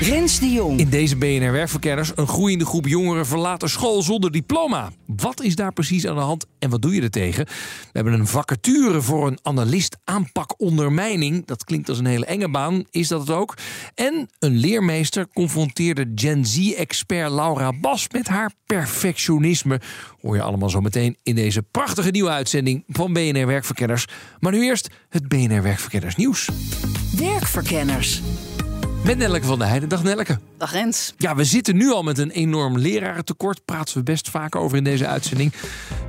Rens 0.00 0.40
de 0.40 0.50
Jong. 0.50 0.78
In 0.78 0.88
deze 0.88 1.16
BNR 1.16 1.52
Werkverkenners 1.52 2.12
een 2.14 2.26
groeiende 2.26 2.64
groep 2.64 2.86
jongeren 2.86 3.26
verlaten 3.26 3.70
school 3.70 4.02
zonder 4.02 4.30
diploma. 4.30 4.90
Wat 5.06 5.42
is 5.42 5.54
daar 5.54 5.72
precies 5.72 6.06
aan 6.06 6.14
de 6.14 6.20
hand 6.20 6.46
en 6.58 6.70
wat 6.70 6.82
doe 6.82 6.94
je 6.94 7.02
er 7.02 7.10
tegen? 7.10 7.44
We 7.44 7.52
hebben 7.92 8.12
een 8.12 8.26
vacature 8.26 9.02
voor 9.02 9.26
een 9.26 9.38
analist 9.42 9.96
aanpak 10.04 10.60
ondermijning. 10.60 11.46
Dat 11.46 11.64
klinkt 11.64 11.88
als 11.88 11.98
een 11.98 12.06
hele 12.06 12.24
enge 12.24 12.50
baan, 12.50 12.84
is 12.90 13.08
dat 13.08 13.20
het 13.20 13.30
ook? 13.30 13.54
En 13.94 14.28
een 14.38 14.56
leermeester 14.56 15.28
confronteerde 15.32 16.12
Gen 16.14 16.46
Z-expert 16.46 17.30
Laura 17.30 17.72
Bas 17.80 18.06
met 18.08 18.28
haar 18.28 18.52
perfectionisme. 18.66 19.80
Hoor 20.20 20.34
je 20.36 20.42
allemaal 20.42 20.70
zo 20.70 20.80
meteen 20.80 21.16
in 21.22 21.34
deze 21.34 21.62
prachtige 21.62 22.10
nieuwe 22.10 22.30
uitzending 22.30 22.84
van 22.88 23.12
BNR 23.12 23.46
Werkverkenners. 23.46 24.06
Maar 24.38 24.52
nu 24.52 24.62
eerst 24.62 24.88
het 25.08 25.28
BNR 25.28 25.62
Werkverkenners 25.62 26.16
nieuws. 26.16 26.48
Werkverkenners. 27.16 28.22
Met 29.04 29.18
Nelleke 29.18 29.46
van 29.46 29.58
der 29.58 29.68
Heijden. 29.68 29.88
Dag 29.88 30.02
Nelleke. 30.02 30.38
Dag 30.56 30.72
Rens. 30.72 31.14
Ja, 31.16 31.34
we 31.36 31.44
zitten 31.44 31.76
nu 31.76 31.92
al 31.92 32.02
met 32.02 32.18
een 32.18 32.30
enorm 32.30 32.78
lerarentekort. 32.78 33.64
Praten 33.64 33.96
we 33.96 34.02
best 34.02 34.30
vaak 34.30 34.56
over 34.56 34.76
in 34.76 34.84
deze 34.84 35.06
uitzending. 35.06 35.52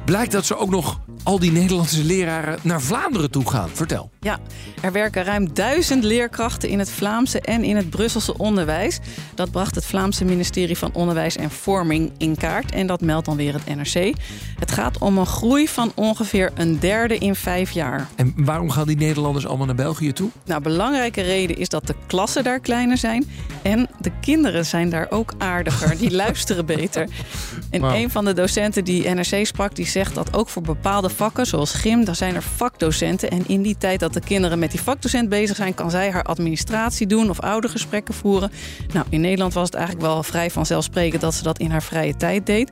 Blijkt 0.05 0.31
dat 0.31 0.45
ze 0.45 0.57
ook 0.57 0.69
nog 0.69 0.99
al 1.23 1.39
die 1.39 1.51
Nederlandse 1.51 2.03
leraren 2.03 2.59
naar 2.61 2.81
Vlaanderen 2.81 3.31
toe 3.31 3.49
gaan. 3.49 3.69
Vertel. 3.69 4.09
Ja, 4.19 4.39
er 4.81 4.91
werken 4.91 5.23
ruim 5.23 5.53
duizend 5.53 6.03
leerkrachten 6.03 6.69
in 6.69 6.79
het 6.79 6.91
Vlaamse 6.91 7.41
en 7.41 7.63
in 7.63 7.75
het 7.75 7.89
Brusselse 7.89 8.37
onderwijs. 8.37 8.99
Dat 9.35 9.51
bracht 9.51 9.75
het 9.75 9.85
Vlaamse 9.85 10.25
ministerie 10.25 10.77
van 10.77 10.93
Onderwijs 10.93 11.35
en 11.35 11.51
Vorming 11.51 12.11
in 12.17 12.37
kaart. 12.37 12.71
En 12.71 12.87
dat 12.87 13.01
meldt 13.01 13.25
dan 13.25 13.35
weer 13.35 13.53
het 13.53 13.75
NRC. 13.75 14.13
Het 14.59 14.71
gaat 14.71 14.97
om 14.97 15.17
een 15.17 15.25
groei 15.25 15.67
van 15.67 15.91
ongeveer 15.95 16.51
een 16.55 16.79
derde 16.79 17.17
in 17.17 17.35
vijf 17.35 17.71
jaar. 17.71 18.07
En 18.15 18.33
waarom 18.35 18.69
gaan 18.69 18.87
die 18.87 18.97
Nederlanders 18.97 19.47
allemaal 19.47 19.65
naar 19.65 19.75
België 19.75 20.13
toe? 20.13 20.29
Nou, 20.45 20.61
belangrijke 20.61 21.21
reden 21.21 21.57
is 21.57 21.69
dat 21.69 21.87
de 21.87 21.95
klassen 22.07 22.43
daar 22.43 22.59
kleiner 22.79 22.97
zijn. 22.97 23.29
En 23.61 23.87
de 23.99 24.11
kinderen 24.21 24.65
zijn 24.65 24.89
daar 24.89 25.07
ook 25.09 25.33
aardiger. 25.37 25.97
Die 25.97 26.11
luisteren 26.25 26.65
beter. 26.65 27.07
En 27.69 27.83
een 27.83 28.09
van 28.09 28.25
de 28.25 28.33
docenten 28.33 28.83
die 28.83 29.09
NRC 29.09 29.45
sprak, 29.45 29.75
die 29.75 29.87
zegt 29.87 30.15
dat 30.15 30.33
ook 30.33 30.49
voor 30.49 30.61
bepaalde 30.61 31.09
vakken, 31.09 31.45
zoals 31.45 31.73
gym, 31.73 32.05
daar 32.05 32.15
zijn 32.15 32.35
er 32.35 32.41
vakdocenten. 32.41 33.29
En 33.29 33.43
in 33.47 33.61
die 33.61 33.77
tijd 33.77 33.99
dat 33.99 34.13
de 34.13 34.19
kinderen 34.19 34.59
met 34.59 34.71
die 34.71 34.81
vakdocent 34.81 35.29
bezig 35.29 35.55
zijn, 35.55 35.73
kan 35.73 35.91
zij 35.91 36.11
haar 36.11 36.23
administratie 36.23 37.07
doen 37.07 37.29
of 37.29 37.39
oudergesprekken 37.39 38.13
voeren. 38.13 38.51
Nou, 38.93 39.05
in 39.09 39.21
Nederland 39.21 39.53
was 39.53 39.65
het 39.65 39.75
eigenlijk 39.75 40.05
wel 40.05 40.23
vrij 40.23 40.51
vanzelfsprekend 40.51 41.21
dat 41.21 41.33
ze 41.33 41.43
dat 41.43 41.59
in 41.59 41.71
haar 41.71 41.83
vrije 41.83 42.15
tijd 42.15 42.45
deed. 42.45 42.71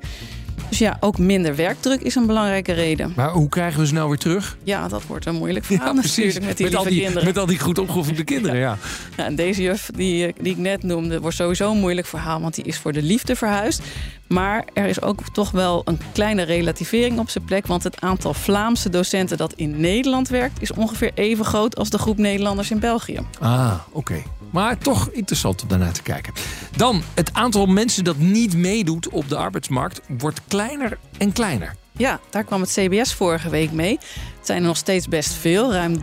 Dus 0.70 0.78
ja, 0.78 0.98
ook 1.00 1.18
minder 1.18 1.56
werkdruk 1.56 2.02
is 2.02 2.16
een 2.16 2.26
belangrijke 2.26 2.74
reden. 2.74 3.14
Maar 3.16 3.32
hoe 3.32 3.50
krijgen 3.50 3.80
we 3.80 3.88
ze 3.88 3.94
nou 3.94 4.08
weer 4.10 4.18
terug? 4.18 4.58
Ja, 4.64 4.88
dat 4.88 5.06
wordt 5.06 5.26
een 5.26 5.36
moeilijk 5.36 5.66
verhaal 5.66 5.94
natuurlijk 5.94 6.46
met 6.46 6.58
die 6.58 6.66
met, 6.66 6.76
al 6.76 6.84
die, 6.84 7.02
kinderen. 7.02 7.26
met 7.26 7.38
al 7.38 7.46
die 7.46 7.60
goed 7.60 7.80
opgevoede 7.80 8.24
kinderen, 8.24 8.58
ja. 8.58 8.78
Ja, 9.18 9.26
en 9.26 9.36
deze 9.36 9.62
juf 9.62 9.90
die, 9.96 10.34
die 10.42 10.52
ik 10.52 10.58
net 10.58 10.84
noemde, 10.84 11.22
wordt 11.22 11.36
sowieso 11.36 11.72
een 11.72 11.80
moeilijk 11.80 12.08
verhaal, 12.08 12.42
want 12.42 12.56
die 12.56 12.64
is 12.64 12.78
voor 12.78 12.94
de 12.94 13.02
liefde 13.02 13.36
verhuisd. 13.36 13.82
Maar 14.28 14.66
er 14.74 14.86
is 14.86 15.02
ook 15.02 15.22
toch 15.34 15.52
wel 15.52 15.82
een 15.86 16.00
kleine 16.12 16.42
relativering 16.42 17.20
op 17.20 17.30
zijn 17.30 17.44
plek, 17.44 17.68
want 17.68 17.84
het 17.84 18.02
aantal 18.02 18.34
Vlaamse 18.34 18.90
docenten 18.90 19.38
dat 19.38 19.54
in 19.54 19.80
Nederland 19.80 20.30
werkt, 20.30 20.62
is 20.62 20.74
ongeveer 20.74 21.12
even 21.14 21.46
groot 21.46 21.76
als 21.78 21.90
de 21.90 21.98
groep 21.98 22.18
Nederlanders 22.18 22.72
in 22.72 22.80
België. 22.80 23.20
Ah, 23.40 23.74
oké. 23.92 24.24
Maar 24.52 24.78
toch 24.78 25.10
interessant 25.12 25.62
om 25.62 25.68
daarnaar 25.68 25.92
te 25.92 26.02
kijken. 26.02 26.34
Dan, 26.76 27.02
het 27.14 27.34
aantal 27.34 27.66
mensen 27.66 28.04
dat 28.04 28.18
niet 28.18 28.56
meedoet 28.56 29.10
op 29.10 29.30
de 29.30 29.36
arbeidsmarkt 29.36 30.02
wordt 30.08 30.42
kleiner 30.48 30.98
en 31.18 31.32
kleiner. 31.32 31.76
Ja, 31.92 32.20
daar 32.30 32.44
kwam 32.44 32.62
het 32.62 32.72
CBS 32.72 33.14
vorige 33.14 33.50
week 33.50 33.72
mee. 33.72 33.98
Het 34.38 34.46
zijn 34.46 34.62
er 34.62 34.68
nog 34.68 34.78
steeds 34.78 35.08
best 35.08 35.34
veel. 35.34 35.74
Ruim 35.74 35.96
3,3 35.96 36.02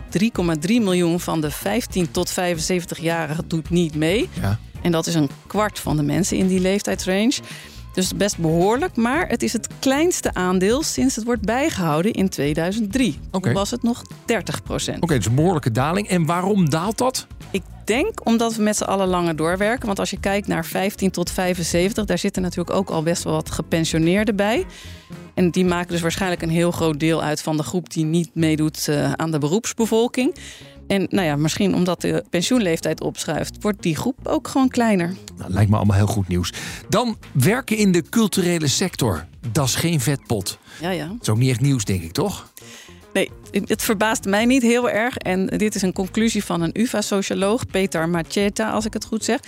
miljoen 0.67 1.19
van 1.19 1.41
de 1.41 1.51
15 1.51 2.11
tot 2.11 2.31
75-jarigen 2.31 3.47
doet 3.47 3.69
niet 3.69 3.95
mee. 3.95 4.29
Ja. 4.41 4.59
En 4.81 4.91
dat 4.91 5.07
is 5.07 5.15
een 5.15 5.29
kwart 5.47 5.79
van 5.79 5.97
de 5.97 6.03
mensen 6.03 6.37
in 6.37 6.47
die 6.47 6.59
leeftijdsrange. 6.59 7.33
Dus 7.95 8.15
best 8.15 8.37
behoorlijk, 8.37 8.95
maar 8.95 9.27
het 9.27 9.43
is 9.43 9.53
het 9.53 9.67
kleinste 9.79 10.33
aandeel 10.33 10.83
sinds 10.83 11.15
het 11.15 11.25
wordt 11.25 11.41
bijgehouden 11.41 12.11
in 12.11 12.29
2003. 12.29 13.19
Oké. 13.31 13.39
Toen 13.43 13.53
was 13.53 13.71
het 13.71 13.83
nog 13.83 14.01
30 14.25 14.63
procent. 14.63 15.03
Oké, 15.03 15.15
dus 15.15 15.25
een 15.25 15.35
behoorlijke 15.35 15.71
daling. 15.71 16.07
En 16.07 16.25
waarom 16.25 16.69
daalt 16.69 16.97
dat? 16.97 17.27
Ik 17.51 17.61
denk 17.85 18.25
omdat 18.27 18.55
we 18.55 18.63
met 18.63 18.77
z'n 18.77 18.83
allen 18.83 19.07
langer 19.07 19.35
doorwerken. 19.35 19.85
Want 19.85 19.99
als 19.99 20.09
je 20.09 20.19
kijkt 20.19 20.47
naar 20.47 20.65
15 20.65 21.11
tot 21.11 21.31
75, 21.31 22.05
daar 22.05 22.17
zitten 22.17 22.41
natuurlijk 22.41 22.77
ook 22.77 22.89
al 22.89 23.03
best 23.03 23.23
wel 23.23 23.33
wat 23.33 23.51
gepensioneerden 23.51 24.35
bij. 24.35 24.65
En 25.33 25.51
die 25.51 25.65
maken 25.65 25.91
dus 25.91 26.01
waarschijnlijk 26.01 26.41
een 26.41 26.49
heel 26.49 26.71
groot 26.71 26.99
deel 26.99 27.23
uit 27.23 27.41
van 27.41 27.57
de 27.57 27.63
groep 27.63 27.89
die 27.89 28.05
niet 28.05 28.29
meedoet 28.33 28.87
eh, 28.87 29.11
aan 29.11 29.31
de 29.31 29.37
beroepsbevolking. 29.37 30.35
En 30.87 31.07
nou 31.09 31.25
ja, 31.27 31.35
misschien 31.35 31.75
omdat 31.75 32.01
de 32.01 32.23
pensioenleeftijd 32.29 33.01
opschuift, 33.01 33.57
wordt 33.61 33.81
die 33.81 33.95
groep 33.95 34.27
ook 34.27 34.47
gewoon 34.47 34.69
kleiner. 34.69 35.13
Nou, 35.37 35.51
lijkt 35.51 35.69
me 35.69 35.75
allemaal 35.75 35.95
heel 35.95 36.07
goed 36.07 36.27
nieuws. 36.27 36.53
Dan 36.89 37.17
werken 37.31 37.77
in 37.77 37.91
de 37.91 38.03
culturele 38.09 38.67
sector. 38.67 39.25
Dat 39.51 39.67
is 39.67 39.75
geen 39.75 39.99
vetpot. 39.99 40.57
Ja, 40.81 40.89
ja. 40.89 41.07
Dat 41.07 41.21
is 41.21 41.29
ook 41.29 41.37
niet 41.37 41.49
echt 41.49 41.61
nieuws, 41.61 41.85
denk 41.85 42.03
ik, 42.03 42.11
toch? 42.11 42.53
Nee, 43.13 43.31
het 43.51 43.81
verbaast 43.81 44.25
mij 44.25 44.45
niet 44.45 44.61
heel 44.61 44.89
erg. 44.89 45.17
En 45.17 45.47
dit 45.47 45.75
is 45.75 45.81
een 45.81 45.93
conclusie 45.93 46.43
van 46.43 46.61
een 46.61 46.79
UvA-socioloog, 46.79 47.65
Peter 47.65 48.09
Macheta, 48.09 48.71
als 48.71 48.85
ik 48.85 48.93
het 48.93 49.05
goed 49.05 49.23
zeg. 49.23 49.39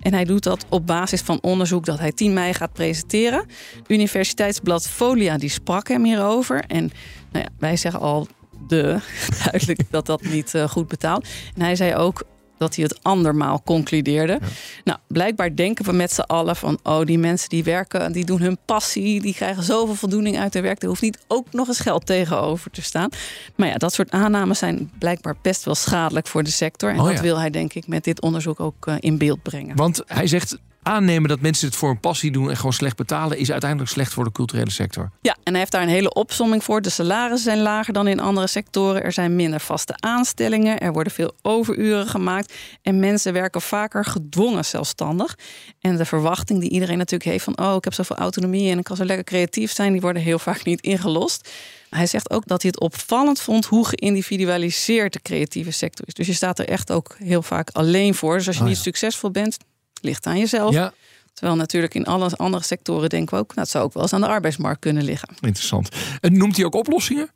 En 0.00 0.12
hij 0.12 0.24
doet 0.24 0.42
dat 0.42 0.66
op 0.68 0.86
basis 0.86 1.20
van 1.20 1.38
onderzoek 1.40 1.84
dat 1.84 1.98
hij 1.98 2.12
10 2.12 2.32
mei 2.32 2.54
gaat 2.54 2.72
presenteren. 2.72 3.46
Universiteitsblad 3.86 4.88
Folia 4.88 5.38
die 5.38 5.50
sprak 5.50 5.88
hem 5.88 6.04
hierover. 6.04 6.64
En 6.66 6.90
nou 7.32 7.44
ja, 7.44 7.50
wij 7.58 7.76
zeggen 7.76 8.00
al 8.00 8.28
de 8.68 8.98
duidelijk 9.44 9.80
dat 9.90 10.06
dat 10.06 10.22
niet 10.22 10.54
eh, 10.54 10.68
goed 10.68 10.88
betaalt. 10.88 11.26
En 11.54 11.62
hij 11.62 11.76
zei 11.76 11.94
ook 11.94 12.22
dat 12.58 12.74
hij 12.74 12.84
het 12.84 13.02
andermaal 13.02 13.62
concludeerde. 13.64 14.38
Nou, 14.84 14.98
blijkbaar 15.06 15.56
denken 15.56 15.84
we 15.84 15.92
met 15.92 16.12
z'n 16.12 16.20
allen 16.20 16.56
van... 16.56 16.78
oh, 16.82 17.04
die 17.04 17.18
mensen 17.18 17.48
die 17.48 17.64
werken, 17.64 18.12
die 18.12 18.24
doen 18.24 18.40
hun 18.40 18.58
passie... 18.64 19.20
die 19.20 19.34
krijgen 19.34 19.62
zoveel 19.62 19.94
voldoening 19.94 20.38
uit 20.38 20.54
hun 20.54 20.62
werk... 20.62 20.82
er 20.82 20.88
hoeft 20.88 21.02
niet 21.02 21.18
ook 21.26 21.52
nog 21.52 21.68
eens 21.68 21.80
geld 21.80 22.06
tegenover 22.06 22.70
te 22.70 22.82
staan. 22.82 23.08
Maar 23.56 23.68
ja, 23.68 23.74
dat 23.74 23.92
soort 23.92 24.10
aannames 24.10 24.58
zijn 24.58 24.90
blijkbaar 24.98 25.36
best 25.42 25.64
wel 25.64 25.74
schadelijk 25.74 26.26
voor 26.26 26.42
de 26.42 26.50
sector. 26.50 26.90
En 26.90 27.00
Oh 27.00 27.06
dat 27.06 27.14
ja. 27.14 27.22
wil 27.22 27.38
hij 27.38 27.50
denk 27.50 27.74
ik 27.74 27.86
met 27.86 28.04
dit 28.04 28.20
onderzoek 28.20 28.60
ook 28.60 28.86
eh, 28.86 28.94
in 29.00 29.18
beeld 29.18 29.42
brengen. 29.42 29.76
Want 29.76 30.02
hij 30.06 30.26
zegt 30.26 30.58
aannemen 30.86 31.28
dat 31.28 31.40
mensen 31.40 31.66
het 31.66 31.76
voor 31.76 31.90
een 31.90 32.00
passie 32.00 32.30
doen 32.30 32.50
en 32.50 32.56
gewoon 32.56 32.72
slecht 32.72 32.96
betalen, 32.96 33.38
is 33.38 33.50
uiteindelijk 33.50 33.90
slecht 33.90 34.12
voor 34.12 34.24
de 34.24 34.32
culturele 34.32 34.70
sector. 34.70 35.10
Ja, 35.20 35.36
en 35.42 35.50
hij 35.50 35.58
heeft 35.58 35.72
daar 35.72 35.82
een 35.82 35.88
hele 35.88 36.12
opsomming 36.12 36.64
voor. 36.64 36.82
De 36.82 36.90
salarissen 36.90 37.52
zijn 37.52 37.62
lager 37.62 37.92
dan 37.92 38.08
in 38.08 38.20
andere 38.20 38.46
sectoren. 38.46 39.02
Er 39.02 39.12
zijn 39.12 39.36
minder 39.36 39.60
vaste 39.60 39.94
aanstellingen. 39.96 40.78
Er 40.78 40.92
worden 40.92 41.12
veel 41.12 41.34
overuren 41.42 42.06
gemaakt. 42.06 42.54
En 42.82 43.00
mensen 43.00 43.32
werken 43.32 43.60
vaker 43.60 44.04
gedwongen 44.04 44.64
zelfstandig. 44.64 45.38
En 45.80 45.96
de 45.96 46.04
verwachting 46.04 46.60
die 46.60 46.70
iedereen 46.70 46.98
natuurlijk 46.98 47.30
heeft 47.30 47.44
van... 47.44 47.58
oh, 47.58 47.74
ik 47.74 47.84
heb 47.84 47.94
zoveel 47.94 48.16
autonomie 48.16 48.70
en 48.70 48.78
ik 48.78 48.84
kan 48.84 48.96
zo 48.96 49.04
lekker 49.04 49.24
creatief 49.24 49.72
zijn... 49.72 49.92
die 49.92 50.00
worden 50.00 50.22
heel 50.22 50.38
vaak 50.38 50.64
niet 50.64 50.80
ingelost. 50.80 51.48
Hij 51.90 52.06
zegt 52.06 52.30
ook 52.30 52.46
dat 52.46 52.62
hij 52.62 52.70
het 52.74 52.80
opvallend 52.80 53.40
vond 53.40 53.64
hoe 53.66 53.86
geïndividualiseerd 53.86 55.12
de 55.12 55.22
creatieve 55.22 55.70
sector 55.70 56.06
is. 56.06 56.14
Dus 56.14 56.26
je 56.26 56.32
staat 56.32 56.58
er 56.58 56.68
echt 56.68 56.90
ook 56.90 57.16
heel 57.18 57.42
vaak 57.42 57.70
alleen 57.72 58.14
voor. 58.14 58.36
Dus 58.36 58.46
als 58.46 58.56
je 58.56 58.62
Oh, 58.62 58.68
niet 58.68 58.78
succesvol 58.78 59.30
bent, 59.30 59.56
ligt 60.00 60.26
aan 60.26 60.38
jezelf. 60.38 60.74
Ja, 60.74 60.92
Terwijl 61.36 61.56
natuurlijk 61.56 61.94
in 61.94 62.04
alle 62.04 62.30
andere 62.36 62.64
sectoren 62.64 63.08
denken 63.08 63.34
we 63.34 63.40
ook... 63.40 63.48
nou, 63.48 63.60
het 63.60 63.70
zou 63.70 63.84
ook 63.84 63.92
wel 63.92 64.02
eens 64.02 64.12
aan 64.12 64.20
de 64.20 64.26
arbeidsmarkt 64.26 64.80
kunnen 64.80 65.04
liggen. 65.04 65.28
interessant. 65.40 65.88
En 66.20 66.36
noemt 66.36 66.56
hij 66.56 66.64
ook 66.64 66.74
oplossingen? 66.74 67.30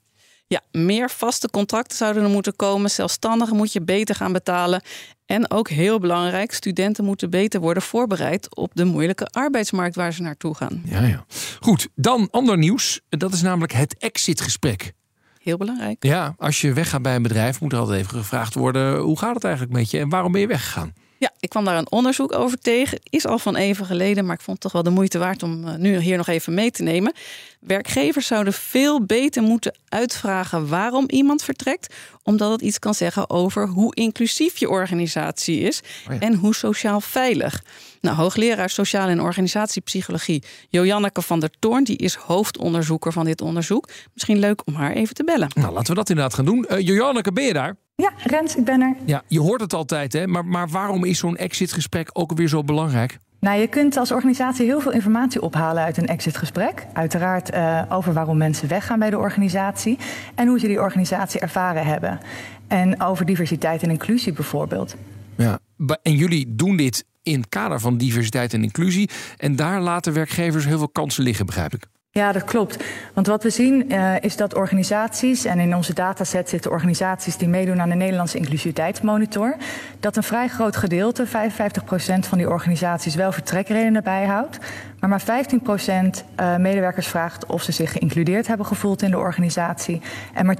Ja, 0.46 0.60
meer 0.72 1.10
vaste 1.10 1.50
contracten 1.50 1.96
zouden 1.96 2.22
er 2.22 2.28
moeten 2.28 2.56
komen. 2.56 2.90
Zelfstandigen 2.90 3.56
moet 3.56 3.72
je 3.72 3.82
beter 3.82 4.14
gaan 4.14 4.32
betalen. 4.32 4.82
En 5.26 5.50
ook 5.50 5.68
heel 5.68 5.98
belangrijk, 5.98 6.52
studenten 6.52 7.04
moeten 7.04 7.30
beter 7.30 7.60
worden 7.60 7.82
voorbereid 7.82 8.56
op 8.56 8.70
de 8.74 8.84
moeilijke 8.84 9.26
arbeidsmarkt 9.26 9.96
waar 9.96 10.12
ze 10.12 10.22
naartoe 10.22 10.54
gaan. 10.54 10.82
Ja, 10.84 11.02
ja. 11.02 11.24
Goed, 11.60 11.88
dan 11.94 12.28
ander 12.30 12.58
nieuws. 12.58 13.00
Dat 13.08 13.32
is 13.32 13.42
namelijk 13.42 13.72
het 13.72 13.96
exitgesprek. 13.98 14.92
Heel 15.38 15.56
belangrijk. 15.56 16.04
Ja, 16.04 16.34
als 16.38 16.60
je 16.60 16.72
weggaat 16.72 17.02
bij 17.02 17.14
een 17.14 17.22
bedrijf, 17.22 17.60
moet 17.60 17.72
er 17.72 17.78
altijd 17.78 18.00
even 18.00 18.18
gevraagd 18.18 18.54
worden: 18.54 18.98
hoe 18.98 19.18
gaat 19.18 19.34
het 19.34 19.44
eigenlijk 19.44 19.74
met 19.74 19.90
je 19.90 19.98
en 19.98 20.08
waarom 20.08 20.32
ben 20.32 20.40
je 20.40 20.46
weggegaan? 20.46 20.92
Ja, 21.20 21.32
ik 21.40 21.48
kwam 21.48 21.64
daar 21.64 21.76
een 21.76 21.90
onderzoek 21.90 22.32
over 22.34 22.58
tegen. 22.58 22.98
Is 23.10 23.26
al 23.26 23.38
van 23.38 23.56
even 23.56 23.86
geleden, 23.86 24.24
maar 24.24 24.34
ik 24.34 24.40
vond 24.40 24.56
het 24.56 24.60
toch 24.60 24.72
wel 24.72 24.92
de 24.92 24.98
moeite 24.98 25.18
waard 25.18 25.42
om 25.42 25.68
eh, 25.68 25.74
nu 25.74 25.98
hier 25.98 26.16
nog 26.16 26.28
even 26.28 26.54
mee 26.54 26.70
te 26.70 26.82
nemen. 26.82 27.12
Werkgevers 27.60 28.26
zouden 28.26 28.52
veel 28.52 29.04
beter 29.04 29.42
moeten 29.42 29.74
uitvragen 29.88 30.68
waarom 30.68 31.04
iemand 31.08 31.42
vertrekt, 31.42 31.94
omdat 32.22 32.50
het 32.50 32.60
iets 32.60 32.78
kan 32.78 32.94
zeggen 32.94 33.30
over 33.30 33.68
hoe 33.68 33.94
inclusief 33.94 34.58
je 34.58 34.68
organisatie 34.68 35.60
is 35.60 35.80
Oh 36.08 36.14
ja. 36.14 36.20
en 36.20 36.34
hoe 36.34 36.54
sociaal 36.54 37.00
veilig. 37.00 37.62
Nou, 38.00 38.16
hoogleraar 38.16 38.70
sociale 38.70 39.10
en 39.10 39.20
organisatiepsychologie 39.20 40.42
Joanneke 40.68 41.22
van 41.22 41.40
der 41.40 41.50
Toorn, 41.58 41.84
die 41.84 41.96
is 41.96 42.14
hoofdonderzoeker 42.14 43.12
van 43.12 43.24
dit 43.24 43.40
onderzoek. 43.40 43.88
Misschien 44.12 44.38
leuk 44.38 44.62
om 44.66 44.74
haar 44.74 44.92
even 44.92 45.14
te 45.14 45.24
bellen. 45.24 45.50
Nou, 45.54 45.72
laten 45.72 45.88
we 45.88 45.94
dat 45.94 46.08
inderdaad 46.08 46.34
gaan 46.34 46.44
doen. 46.44 46.66
Uh, 46.70 46.78
Joanneke, 46.78 47.32
ben 47.32 47.44
je 47.44 47.52
daar? 47.52 47.76
Ja, 47.96 48.12
Rens, 48.16 48.56
ik 48.56 48.64
ben 48.64 48.80
er. 48.80 48.96
Ja, 49.04 49.22
je 49.26 49.40
hoort 49.40 49.60
het 49.60 49.74
altijd, 49.74 50.12
hè? 50.12 50.26
Maar, 50.26 50.44
maar 50.44 50.68
waarom 50.68 51.04
is 51.04 51.18
zo'n 51.18 51.36
exitgesprek 51.36 52.10
ook 52.12 52.32
weer 52.32 52.48
zo 52.48 52.62
belangrijk? 52.62 53.18
Nou, 53.40 53.60
je 53.60 53.66
kunt 53.66 53.96
als 53.96 54.12
organisatie 54.12 54.64
heel 54.64 54.80
veel 54.80 54.92
informatie 54.92 55.42
ophalen 55.42 55.82
uit 55.82 55.96
een 55.96 56.06
exitgesprek. 56.06 56.86
Uiteraard 56.92 57.54
uh, 57.54 57.82
over 57.88 58.12
waarom 58.12 58.36
mensen 58.36 58.68
weggaan 58.68 58.98
bij 58.98 59.10
de 59.10 59.18
organisatie 59.18 59.98
en 60.34 60.48
hoe 60.48 60.58
ze 60.58 60.66
die 60.66 60.80
organisatie 60.80 61.40
ervaren 61.40 61.86
hebben. 61.86 62.20
En 62.68 63.02
over 63.02 63.26
diversiteit 63.26 63.82
en 63.82 63.90
inclusie 63.90 64.32
bijvoorbeeld. 64.32 64.96
Ja, 65.36 65.58
en 66.02 66.14
jullie 66.14 66.54
doen 66.54 66.76
dit 66.76 67.04
in 67.22 67.40
het 67.40 67.48
kader 67.48 67.80
van 67.80 67.96
diversiteit 67.96 68.52
en 68.52 68.62
inclusie. 68.62 69.10
En 69.36 69.56
daar 69.56 69.80
laten 69.80 70.12
werkgevers 70.12 70.64
heel 70.64 70.78
veel 70.78 70.88
kansen 70.88 71.22
liggen, 71.22 71.46
begrijp 71.46 71.74
ik. 71.74 71.86
Ja, 72.12 72.32
dat 72.32 72.44
klopt. 72.44 72.84
Want 73.14 73.26
wat 73.26 73.42
we 73.42 73.50
zien 73.50 73.92
uh, 73.92 74.14
is 74.20 74.36
dat 74.36 74.54
organisaties, 74.54 75.44
en 75.44 75.58
in 75.58 75.76
onze 75.76 75.94
dataset 75.94 76.48
zitten 76.48 76.70
organisaties 76.70 77.36
die 77.36 77.48
meedoen 77.48 77.80
aan 77.80 77.88
de 77.88 77.94
Nederlandse 77.94 78.38
inclusiviteitsmonitor, 78.38 79.56
dat 80.00 80.16
een 80.16 80.22
vrij 80.22 80.48
groot 80.48 80.76
gedeelte, 80.76 81.26
55% 81.26 81.30
van 82.20 82.38
die 82.38 82.48
organisaties, 82.48 83.14
wel 83.14 83.32
vertrekredenen 83.32 84.02
bijhoudt. 84.02 84.58
Maar 85.00 85.08
maar 85.08 85.22
15% 85.22 85.24
uh, 86.40 86.56
medewerkers 86.56 87.06
vraagt 87.06 87.46
of 87.46 87.62
ze 87.62 87.72
zich 87.72 87.92
geïncludeerd 87.92 88.46
hebben 88.46 88.66
gevoeld 88.66 89.02
in 89.02 89.10
de 89.10 89.18
organisatie. 89.18 90.00
En 90.34 90.46
maar 90.46 90.58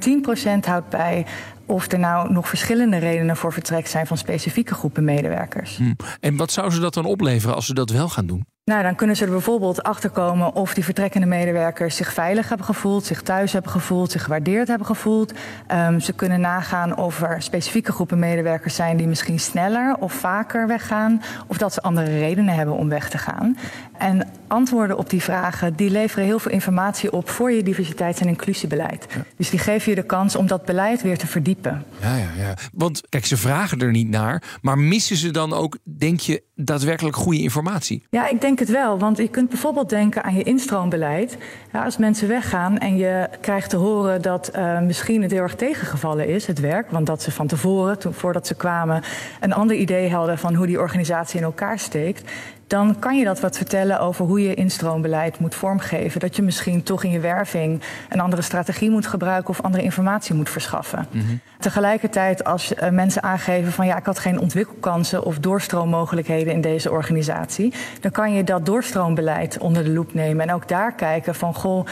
10% 0.60 0.64
houdt 0.64 0.88
bij 0.88 1.26
of 1.70 1.92
er 1.92 1.98
nou 1.98 2.32
nog 2.32 2.48
verschillende 2.48 2.96
redenen 2.96 3.36
voor 3.36 3.52
vertrek 3.52 3.86
zijn 3.86 4.06
van 4.06 4.18
specifieke 4.18 4.74
groepen 4.74 5.04
medewerkers. 5.04 5.76
Hm. 5.76 5.92
En 6.20 6.36
wat 6.36 6.52
zou 6.52 6.70
ze 6.70 6.80
dat 6.80 6.94
dan 6.94 7.04
opleveren 7.04 7.54
als 7.54 7.66
ze 7.66 7.74
dat 7.74 7.90
wel 7.90 8.08
gaan 8.08 8.26
doen? 8.26 8.46
Nou, 8.70 8.82
dan 8.82 8.94
kunnen 8.94 9.16
ze 9.16 9.24
er 9.24 9.30
bijvoorbeeld 9.30 9.82
achter 9.82 10.10
komen 10.10 10.54
of 10.54 10.74
die 10.74 10.84
vertrekkende 10.84 11.26
medewerkers 11.26 11.96
zich 11.96 12.12
veilig 12.12 12.48
hebben 12.48 12.66
gevoeld, 12.66 13.04
zich 13.04 13.22
thuis 13.22 13.52
hebben 13.52 13.70
gevoeld, 13.70 14.10
zich 14.10 14.22
gewaardeerd 14.22 14.68
hebben 14.68 14.86
gevoeld. 14.86 15.32
Um, 15.72 16.00
ze 16.00 16.12
kunnen 16.12 16.40
nagaan 16.40 16.96
of 16.96 17.22
er 17.22 17.42
specifieke 17.42 17.92
groepen 17.92 18.18
medewerkers 18.18 18.74
zijn 18.74 18.96
die 18.96 19.06
misschien 19.06 19.40
sneller 19.40 19.96
of 19.98 20.12
vaker 20.12 20.66
weggaan, 20.66 21.22
of 21.46 21.58
dat 21.58 21.72
ze 21.72 21.82
andere 21.82 22.18
redenen 22.18 22.54
hebben 22.54 22.74
om 22.74 22.88
weg 22.88 23.08
te 23.08 23.18
gaan. 23.18 23.56
En 23.98 24.28
antwoorden 24.46 24.98
op 24.98 25.10
die 25.10 25.22
vragen, 25.22 25.74
die 25.76 25.90
leveren 25.90 26.24
heel 26.24 26.38
veel 26.38 26.52
informatie 26.52 27.12
op 27.12 27.28
voor 27.28 27.52
je 27.52 27.62
diversiteits- 27.62 28.20
en 28.20 28.28
inclusiebeleid. 28.28 29.06
Ja. 29.14 29.24
Dus 29.36 29.50
die 29.50 29.58
geven 29.58 29.90
je 29.90 29.96
de 29.96 30.06
kans 30.06 30.36
om 30.36 30.46
dat 30.46 30.64
beleid 30.64 31.02
weer 31.02 31.18
te 31.18 31.26
verdiepen. 31.26 31.84
Ja, 32.00 32.16
ja, 32.16 32.28
ja. 32.36 32.54
Want 32.72 33.02
kijk, 33.08 33.26
ze 33.26 33.36
vragen 33.36 33.78
er 33.78 33.90
niet 33.90 34.08
naar, 34.08 34.42
maar 34.62 34.78
missen 34.78 35.16
ze 35.16 35.30
dan 35.30 35.52
ook, 35.52 35.78
denk 35.84 36.20
je, 36.20 36.42
daadwerkelijk 36.64 37.16
goede 37.16 37.40
informatie? 37.40 38.02
Ja, 38.10 38.28
ik 38.28 38.40
denk 38.40 38.58
het 38.58 38.68
wel. 38.68 38.98
Want 38.98 39.16
je 39.16 39.28
kunt 39.28 39.48
bijvoorbeeld 39.48 39.88
denken 39.88 40.22
aan 40.22 40.34
je 40.34 40.42
instroombeleid. 40.42 41.36
Ja, 41.72 41.84
als 41.84 41.96
mensen 41.96 42.28
weggaan 42.28 42.78
en 42.78 42.96
je 42.96 43.28
krijgt 43.40 43.70
te 43.70 43.76
horen 43.76 44.22
dat 44.22 44.50
uh, 44.56 44.80
misschien 44.80 45.22
het 45.22 45.30
heel 45.30 45.42
erg 45.42 45.54
tegengevallen 45.54 46.28
is, 46.28 46.46
het 46.46 46.60
werk. 46.60 46.90
Want 46.90 47.06
dat 47.06 47.22
ze 47.22 47.30
van 47.30 47.46
tevoren, 47.46 47.98
toen, 47.98 48.12
voordat 48.12 48.46
ze 48.46 48.54
kwamen, 48.54 49.02
een 49.40 49.52
ander 49.52 49.76
idee 49.76 50.10
hadden 50.12 50.38
van 50.38 50.54
hoe 50.54 50.66
die 50.66 50.80
organisatie 50.80 51.38
in 51.38 51.44
elkaar 51.44 51.78
steekt 51.78 52.30
dan 52.70 52.98
kan 52.98 53.18
je 53.18 53.24
dat 53.24 53.40
wat 53.40 53.56
vertellen 53.56 54.00
over 54.00 54.24
hoe 54.24 54.42
je 54.42 54.54
instroombeleid 54.54 55.38
moet 55.38 55.54
vormgeven. 55.54 56.20
Dat 56.20 56.36
je 56.36 56.42
misschien 56.42 56.82
toch 56.82 57.04
in 57.04 57.10
je 57.10 57.20
werving 57.20 57.82
een 58.08 58.20
andere 58.20 58.42
strategie 58.42 58.90
moet 58.90 59.06
gebruiken 59.06 59.50
of 59.50 59.60
andere 59.60 59.82
informatie 59.82 60.34
moet 60.34 60.50
verschaffen. 60.50 61.06
Mm 61.10 61.20
-hmm. 61.20 61.40
Tegelijkertijd, 61.58 62.44
als 62.44 62.72
uh, 62.72 62.88
mensen 62.88 63.22
aangeven 63.22 63.72
van 63.72 63.86
ja, 63.86 63.96
ik 63.96 64.04
had 64.04 64.18
geen 64.18 64.40
ontwikkelkansen 64.40 65.24
of 65.24 65.38
doorstroommogelijkheden 65.38 66.52
in 66.52 66.60
deze 66.60 66.90
organisatie, 66.90 67.72
dan 68.00 68.10
kan 68.10 68.34
je 68.34 68.44
dat 68.44 68.66
doorstroombeleid 68.66 69.58
onder 69.58 69.84
de 69.84 69.90
loep 69.90 70.14
nemen 70.14 70.48
en 70.48 70.54
ook 70.54 70.68
daar 70.68 70.92
kijken 70.92 71.34
van 71.34 71.54
goh. 71.54 71.86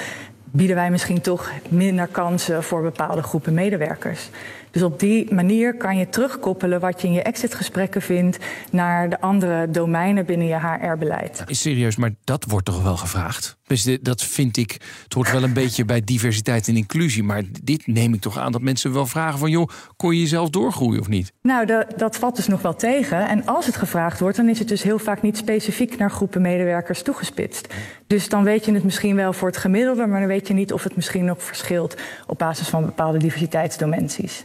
Bieden 0.51 0.77
wij 0.77 0.91
misschien 0.91 1.21
toch 1.21 1.51
minder 1.69 2.07
kansen 2.07 2.63
voor 2.63 2.83
bepaalde 2.83 3.23
groepen 3.23 3.55
medewerkers? 3.55 4.31
Dus 4.71 4.83
op 4.83 5.01
die 5.01 5.35
manier 5.35 5.77
kan 5.77 5.97
je 5.97 6.09
terugkoppelen 6.09 6.81
wat 6.81 7.01
je 7.01 7.07
in 7.07 7.13
je 7.13 7.23
exitgesprekken 7.23 8.03
vindt 8.03 8.39
naar 8.71 9.11
de 9.11 9.21
andere 9.21 9.71
domeinen 9.71 10.27
binnen 10.27 10.47
je 10.47 10.59
HR-beleid. 10.59 11.45
Is 11.47 11.61
serieus, 11.61 11.97
maar 11.97 12.11
dat 12.25 12.45
wordt 12.45 12.67
toch 12.67 12.83
wel 12.83 12.97
gevraagd? 12.97 13.59
Dus 13.69 13.99
dat 14.01 14.23
vind 14.23 14.57
ik, 14.57 14.73
het 15.05 15.13
hoort 15.13 15.33
wel 15.33 15.43
een 15.43 15.53
beetje 15.53 15.85
bij 15.85 16.05
diversiteit 16.05 16.69
en 16.69 16.77
inclusie. 16.77 17.23
Maar 17.23 17.43
dit 17.63 17.87
neem 17.87 18.15
ik 18.15 18.21
toch 18.21 18.39
aan 18.39 18.53
dat 18.53 18.61
mensen 18.61 18.93
wel 18.93 19.07
vragen 19.07 19.39
van... 19.39 19.51
joh, 19.51 19.69
kon 19.97 20.15
je 20.15 20.21
jezelf 20.21 20.51
doorgroeien 20.51 21.01
of 21.01 21.09
niet? 21.09 21.33
Nou, 21.43 21.67
de, 21.67 21.87
dat 21.97 22.17
valt 22.17 22.37
dus 22.37 22.47
nog 22.47 22.63
wel 22.63 22.75
tegen. 22.75 23.29
En 23.29 23.47
als 23.47 23.67
het 23.67 23.77
gevraagd 23.77 24.21
wordt, 24.21 24.37
dan 24.37 24.49
is 24.49 24.59
het 24.59 24.69
dus 24.69 24.83
heel 24.83 24.99
vaak 24.99 25.23
niet 25.23 25.37
specifiek... 25.37 25.99
naar 25.99 26.11
groepen 26.11 26.43
medewerkers 26.43 27.03
toegespitst. 27.03 27.75
Dus 28.07 28.29
dan 28.29 28.45
weet 28.45 28.65
je 28.65 28.73
het 28.73 28.85
misschien 28.85 29.17
wel 29.17 29.33
voor 29.33 29.49
het 29.49 29.57
gemiddelde... 29.57 30.07
maar 30.07 30.21
dan 30.21 30.29
weet 30.29 30.49
je 30.49 30.55
niet 30.55 30.73
of 30.73 30.83
het 30.83 30.97
misschien 30.97 31.25
nog 31.25 31.43
verschilt... 31.43 31.97
op 32.27 32.39
basis 32.39 32.69
van 32.69 32.85
bepaalde 32.85 33.19
diversiteitsdimensies. 33.19 34.45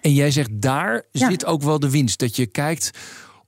En 0.00 0.14
jij 0.14 0.30
zegt, 0.30 0.48
daar 0.52 1.04
ja. 1.12 1.30
zit 1.30 1.44
ook 1.44 1.62
wel 1.62 1.78
de 1.78 1.90
winst. 1.90 2.18
Dat 2.18 2.36
je 2.36 2.46
kijkt 2.46 2.90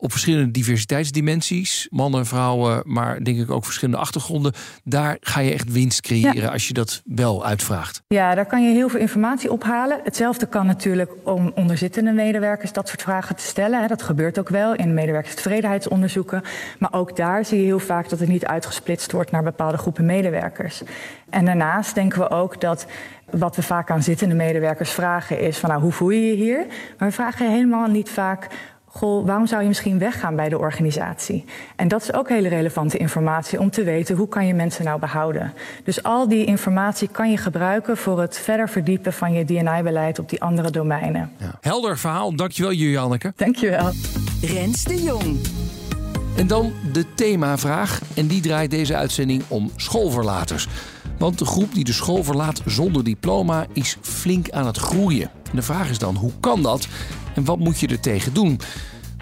op 0.03 0.11
verschillende 0.11 0.51
diversiteitsdimensies. 0.51 1.87
Mannen, 1.91 2.27
vrouwen, 2.27 2.83
maar 2.87 3.25
denk 3.25 3.39
ik 3.39 3.51
ook 3.51 3.65
verschillende 3.65 4.01
achtergronden. 4.01 4.53
Daar 4.85 5.17
ga 5.21 5.41
je 5.41 5.53
echt 5.53 5.73
winst 5.73 6.01
creëren 6.01 6.43
ja. 6.43 6.49
als 6.49 6.69
je 6.69 6.75
dat 6.75 7.03
wel 7.05 7.45
uitvraagt. 7.45 8.03
Ja, 8.09 8.35
daar 8.35 8.47
kan 8.47 8.63
je 8.63 8.75
heel 8.75 8.89
veel 8.89 9.01
informatie 9.01 9.53
ophalen. 9.53 10.01
Hetzelfde 10.05 10.47
kan 10.47 10.67
natuurlijk 10.67 11.11
om 11.25 11.53
onderzittende 11.55 12.13
medewerkers 12.13 12.73
dat 12.73 12.89
soort 12.89 13.03
vragen 13.03 13.37
te 13.37 13.43
stellen. 13.43 13.89
Dat 13.89 14.03
gebeurt 14.03 14.39
ook 14.39 14.49
wel 14.49 14.75
in 14.75 14.95
medewerkerstevredenheidsonderzoeken. 14.95 16.43
Maar 16.79 16.93
ook 16.93 17.17
daar 17.17 17.45
zie 17.45 17.59
je 17.59 17.65
heel 17.65 17.79
vaak 17.79 18.09
dat 18.09 18.19
het 18.19 18.29
niet 18.29 18.47
uitgesplitst 18.47 19.13
wordt 19.13 19.31
naar 19.31 19.43
bepaalde 19.43 19.79
groepen 19.79 20.05
medewerkers. 20.05 20.83
En 21.31 21.45
daarnaast 21.45 21.95
denken 21.95 22.19
we 22.19 22.31
ook 22.31 22.61
dat 22.61 22.87
wat 23.31 23.57
we 23.57 23.63
vaak 23.63 23.91
aan 23.91 24.03
zittende 24.03 24.35
medewerkers 24.35 24.91
vragen 24.91 25.41
is 25.41 25.59
van 25.59 25.71
nou, 25.71 25.83
hoe 25.83 25.93
voel 25.93 26.11
je 26.11 26.27
je 26.27 26.35
hier? 26.35 26.67
Maar 26.99 27.09
we 27.09 27.15
vragen 27.15 27.51
helemaal 27.51 27.87
niet 27.87 28.09
vaak 28.11 28.49
goh, 28.93 29.27
waarom 29.27 29.47
zou 29.47 29.63
je 29.63 29.69
misschien 29.69 29.99
weggaan 29.99 30.37
bij 30.37 30.49
de 30.49 30.59
organisatie? 30.59 31.45
En 31.77 31.89
dat 31.89 32.03
is 32.03 32.13
ook 32.13 32.29
hele 32.29 32.49
relevante 32.49 32.97
informatie 32.97 33.61
om 33.61 33.71
te 33.71 33.85
weten 33.85 34.17
hoe 34.17 34.29
kan 34.29 34.47
je 34.47 34.55
mensen 34.55 34.85
nou 34.85 35.01
behouden. 35.01 35.53
Dus 35.85 36.03
al 36.03 36.29
die 36.29 36.45
informatie 36.45 37.09
kan 37.09 37.31
je 37.31 37.37
gebruiken 37.37 37.97
voor 37.97 38.21
het 38.21 38.39
verder 38.39 38.69
verdiepen 38.69 39.13
van 39.13 39.33
je 39.33 39.45
D&I-beleid 39.45 40.19
op 40.19 40.29
die 40.29 40.43
andere 40.43 40.71
domeinen. 40.71 41.31
Ja. 41.37 41.59
Helder 41.61 41.99
verhaal, 41.99 42.37
dankjewel 42.37 42.73
Julianneke. 42.73 43.33
Dankjewel. 43.37 43.91
Rens 44.41 44.85
de 44.85 45.03
Jong. 45.03 45.41
En 46.37 46.47
dan 46.47 46.73
de 46.93 47.15
themavraag 47.15 48.01
en 48.15 48.27
die 48.27 48.41
draait 48.41 48.71
deze 48.71 48.97
uitzending 48.97 49.43
om 49.49 49.71
schoolverlaters. 49.77 50.69
Want 51.19 51.39
de 51.39 51.45
groep 51.45 51.75
die 51.75 51.85
de 51.85 51.93
school 51.93 52.25
verlaat 52.25 52.63
zonder 52.67 53.05
diploma 53.05 53.67
is 53.73 53.97
flink 54.01 54.51
aan 54.51 54.67
het 54.67 54.77
groeien. 54.77 55.31
En 55.51 55.57
de 55.57 55.63
vraag 55.63 55.91
is 55.91 55.99
dan, 55.99 56.17
hoe 56.17 56.33
kan 56.41 56.63
dat 56.63 56.89
en 57.35 57.45
wat 57.45 57.59
moet 57.59 57.81
je 57.81 57.87
er 57.87 58.01
tegen 58.01 58.35
doen? 58.35 58.61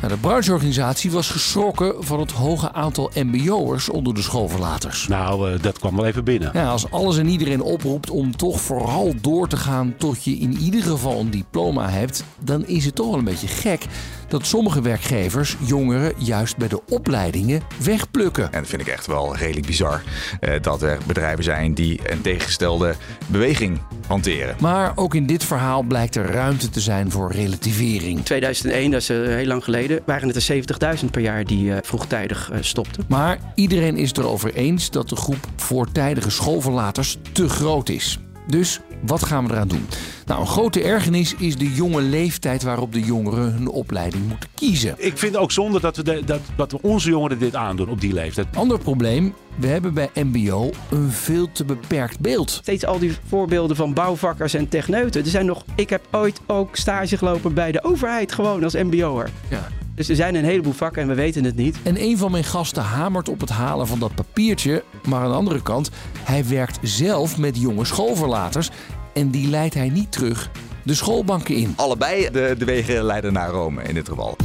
Nou, 0.01 0.13
de 0.13 0.19
brancheorganisatie 0.19 1.11
was 1.11 1.31
geschrokken 1.31 1.95
van 1.99 2.21
het 2.21 2.31
hoge 2.31 2.73
aantal 2.73 3.11
mbo'ers 3.15 3.89
onder 3.89 4.15
de 4.15 4.23
schoolverlaters. 4.23 5.09
Nou, 5.09 5.53
uh, 5.53 5.63
dat 5.63 5.79
kwam 5.79 5.97
wel 5.97 6.07
even 6.07 6.25
binnen. 6.25 6.51
Ja, 6.53 6.71
als 6.71 6.91
alles 6.91 7.19
en 7.19 7.29
iedereen 7.29 7.63
oproept 7.63 8.11
om 8.11 8.37
toch 8.37 8.61
vooral 8.61 9.15
door 9.21 9.49
te 9.49 9.57
gaan 9.57 9.95
tot 9.99 10.25
je 10.25 10.37
in 10.37 10.59
ieder 10.59 10.83
geval 10.83 11.21
een 11.21 11.31
diploma 11.31 11.89
hebt, 11.89 12.25
dan 12.39 12.67
is 12.67 12.85
het 12.85 12.95
toch 12.95 13.07
wel 13.07 13.19
een 13.19 13.25
beetje 13.25 13.49
gek 13.49 13.87
dat 14.31 14.47
sommige 14.47 14.83
werkgevers 14.83 15.57
jongeren 15.65 16.13
juist 16.17 16.57
bij 16.57 16.69
de 16.69 16.81
opleidingen 16.89 17.63
wegplukken. 17.85 18.53
En 18.53 18.61
dat 18.61 18.69
vind 18.69 18.83
ik 18.83 18.89
echt 18.89 19.07
wel 19.07 19.37
redelijk 19.37 19.67
bizar. 19.67 20.03
Uh, 20.41 20.55
dat 20.61 20.83
er 20.83 20.99
bedrijven 21.07 21.45
zijn 21.45 21.75
die 21.75 22.01
een 22.11 22.21
tegengestelde 22.21 22.95
beweging 23.27 23.81
hanteren. 24.07 24.57
Maar 24.61 24.93
ook 24.95 25.15
in 25.15 25.27
dit 25.27 25.45
verhaal 25.45 25.83
blijkt 25.83 26.17
er 26.17 26.31
ruimte 26.31 26.71
te 26.71 26.81
zijn 26.81 27.11
voor 27.11 27.33
relativering. 27.33 28.25
2001, 28.25 28.91
dat 28.91 29.01
is 29.01 29.11
uh, 29.11 29.27
heel 29.27 29.47
lang 29.47 29.65
geleden, 29.65 30.01
waren 30.07 30.29
het 30.29 30.49
er 30.49 30.99
70.000 31.03 31.11
per 31.11 31.21
jaar 31.21 31.45
die 31.45 31.65
uh, 31.65 31.77
vroegtijdig 31.83 32.51
stopten. 32.61 33.05
Maar 33.09 33.39
iedereen 33.55 33.97
is 33.97 34.09
het 34.09 34.19
erover 34.19 34.55
eens 34.55 34.91
dat 34.91 35.09
de 35.09 35.17
groep 35.17 35.47
voortijdige 35.57 36.31
schoolverlaters 36.31 37.19
te 37.33 37.49
groot 37.49 37.89
is. 37.89 38.19
Dus 38.47 38.81
wat 39.07 39.25
gaan 39.25 39.47
we 39.47 39.53
eraan 39.53 39.69
doen? 39.69 39.87
Nou, 40.27 40.41
een 40.41 40.47
grote 40.47 40.83
ergernis 40.83 41.35
is 41.35 41.57
de 41.57 41.73
jonge 41.73 42.03
leeftijd 42.03 42.63
waarop 42.63 42.93
de 42.93 43.01
jongeren 43.01 43.53
hun 43.53 43.69
opleiding 43.69 44.29
moeten 44.29 44.49
kiezen. 44.55 44.95
Ik 44.99 45.19
vind 45.19 45.37
ook 45.37 45.53
zonde 45.53 45.81
dat 45.81 45.97
we, 45.97 46.03
de, 46.03 46.23
dat, 46.25 46.41
dat 46.57 46.73
we 46.73 46.79
onze 46.83 47.09
jongeren 47.09 47.39
dit 47.39 47.55
aandoen 47.55 47.89
op 47.89 48.01
die 48.01 48.13
leeftijd. 48.13 48.47
Ander 48.55 48.79
probleem, 48.79 49.35
we 49.57 49.67
hebben 49.67 49.95
bij 49.95 50.11
MBO 50.15 50.71
een 50.91 51.11
veel 51.11 51.53
te 51.53 51.65
beperkt 51.65 52.21
beeld. 52.21 52.51
Steeds 52.51 52.85
al 52.85 52.99
die 52.99 53.17
voorbeelden 53.27 53.77
van 53.77 53.95
bouwvakkers 53.95 54.55
en 54.55 54.69
techneuten. 54.69 55.23
Er 55.23 55.31
zijn 55.31 55.47
nog, 55.47 55.65
ik 55.75 55.91
heb 55.91 56.07
ooit 56.11 56.41
ook 56.47 56.77
stage 56.77 57.17
gelopen 57.17 57.55
bij 57.55 57.73
de 57.73 57.85
overheid, 57.85 58.33
gewoon 58.33 58.65
als 58.65 58.75
MBO'er. 58.75 59.31
Ja. 59.49 59.69
Dus 60.01 60.09
er 60.09 60.17
zijn 60.17 60.35
een 60.35 60.45
heleboel 60.45 60.73
vakken 60.73 61.03
en 61.03 61.09
we 61.09 61.15
weten 61.15 61.45
het 61.45 61.57
niet. 61.57 61.77
En 61.83 62.03
een 62.03 62.19
van 62.19 62.31
mijn 62.31 62.45
gasten 62.45 62.83
hamert 62.83 63.29
op 63.29 63.41
het 63.41 63.49
halen 63.49 63.87
van 63.87 63.99
dat 63.99 64.15
papiertje. 64.15 64.85
Maar 65.05 65.21
aan 65.21 65.31
de 65.31 65.37
andere 65.37 65.63
kant, 65.63 65.91
hij 66.25 66.47
werkt 66.47 66.79
zelf 66.83 67.39
met 67.39 67.61
jonge 67.61 67.85
schoolverlaters. 67.85 68.71
En 69.15 69.31
die 69.31 69.49
leidt 69.49 69.75
hij 69.75 69.89
niet 69.89 70.13
terug 70.13 70.51
de 70.85 70.95
schoolbanken 70.95 71.55
in. 71.55 71.73
Allebei 71.77 72.31
de, 72.31 72.55
de 72.59 72.65
wegen 72.65 73.05
leiden 73.05 73.33
naar 73.33 73.51
Rome 73.51 73.83
in 73.83 73.95
dit 73.95 74.09
geval. 74.09 74.37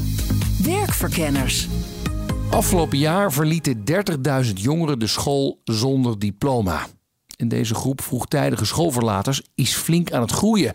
Werkverkenners. 0.63 1.67
Afgelopen 2.49 2.97
jaar 2.97 3.31
verlieten 3.31 3.83
30.000 4.45 4.53
jongeren 4.53 4.99
de 4.99 5.07
school 5.07 5.61
zonder 5.63 6.19
diploma. 6.19 6.87
En 7.37 7.47
deze 7.47 7.75
groep 7.75 8.01
vroegtijdige 8.01 8.65
schoolverlaters 8.65 9.41
is 9.55 9.73
flink 9.75 10.11
aan 10.11 10.21
het 10.21 10.31
groeien. 10.31 10.73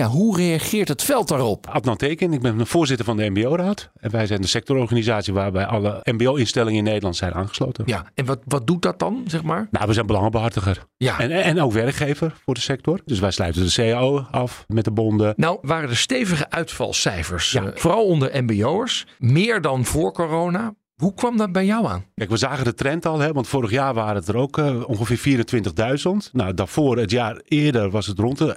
Ja, 0.00 0.06
hoe 0.06 0.36
reageert 0.36 0.88
het 0.88 1.02
veld 1.02 1.28
daarop? 1.28 1.66
Adnan 1.66 1.96
Teken, 1.96 2.32
ik 2.32 2.40
ben 2.40 2.58
de 2.58 2.66
voorzitter 2.66 3.06
van 3.06 3.16
de 3.16 3.30
MBO-raad. 3.30 3.90
En 3.94 4.10
wij 4.10 4.26
zijn 4.26 4.40
de 4.40 4.46
sectororganisatie 4.46 5.32
waarbij 5.32 5.66
alle 5.66 6.00
MBO-instellingen 6.04 6.78
in 6.78 6.84
Nederland 6.84 7.16
zijn 7.16 7.34
aangesloten. 7.34 7.84
Ja, 7.86 8.04
en 8.14 8.24
wat, 8.24 8.38
wat 8.44 8.66
doet 8.66 8.82
dat 8.82 8.98
dan, 8.98 9.22
zeg 9.26 9.42
maar? 9.42 9.68
Nou, 9.70 9.86
we 9.86 9.92
zijn 9.92 10.06
belangenbehartiger. 10.06 10.84
Ja. 10.96 11.18
En, 11.18 11.30
en 11.30 11.60
ook 11.60 11.72
werkgever 11.72 12.32
voor 12.44 12.54
de 12.54 12.60
sector. 12.60 13.00
Dus 13.04 13.18
wij 13.18 13.30
sluiten 13.30 13.64
de 13.64 13.72
CAO 13.72 14.26
af 14.30 14.64
met 14.68 14.84
de 14.84 14.90
bonden. 14.90 15.32
Nou, 15.36 15.58
waren 15.62 15.88
er 15.90 15.96
stevige 15.96 16.50
uitvalcijfers, 16.50 17.52
Ja. 17.52 17.62
eh, 17.64 17.70
vooral 17.74 18.04
onder 18.04 18.44
MBO'ers. 18.44 19.06
Meer 19.18 19.60
dan 19.60 19.84
voor 19.84 20.12
corona. 20.12 20.74
Hoe 21.00 21.14
kwam 21.14 21.36
dat 21.36 21.52
bij 21.52 21.64
jou 21.66 21.86
aan? 21.86 22.04
Kijk, 22.14 22.30
we 22.30 22.36
zagen 22.36 22.64
de 22.64 22.74
trend 22.74 23.06
al, 23.06 23.18
hè, 23.18 23.32
want 23.32 23.48
vorig 23.48 23.70
jaar 23.70 23.94
waren 23.94 24.14
het 24.14 24.28
er 24.28 24.36
ook 24.36 24.58
eh, 24.58 24.88
ongeveer 24.88 25.18
24.000. 25.18 26.30
Nou, 26.32 26.54
daarvoor, 26.54 26.98
het 26.98 27.10
jaar 27.10 27.40
eerder, 27.44 27.90
was 27.90 28.06
het 28.06 28.18
rond 28.18 28.38
de 28.38 28.54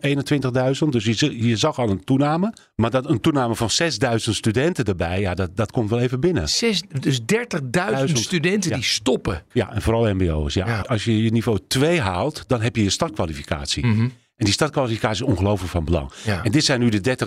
21.000. 0.84 0.90
Dus 0.90 1.20
je, 1.20 1.48
je 1.48 1.58
zag 1.58 1.80
al 1.80 1.90
een 1.90 2.04
toename. 2.04 2.54
Maar 2.76 2.90
dat 2.90 3.10
een 3.10 3.20
toename 3.20 3.56
van 3.56 3.70
6.000 3.82 4.16
studenten 4.16 4.86
erbij, 4.86 5.20
ja, 5.20 5.34
dat, 5.34 5.56
dat 5.56 5.72
komt 5.72 5.90
wel 5.90 6.00
even 6.00 6.20
binnen. 6.20 6.50
Zes, 6.50 6.84
dus 7.00 7.20
30.000 7.20 7.26
Duizend. 7.70 8.20
studenten 8.20 8.70
Ja. 8.70 8.76
die 8.76 8.86
stoppen. 8.86 9.44
Ja, 9.52 9.74
en 9.74 9.82
vooral 9.82 10.14
MBO's. 10.14 10.54
Ja. 10.54 10.68
Ja. 10.68 10.80
Als 10.88 11.04
je 11.04 11.24
je 11.24 11.32
niveau 11.32 11.60
2 11.68 12.02
haalt, 12.02 12.44
dan 12.48 12.62
heb 12.62 12.76
je 12.76 12.84
je 12.84 12.90
startkwalificatie. 12.90 13.86
Mhm. 13.86 14.08
En 14.44 14.50
die 14.50 14.58
startkwalificatie 14.58 15.26
is 15.26 15.32
ongelooflijk 15.32 15.72
van 15.72 15.86
belang. 15.86 16.12
Ja. 16.24 16.44
En 16.44 16.52
dit 16.52 16.66
zijn 16.66 16.80
nu 16.80 16.90
de 16.90 17.18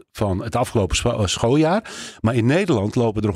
30.000 0.00 0.06
van 0.12 0.42
het 0.42 0.56
afgelopen 0.56 0.96
eh, 0.96 1.26
schooljaar. 1.26 1.90
Maar 2.20 2.34
in 2.34 2.46
Nederland 2.46 2.94
lopen 2.94 3.22
er 3.22 3.34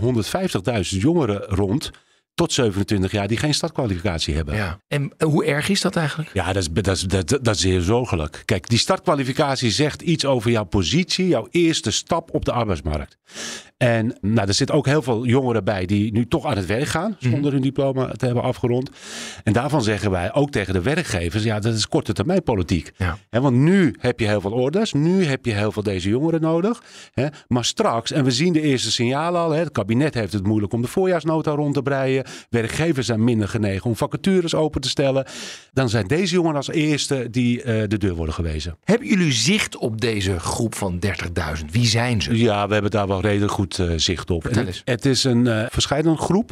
150.000 0.75 0.99
jongeren 0.99 1.43
rond 1.43 1.91
tot 2.35 2.53
27 2.53 3.11
jaar 3.11 3.29
die 3.29 3.37
geen 3.37 3.55
startkwalificatie 3.55 4.35
hebben. 4.35 4.55
Ja. 4.55 4.81
En 4.89 5.13
eh, 5.17 5.29
hoe 5.29 5.45
erg 5.45 5.69
is 5.69 5.81
dat 5.81 5.97
eigenlijk? 5.97 6.31
Ja, 6.33 6.53
dat 6.53 6.63
is, 6.63 6.71
dat, 6.71 6.97
is, 6.97 7.03
dat, 7.03 7.29
dat 7.29 7.55
is 7.55 7.61
zeer 7.61 7.81
zorgelijk. 7.81 8.43
Kijk, 8.45 8.69
die 8.69 8.79
startkwalificatie 8.79 9.71
zegt 9.71 10.03
iets 10.03 10.25
over 10.25 10.51
jouw 10.51 10.65
positie, 10.65 11.29
jouw 11.29 11.47
eerste 11.51 11.91
stap 11.91 12.35
op 12.35 12.45
de 12.45 12.53
arbeidsmarkt. 12.53 13.19
En 13.77 14.17
nou, 14.21 14.49
er 14.49 14.55
zitten 14.55 14.77
ook 14.77 14.87
heel 14.87 15.03
veel 15.03 15.27
jongeren 15.27 15.65
bij 15.65 15.87
die 15.87 16.13
nu 16.13 16.27
toch 16.27 16.45
aan 16.45 16.57
het 16.57 16.67
werk 16.67 16.87
gaan, 16.87 17.17
zonder 17.19 17.53
hun 17.53 17.61
diploma 17.63 18.07
te 18.07 18.25
hebben 18.25 18.43
afgerond. 18.43 18.91
En 19.45 19.53
daarvan 19.53 19.83
zeggen 19.83 20.11
wij 20.11 20.35
ook 20.35 20.51
tegen 20.51 20.73
de 20.73 20.83
werkgevers, 20.83 21.43
ja, 21.43 21.61
dat 21.61 21.75
is 21.75 21.89
korte 21.89 22.13
termijn 22.13 22.43
politiek. 22.43 22.93
Ja. 22.97 23.19
Want 23.31 23.57
nu 23.57 23.95
heb 23.99 24.21
je 24.21 24.27
heel 24.27 24.41
veel 24.41 24.53
orders, 24.53 24.93
nu 24.93 25.25
heb 25.25 25.45
je 25.45 25.53
heel 25.53 25.73
veel 25.73 25.83
deze 25.83 26.09
jongeren 26.09 26.41
nodig. 26.41 26.83
Hè, 27.13 27.27
maar 27.49 27.65
straks, 27.65 28.13
en 28.13 28.25
we 28.25 28.31
zien 28.31 28.53
de 28.53 28.61
eerste 28.61 28.91
signalen 28.91 29.41
al, 29.41 29.51
het 29.51 29.71
kabinet 29.71 30.15
heeft 30.15 30.33
het 30.33 30.47
moeilijk 30.47 30.73
om 30.73 30.83
de 30.83 30.89
voorjaarsnota 30.89 31.51
rond 31.51 31.75
te 31.75 31.83
breien. 31.83 32.25
Werkgevers 32.51 33.07
zijn 33.07 33.25
minder 33.25 33.49
genegen 33.49 33.85
om 33.85 33.97
vacatures 33.97 34.55
open 34.55 34.81
te 34.81 34.89
stellen. 34.89 35.27
Dan 35.73 35.89
zijn 35.89 36.07
deze 36.07 36.35
jongeren 36.35 36.57
als 36.57 36.69
eerste 36.71 37.29
die 37.31 37.63
eh, 37.63 37.89
de 37.89 37.99
deur 37.99 38.15
worden 38.15 38.35
gewezen. 38.35 38.77
Hebben 38.85 39.09
jullie 39.09 39.33
zicht 39.33 39.77
op 39.77 40.01
deze 40.01 40.39
groep 40.39 40.75
van 40.75 40.99
30.000? 41.59 41.65
Wie 41.71 41.87
zijn 41.87 42.23
ze? 42.23 42.39
Ja, 42.39 42.67
we 42.67 42.73
hebben 42.73 42.91
daar 42.91 43.09
wel 43.09 43.21
redelijk 43.21 43.53
goed 43.53 43.79
eh, 43.79 43.89
zicht 43.97 44.31
op. 44.31 44.43
Het, 44.43 44.83
het 44.85 45.07
is 45.07 45.25
een 45.25 45.47
eh 45.47 45.67
verscheidene 45.71 46.17
groep. 46.17 46.51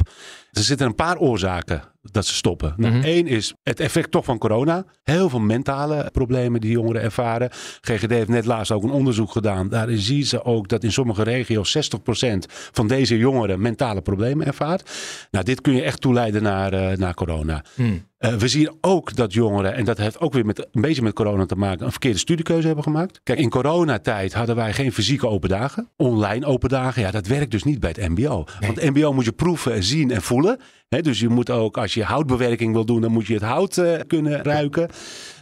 Er 0.59 0.65
zitten 0.65 0.87
een 0.87 0.95
paar 0.95 1.17
oorzaken 1.17 1.81
dat 2.01 2.25
ze 2.25 2.33
stoppen. 2.33 2.73
Nou, 2.77 2.93
Mhm. 2.93 3.05
Eén 3.05 3.27
is 3.27 3.53
het 3.63 3.79
effect 3.79 4.11
toch 4.11 4.25
van 4.25 4.37
corona. 4.37 4.85
Heel 5.03 5.29
veel 5.29 5.39
mentale 5.39 6.09
problemen 6.11 6.61
die 6.61 6.71
jongeren 6.71 7.01
ervaren. 7.01 7.49
GGD 7.81 8.09
heeft 8.09 8.27
net 8.27 8.45
laatst 8.45 8.71
ook 8.71 8.83
een 8.83 8.89
onderzoek 8.91 9.31
gedaan. 9.31 9.69
Daarin 9.69 9.97
zien 9.97 10.23
ze 10.25 10.43
ook 10.43 10.67
dat 10.67 10.83
in 10.83 10.91
sommige 10.91 11.23
regio's 11.23 11.71
60% 11.71 12.45
van 12.49 12.87
deze 12.87 13.17
jongeren 13.17 13.61
mentale 13.61 14.01
problemen 14.01 14.45
ervaart. 14.47 14.89
Nou, 15.31 15.45
dit 15.45 15.61
kun 15.61 15.73
je 15.75 15.81
echt 15.81 16.01
toeleiden 16.01 16.43
naar, 16.43 16.73
eh, 16.73 16.97
naar 16.97 17.13
corona. 17.13 17.63
Hmm. 17.75 18.07
Eh, 18.19 18.33
we 18.33 18.47
zien 18.47 18.77
ook 18.81 19.15
dat 19.15 19.33
jongeren, 19.33 19.73
en 19.73 19.85
dat 19.85 19.97
heeft 19.97 20.19
ook 20.19 20.33
weer 20.33 20.45
met, 20.45 20.67
een 20.71 20.81
beetje 20.81 21.01
met 21.01 21.13
corona 21.13 21.45
te 21.45 21.55
maken, 21.55 21.85
een 21.85 21.91
verkeerde 21.91 22.17
studiekeuze 22.17 22.65
hebben 22.65 22.83
gemaakt. 22.83 23.19
Kijk, 23.23 23.39
in 23.39 23.49
coronatijd 23.49 24.33
hadden 24.33 24.55
wij 24.55 24.73
geen 24.73 24.93
fysieke 24.93 25.27
open 25.27 25.49
dagen. 25.49 25.89
Online 25.97 26.45
open 26.45 26.69
dagen, 26.69 27.01
ja, 27.01 27.11
dat 27.11 27.27
werkt 27.27 27.51
dus 27.51 27.63
niet 27.63 27.79
bij 27.79 27.89
het 27.95 28.09
MBO. 28.09 28.43
Want 28.59 28.81
het 28.81 28.95
MBO 28.95 29.13
moet 29.13 29.25
je 29.25 29.31
proeven, 29.31 29.83
zien 29.83 30.11
en 30.11 30.21
voelen. 30.21 30.59
Dus 30.87 31.19
je 31.19 31.29
moet 31.29 31.49
ook, 31.49 31.77
als 31.77 31.93
je 31.93 32.03
houtbewerking 32.03 32.73
wil 32.73 32.85
doen, 32.85 33.01
dan 33.01 33.11
moet 33.11 33.27
je 33.27 33.33
het 33.33 33.43
hout 33.43 33.77
eh, 33.77 33.99
kunnen 34.07 34.43
ruiken. 34.43 34.89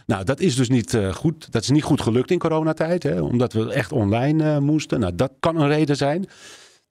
Nou, 0.06 0.24
dat 0.24 0.40
is 0.40 0.56
dus 0.56 0.68
niet 0.68 0.94
eh, 0.94 1.12
goed. 1.12 1.52
Dat 1.52 1.62
is 1.62 1.70
niet 1.70 1.82
goed 1.82 2.00
gelukt 2.00 2.30
in 2.30 2.38
coronatijd, 2.38 3.02
hè, 3.02 3.20
omdat 3.20 3.52
we 3.52 3.72
echt 3.72 3.92
online 3.92 4.60
moesten. 4.60 5.00
Nou, 5.00 5.14
dat 5.14 5.32
kan 5.40 5.60
een 5.60 5.68
reden 5.68 5.96
zijn. 5.96 6.28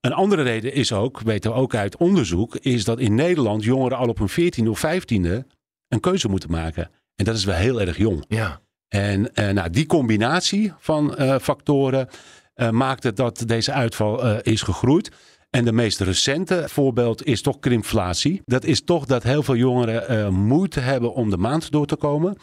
Een 0.01 0.13
andere 0.13 0.41
reden 0.41 0.73
is 0.73 0.93
ook, 0.93 1.21
weten 1.21 1.51
we 1.51 1.57
ook 1.57 1.75
uit 1.75 1.97
onderzoek, 1.97 2.55
is 2.55 2.83
dat 2.83 2.99
in 2.99 3.15
Nederland 3.15 3.63
jongeren 3.63 3.97
al 3.97 4.07
op 4.07 4.17
hun 4.17 4.29
14e 4.29 4.67
of 4.67 4.85
15e 4.85 5.56
een 5.87 5.99
keuze 5.99 6.27
moeten 6.27 6.51
maken. 6.51 6.89
En 7.15 7.25
dat 7.25 7.35
is 7.35 7.45
wel 7.45 7.55
heel 7.55 7.81
erg 7.81 7.97
jong. 7.97 8.25
Ja. 8.27 8.61
En 8.87 9.33
eh, 9.33 9.49
nou, 9.49 9.69
die 9.69 9.85
combinatie 9.85 10.73
van 10.79 11.15
eh, 11.15 11.35
factoren 11.41 12.07
eh, 12.53 12.69
maakt 12.69 13.03
het 13.03 13.15
dat 13.15 13.43
deze 13.45 13.71
uitval 13.71 14.39
is 14.41 14.61
gegroeid. 14.61 15.11
En 15.49 15.65
de 15.65 15.71
meest 15.71 15.99
recente 15.99 16.63
voorbeeld 16.67 17.25
is 17.25 17.41
toch 17.41 17.59
krimflatie. 17.59 18.41
Dat 18.45 18.63
is 18.63 18.83
toch 18.83 19.05
dat 19.05 19.23
heel 19.23 19.43
veel 19.43 19.55
jongeren 19.55 20.33
moeite 20.33 20.79
hebben 20.79 21.13
om 21.13 21.29
de 21.29 21.37
maand 21.37 21.71
door 21.71 21.85
te 21.85 21.95
komen. 21.95 22.37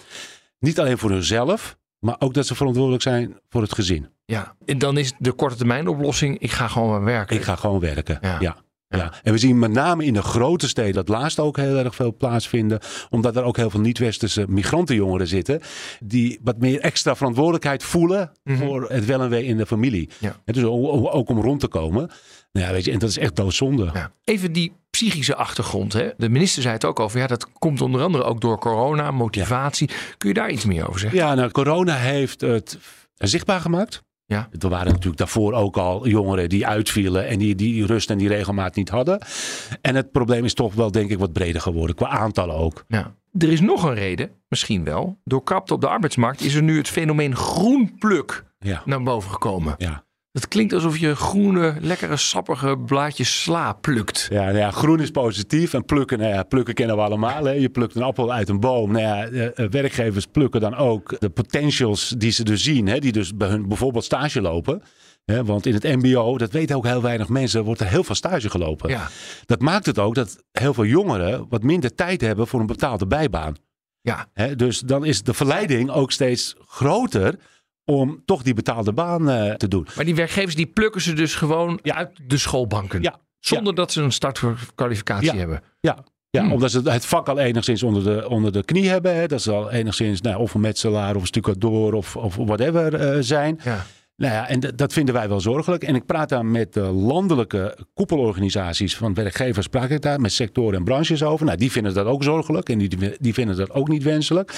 Niet 0.58 0.80
alleen 0.80 0.98
voor 0.98 1.10
hunzelf, 1.10 1.76
maar 1.98 2.16
ook 2.18 2.34
dat 2.34 2.46
ze 2.46 2.54
verantwoordelijk 2.54 3.02
zijn 3.02 3.38
voor 3.48 3.62
het 3.62 3.74
gezin. 3.74 4.08
ja. 4.24 4.54
En 4.64 4.78
dan 4.78 4.98
is 4.98 5.12
de 5.18 5.32
korte 5.32 5.56
termijn 5.56 5.88
oplossing, 5.88 6.38
ik 6.38 6.50
ga 6.50 6.68
gewoon 6.68 7.04
werken. 7.04 7.36
Ik 7.36 7.42
ga 7.42 7.56
gewoon 7.56 7.80
werken. 7.80 8.18
Ja. 8.20 8.36
Ja. 8.40 8.56
Ja. 8.96 9.12
En 9.22 9.32
we 9.32 9.38
zien 9.38 9.58
met 9.58 9.72
name 9.72 10.04
in 10.04 10.12
de 10.12 10.22
grote 10.22 10.68
steden 10.68 10.94
dat 10.94 11.08
laatst 11.08 11.38
ook 11.40 11.56
heel 11.56 11.76
erg 11.76 11.94
veel 11.94 12.16
plaatsvinden. 12.16 12.80
Omdat 13.10 13.36
er 13.36 13.42
ook 13.42 13.56
heel 13.56 13.70
veel 13.70 13.80
niet-westerse 13.80 14.44
migrantenjongeren 14.48 15.26
zitten. 15.26 15.60
Die 16.04 16.38
wat 16.42 16.58
meer 16.58 16.80
extra 16.80 17.16
verantwoordelijkheid 17.16 17.82
voelen 17.82 18.32
Mhm. 18.44 18.58
voor 18.58 18.90
het 18.90 19.04
wel 19.04 19.20
en 19.20 19.28
wee 19.30 19.44
in 19.44 19.56
de 19.56 19.66
familie. 19.66 20.08
Ja. 20.18 20.36
En 20.44 20.52
dus 20.52 20.62
ook 20.64 21.28
om 21.28 21.40
rond 21.40 21.60
te 21.60 21.68
komen. 21.68 22.10
Nou 22.52 22.66
ja, 22.66 22.72
weet 22.72 22.84
je, 22.84 22.92
en 22.92 22.98
dat 22.98 23.08
is 23.08 23.18
echt 23.18 23.36
doodzonde. 23.36 23.90
Ja. 23.94 24.12
Even 24.24 24.52
die 24.52 24.72
psychische 24.90 25.34
achtergrond. 25.36 25.92
Hè? 25.92 26.08
De 26.16 26.28
minister 26.28 26.62
zei 26.62 26.74
het 26.74 26.84
ook 26.84 27.00
over. 27.00 27.18
Ja, 27.18 27.26
dat 27.26 27.52
komt 27.52 27.80
onder 27.80 28.02
andere 28.02 28.24
ook 28.24 28.40
door 28.40 28.58
corona, 28.58 29.10
motivatie. 29.10 29.90
Kun 30.18 30.28
je 30.28 30.34
daar 30.34 30.50
iets 30.50 30.64
meer 30.64 30.88
over 30.88 31.00
zeggen? 31.00 31.18
Ja, 31.18 31.34
nou, 31.34 31.50
corona 31.50 31.94
heeft 31.96 32.40
het 32.40 32.78
zichtbaar 33.16 33.60
gemaakt. 33.60 34.02
Ja. 34.34 34.48
Er 34.58 34.68
waren 34.68 34.86
natuurlijk 34.86 35.16
daarvoor 35.16 35.52
ook 35.52 35.76
al 35.76 36.08
jongeren 36.08 36.48
die 36.48 36.66
uitvielen 36.66 37.26
en 37.28 37.38
die 37.38 37.54
die 37.54 37.86
rust 37.86 38.10
en 38.10 38.18
die 38.18 38.28
regelmaat 38.28 38.74
niet 38.76 38.88
hadden. 38.88 39.18
En 39.80 39.94
het 39.94 40.12
probleem 40.12 40.44
is 40.44 40.54
toch 40.54 40.74
wel, 40.74 40.90
denk 40.90 41.10
ik, 41.10 41.18
wat 41.18 41.32
breder 41.32 41.60
geworden, 41.60 41.96
qua 41.96 42.08
aantallen 42.08 42.54
ook. 42.54 42.84
Ja. 42.88 43.14
Er 43.38 43.52
is 43.52 43.60
nog 43.60 43.82
een 43.82 43.94
reden, 43.94 44.30
misschien 44.48 44.84
wel. 44.84 45.18
Door 45.24 45.42
krapte 45.42 45.74
op 45.74 45.80
de 45.80 45.88
arbeidsmarkt 45.88 46.40
is 46.40 46.54
er 46.54 46.62
nu 46.62 46.76
het 46.76 46.88
fenomeen 46.88 47.36
groenpluk 47.36 48.44
Ja. 48.58 48.82
naar 48.84 49.02
boven 49.02 49.30
gekomen. 49.30 49.74
Ja. 49.78 50.04
Het 50.34 50.48
klinkt 50.48 50.72
alsof 50.72 50.98
je 50.98 51.16
groene, 51.16 51.74
lekkere, 51.80 52.16
sappige 52.16 52.78
blaadjes 52.78 53.42
sla 53.42 53.72
plukt. 53.72 54.26
Ja, 54.30 54.44
nou 54.44 54.56
ja, 54.56 54.70
groen 54.70 55.00
is 55.00 55.10
positief 55.10 55.74
en 55.74 55.84
plukken, 55.84 56.18
nou 56.18 56.32
ja, 56.32 56.42
plukken 56.42 56.74
kennen 56.74 56.96
we 56.96 57.02
allemaal. 57.02 57.44
Hè. 57.44 57.52
Je 57.52 57.68
plukt 57.68 57.94
een 57.94 58.02
appel 58.02 58.32
uit 58.32 58.48
een 58.48 58.60
boom. 58.60 58.92
Nou 58.92 59.04
ja, 59.04 59.26
eh, 59.26 59.46
eh, 59.46 59.70
werkgevers 59.70 60.26
plukken 60.26 60.60
dan 60.60 60.74
ook 60.74 61.20
de 61.20 61.30
potentials 61.30 62.14
die 62.18 62.30
ze 62.30 62.44
dus 62.44 62.62
zien. 62.62 62.86
Hè, 62.86 62.98
die 62.98 63.12
dus 63.12 63.36
bij 63.36 63.48
hun 63.48 63.68
bijvoorbeeld 63.68 64.04
stage 64.04 64.40
lopen. 64.40 64.82
Hè, 65.24 65.44
want 65.44 65.66
in 65.66 65.74
het 65.74 65.82
mbo, 65.82 66.38
dat 66.38 66.52
weten 66.52 66.76
ook 66.76 66.86
heel 66.86 67.02
weinig 67.02 67.28
mensen, 67.28 67.64
wordt 67.64 67.80
er 67.80 67.88
heel 67.88 68.04
veel 68.04 68.14
stage 68.14 68.50
gelopen. 68.50 68.90
Ja. 68.90 69.08
Dat 69.46 69.60
maakt 69.60 69.86
het 69.86 69.98
ook 69.98 70.14
dat 70.14 70.42
heel 70.52 70.74
veel 70.74 70.84
jongeren 70.84 71.46
wat 71.48 71.62
minder 71.62 71.94
tijd 71.94 72.20
hebben 72.20 72.46
voor 72.46 72.60
een 72.60 72.66
betaalde 72.66 73.06
bijbaan. 73.06 73.54
Ja. 74.00 74.26
Hè, 74.32 74.56
dus 74.56 74.80
dan 74.80 75.04
is 75.04 75.22
de 75.22 75.34
verleiding 75.34 75.90
ook 75.90 76.12
steeds 76.12 76.54
groter 76.66 77.38
om 77.84 78.22
toch 78.24 78.42
die 78.42 78.54
betaalde 78.54 78.92
baan 78.92 79.30
eh, 79.30 79.54
te 79.54 79.68
doen. 79.68 79.86
Maar 79.96 80.04
die 80.04 80.14
werkgevers 80.14 80.54
die 80.54 80.66
plukken 80.66 81.00
ze 81.00 81.12
dus 81.12 81.34
gewoon 81.34 81.78
Ja. 81.82 81.94
uit 81.94 82.10
de 82.26 82.36
schoolbanken. 82.38 83.02
Ja. 83.02 83.18
Zonder 83.40 83.74
dat 83.74 83.92
ze 83.92 84.02
een 84.02 84.12
startkwalificatie 84.12 85.30
hebben. 85.32 85.62
Ja. 85.80 86.04
Ja, 86.30 86.40
Hmm. 86.42 86.52
omdat 86.52 86.70
ze 86.70 86.80
het 86.90 87.06
vak 87.06 87.28
al 87.28 87.38
enigszins 87.38 87.82
onder 87.82 88.04
de, 88.04 88.28
onder 88.28 88.52
de 88.52 88.64
knie 88.64 88.88
hebben. 88.88 89.14
Hè. 89.16 89.26
Dat 89.26 89.42
ze 89.42 89.52
al 89.52 89.70
enigszins 89.70 90.20
nou, 90.20 90.40
of 90.40 90.54
een 90.54 90.60
metselaar 90.60 91.14
of 91.14 91.20
een 91.20 91.26
stucadoor 91.26 91.92
of, 91.92 92.16
of 92.16 92.36
whatever 92.36 92.94
eh, 92.94 93.16
zijn. 93.20 93.60
Ja. 93.64 93.84
Nou 94.16 94.32
ja, 94.32 94.48
en 94.48 94.60
dat 94.60 94.92
vinden 94.92 95.14
wij 95.14 95.28
wel 95.28 95.40
zorgelijk. 95.40 95.84
En 95.84 95.94
ik 95.94 96.06
praat 96.06 96.28
daar 96.28 96.46
met 96.46 96.72
de 96.72 96.80
landelijke 96.80 97.78
koepelorganisaties 97.94 98.96
van 98.96 99.14
werkgevers, 99.14 99.66
praat 99.66 99.90
ik 99.90 100.02
daar 100.02 100.20
met 100.20 100.32
sectoren 100.32 100.78
en 100.78 100.84
branches 100.84 101.22
over. 101.22 101.46
Nou, 101.46 101.58
die 101.58 101.70
vinden 101.70 101.94
dat 101.94 102.06
ook 102.06 102.22
zorgelijk 102.22 102.68
en 102.68 102.78
die, 102.78 103.16
die 103.18 103.34
vinden 103.34 103.56
dat 103.56 103.70
ook 103.70 103.88
niet 103.88 104.02
wenselijk. 104.02 104.54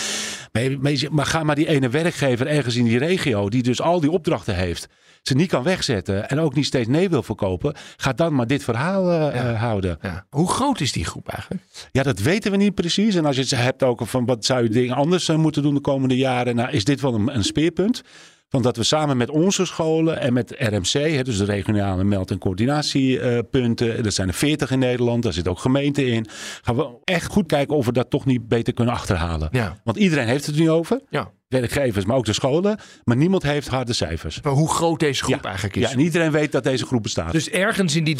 Maar, 0.52 0.96
maar 1.10 1.26
ga 1.26 1.42
maar 1.42 1.54
die 1.54 1.68
ene 1.68 1.88
werkgever 1.88 2.46
ergens 2.46 2.76
in 2.76 2.84
die 2.84 2.98
regio, 2.98 3.48
die 3.48 3.62
dus 3.62 3.80
al 3.80 4.00
die 4.00 4.10
opdrachten 4.10 4.54
heeft, 4.54 4.88
ze 5.22 5.34
niet 5.34 5.48
kan 5.48 5.62
wegzetten 5.62 6.28
en 6.28 6.38
ook 6.38 6.54
niet 6.54 6.66
steeds 6.66 6.88
nee 6.88 7.08
wil 7.08 7.22
verkopen, 7.22 7.74
ga 7.96 8.12
dan 8.12 8.34
maar 8.34 8.46
dit 8.46 8.64
verhaal 8.64 9.12
uh, 9.12 9.60
houden. 9.60 9.98
Ja. 10.02 10.26
Hoe 10.30 10.48
groot 10.48 10.80
is 10.80 10.92
die 10.92 11.04
groep 11.04 11.28
eigenlijk? 11.28 11.62
Ja, 11.92 12.02
dat 12.02 12.18
weten 12.18 12.50
we 12.50 12.56
niet 12.56 12.74
precies. 12.74 13.14
En 13.14 13.24
als 13.24 13.36
je 13.36 13.42
het 13.42 13.50
hebt 13.50 13.82
ook 13.82 14.06
van 14.06 14.24
wat 14.24 14.44
zou 14.44 14.62
je 14.62 14.68
dingen 14.68 14.96
anders 14.96 15.28
moeten 15.28 15.62
doen 15.62 15.74
de 15.74 15.80
komende 15.80 16.16
jaren, 16.16 16.56
nou 16.56 16.70
is 16.70 16.84
dit 16.84 17.00
wel 17.00 17.14
een, 17.14 17.34
een 17.34 17.44
speerpunt. 17.44 18.02
Want 18.48 18.64
dat 18.64 18.76
we 18.76 18.82
samen 18.82 19.16
met 19.16 19.30
onze 19.30 19.64
scholen 19.64 20.20
en 20.20 20.32
met 20.32 20.54
RMC, 20.58 21.24
dus 21.24 21.38
de 21.38 21.44
regionale 21.44 22.04
meld- 22.04 22.30
en 22.30 22.38
coördinatiepunten, 22.38 24.02
dat 24.02 24.14
zijn 24.14 24.28
er 24.28 24.34
40 24.34 24.70
in 24.70 24.78
Nederland, 24.78 25.22
daar 25.22 25.32
zit 25.32 25.48
ook 25.48 25.58
gemeenten 25.58 26.06
in, 26.06 26.26
gaan 26.62 26.76
we 26.76 26.88
echt 27.04 27.26
goed 27.26 27.46
kijken 27.46 27.76
of 27.76 27.86
we 27.86 27.92
dat 27.92 28.10
toch 28.10 28.24
niet 28.24 28.48
beter 28.48 28.72
kunnen 28.72 28.94
achterhalen. 28.94 29.48
Ja. 29.52 29.80
Want 29.84 29.96
iedereen 29.96 30.26
heeft 30.26 30.46
het 30.46 30.56
nu 30.56 30.70
over. 30.70 31.00
Ja. 31.08 31.30
Werkgevers, 31.48 32.04
maar 32.04 32.16
ook 32.16 32.24
de 32.24 32.32
scholen. 32.32 32.78
Maar 33.04 33.16
niemand 33.16 33.42
heeft 33.42 33.68
harde 33.68 33.92
cijfers. 33.92 34.40
Maar 34.42 34.52
hoe 34.52 34.68
groot 34.68 35.00
deze 35.00 35.24
groep 35.24 35.44
eigenlijk 35.44 35.76
is. 35.76 35.82
Ja, 35.82 35.90
en 35.90 36.00
iedereen 36.00 36.30
weet 36.30 36.52
dat 36.52 36.64
deze 36.64 36.86
groep 36.86 37.02
bestaat. 37.02 37.32
Dus 37.32 37.50
ergens 37.50 37.96
in 37.96 38.04
die 38.04 38.16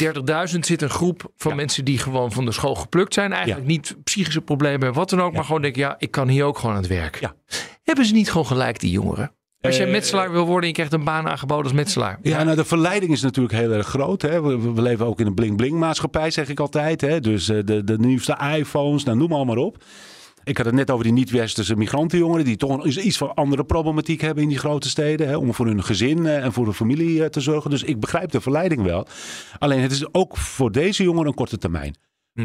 30.000 0.53 0.59
zit 0.59 0.81
een 0.81 0.89
groep 0.89 1.31
van 1.35 1.55
mensen 1.55 1.85
die 1.85 1.97
gewoon 1.97 2.31
van 2.31 2.45
de 2.45 2.51
school 2.51 2.75
geplukt 2.75 3.13
zijn. 3.13 3.33
Eigenlijk 3.33 3.67
niet 3.67 3.95
psychische 4.03 4.41
problemen, 4.41 4.93
wat 4.93 5.09
dan 5.09 5.21
ook. 5.21 5.33
Maar 5.33 5.43
gewoon 5.43 5.61
denken, 5.61 5.81
ja, 5.81 5.95
ik 5.97 6.11
kan 6.11 6.27
hier 6.27 6.43
ook 6.43 6.57
gewoon 6.57 6.75
aan 6.75 6.81
het 6.81 6.89
werk. 6.89 7.19
Hebben 7.83 8.05
ze 8.05 8.13
niet 8.13 8.31
gewoon 8.31 8.45
gelijk, 8.45 8.79
die 8.79 8.91
jongeren? 8.91 9.31
Als 9.61 9.77
je 9.77 9.83
Eh, 9.83 9.91
metselaar 9.91 10.31
wil 10.31 10.45
worden 10.45 10.61
en 10.61 10.67
je 10.67 10.73
krijgt 10.73 10.93
een 10.93 11.03
baan 11.03 11.27
aangeboden 11.27 11.63
als 11.63 11.73
metselaar. 11.73 12.19
Ja, 12.21 12.43
nou 12.43 12.55
de 12.55 12.65
verleiding 12.65 13.11
is 13.11 13.21
natuurlijk 13.21 13.55
heel 13.55 13.71
erg 13.71 13.87
groot. 13.87 14.21
Hè. 14.21 14.41
We, 14.41 14.73
we 14.73 14.81
leven 14.81 15.05
ook 15.05 15.19
in 15.19 15.25
een 15.25 15.33
bling-bling 15.33 15.77
maatschappij, 15.79 16.31
zeg 16.31 16.49
ik 16.49 16.59
altijd. 16.59 17.01
Hè. 17.01 17.19
Dus 17.19 17.49
eh, 17.49 17.59
de, 17.65 17.83
de 17.83 17.97
nieuwste 17.97 18.37
iPhones, 18.57 19.03
nou, 19.03 19.17
noem 19.17 19.29
maar 19.29 19.37
allemaal 19.37 19.65
op. 19.65 19.83
Ik 20.43 20.57
had 20.57 20.65
het 20.65 20.75
net 20.75 20.91
over 20.91 21.03
die 21.03 21.13
niet-westerse 21.13 21.75
migrantenjongeren... 21.75 22.45
die 22.45 22.57
toch 22.57 22.85
iets 22.85 23.17
van 23.17 23.33
andere 23.33 23.63
problematiek 23.63 24.21
hebben 24.21 24.43
in 24.43 24.49
die 24.49 24.57
grote 24.57 24.89
steden... 24.89 25.27
Hè, 25.27 25.37
om 25.37 25.53
voor 25.53 25.65
hun 25.65 25.83
gezin 25.83 26.25
eh, 26.25 26.43
en 26.43 26.53
voor 26.53 26.63
hun 26.63 26.73
familie 26.73 27.29
te 27.29 27.41
zorgen. 27.41 27.69
Dus 27.69 27.83
ik 27.83 27.99
begrijp 27.99 28.31
de 28.31 28.41
verleiding 28.41 28.81
wel. 28.83 29.07
Alleen 29.59 29.81
het 29.81 29.91
is 29.91 30.13
ook 30.13 30.37
voor 30.37 30.71
deze 30.71 31.03
jongeren 31.03 31.27
een 31.27 31.33
korte 31.33 31.57
termijn. 31.57 31.95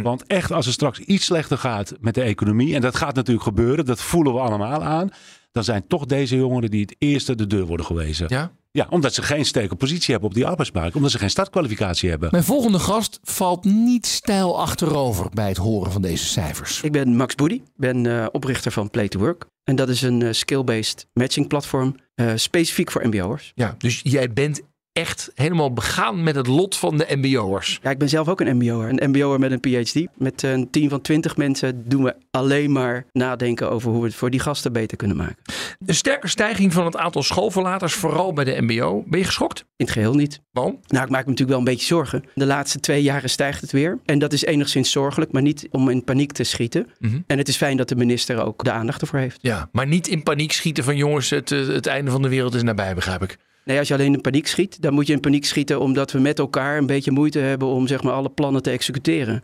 Want 0.03 0.27
echt, 0.27 0.53
als 0.53 0.65
het 0.65 0.75
straks 0.75 0.99
iets 0.99 1.25
slechter 1.25 1.59
gaat 1.59 1.95
met 2.01 2.15
de 2.15 2.23
economie... 2.23 2.75
en 2.75 2.81
dat 2.81 2.97
gaat 2.97 3.15
natuurlijk 3.15 3.45
gebeuren, 3.45 3.85
dat 3.85 4.03
voelen 4.03 4.33
we 4.33 4.41
allemaal 4.41 4.83
aan... 4.83 5.11
dan 5.53 5.65
zijn 5.65 5.87
toch 5.87 6.07
deze 6.07 6.37
jongeren 6.37 6.71
die 6.71 6.81
het 6.81 6.95
eerste 6.99 7.35
de 7.35 7.47
deur 7.47 7.67
worden 7.67 7.87
gewezen. 7.87 8.27
Ja? 8.29 8.53
Ja, 8.71 8.87
omdat 8.91 9.15
ze 9.15 9.23
geen 9.23 9.45
sterke 9.45 9.75
positie 9.75 10.13
hebben 10.13 10.29
op 10.29 10.35
die 10.35 10.47
arbeidsmarkt. 10.47 10.97
Omdat 10.97 11.11
ze 11.11 11.19
geen 11.19 11.31
startkwalificatie 11.31 12.11
hebben. 12.11 12.29
Mijn 12.31 12.45
volgende 12.45 12.79
gast 12.79 13.19
valt 13.23 13.65
niet 13.65 14.07
stijl 14.07 14.61
achterover 14.61 15.29
bij 15.35 15.49
het 15.49 15.57
horen 15.57 15.93
van 15.93 16.03
deze 16.03 16.25
cijfers. 16.27 16.83
Ik 16.83 16.93
ben 16.93 17.17
Max 17.17 17.35
Boedi, 17.35 17.63
ben 17.77 18.07
eh, 18.07 18.27
oprichter 18.31 18.73
van 18.73 18.91
Play 18.91 19.09
to 19.09 19.19
Work. 19.19 19.47
En 19.65 19.77
dat 19.77 19.89
is 19.89 20.03
een 20.03 20.23
eh, 20.23 20.33
skill-based 20.33 21.07
matching 21.13 21.49
platform, 21.49 21.97
eh, 22.15 22.33
specifiek 22.35 22.91
voor 22.91 23.07
mbo'ers. 23.07 23.53
Ja, 23.55 23.75
dus 23.79 24.01
jij 24.03 24.33
bent 24.33 24.63
echt 24.93 25.31
helemaal 25.35 25.73
begaan 25.73 26.23
met 26.23 26.35
het 26.35 26.47
lot 26.47 26.77
van 26.77 26.99
de 26.99 27.07
mbo'ers. 27.17 27.79
Ja, 27.83 27.91
ik 27.91 27.99
ben 27.99 28.09
zelf 28.09 28.29
ook 28.29 28.41
een 28.41 28.57
mbo'er. 28.57 28.89
Een 28.89 29.11
mbo'er 29.11 29.39
met 29.39 29.53
een 29.53 29.85
phd. 29.85 30.07
Met 30.15 30.43
een 30.43 30.71
team 30.71 30.89
van 30.89 31.01
20 31.01 31.37
mensen 31.37 31.89
doen 31.89 32.03
we 32.03 32.15
alleen 32.31 32.73
maar 32.73 33.05
nadenken 33.13 33.71
over 33.71 33.91
hoe 33.91 34.01
we 34.01 34.07
het 34.07 34.15
voor 34.15 34.31
die 34.31 34.41
gasten 34.41 34.73
beter 34.73 34.97
kunnen 34.97 35.17
maken. 35.17 35.37
Een 35.87 35.95
sterke 35.95 36.29
stijging 36.29 36.73
van 36.73 36.85
het 36.85 36.97
aantal 36.97 37.23
schoolverlaters, 37.23 37.95
vooral 37.95 38.33
bij 38.33 38.45
de 38.45 38.63
mbo. 38.63 39.05
Ben 39.07 39.19
je 39.19 39.25
geschokt? 39.25 39.59
In 39.59 39.85
het 39.85 39.91
geheel 39.91 40.15
niet. 40.15 40.41
Waarom? 40.51 40.81
Nou, 40.87 41.05
ik 41.05 41.11
maak 41.11 41.25
me 41.25 41.31
natuurlijk 41.31 41.49
wel 41.49 41.59
een 41.59 41.73
beetje 41.73 41.87
zorgen. 41.87 42.25
De 42.35 42.47
laatste 42.47 42.81
twee 42.81 43.03
jaren 43.03 43.31
stijgt 43.31 43.61
het 43.61 43.73
weer. 43.73 43.99
En 44.05 44.19
dat 44.19 44.33
is 44.33 44.45
enigszins 44.45 44.91
zorgelijk, 44.91 45.33
maar 45.33 45.43
niet 45.43 45.69
om 45.71 45.89
in 45.89 46.05
paniek 46.05 46.33
te 46.33 46.45
schieten. 46.45 46.87
Mhm. 46.99 47.21
En 47.27 47.39
het 47.39 47.49
is 47.49 47.57
fijn 47.57 47.77
dat 47.77 47.89
de 47.89 47.97
minister 47.97 48.45
ook 48.45 48.65
de 48.65 48.73
aandacht 48.73 49.01
ervoor 49.01 49.19
heeft. 49.19 49.39
Ja, 49.41 49.69
maar 49.73 49.87
niet 49.87 50.09
in 50.09 50.23
paniek 50.23 50.53
schieten 50.53 50.85
van 50.85 50.97
jongens, 50.97 51.31
het, 51.31 51.51
eh, 51.53 51.67
het 51.67 51.87
einde 51.87 52.11
van 52.11 52.23
de 52.23 52.29
wereld 52.29 52.55
is 52.55 52.63
nabij, 52.63 52.95
begrijp 52.95 53.23
ik. 53.23 53.39
Nee, 53.65 53.79
als 53.79 53.89
je 53.89 53.95
alleen 53.95 54.15
in 54.15 54.21
paniek 54.21 54.47
schiet, 54.47 54.83
dan 54.83 54.95
moet 54.95 55.07
je 55.07 55.13
in 55.13 55.21
paniek 55.21 55.45
schieten 55.45 55.81
omdat 55.81 56.13
we 56.13 56.19
met 56.19 56.39
elkaar 56.39 56.79
een 56.79 56.87
beetje 56.87 57.11
moeite 57.11 57.39
hebben 57.39 57.69
om 57.69 57.87
zeg 57.87 58.03
maar, 58.03 58.13
alle 58.13 58.31
plannen 58.31 58.63
te 58.63 58.71
executeren. 58.71 59.43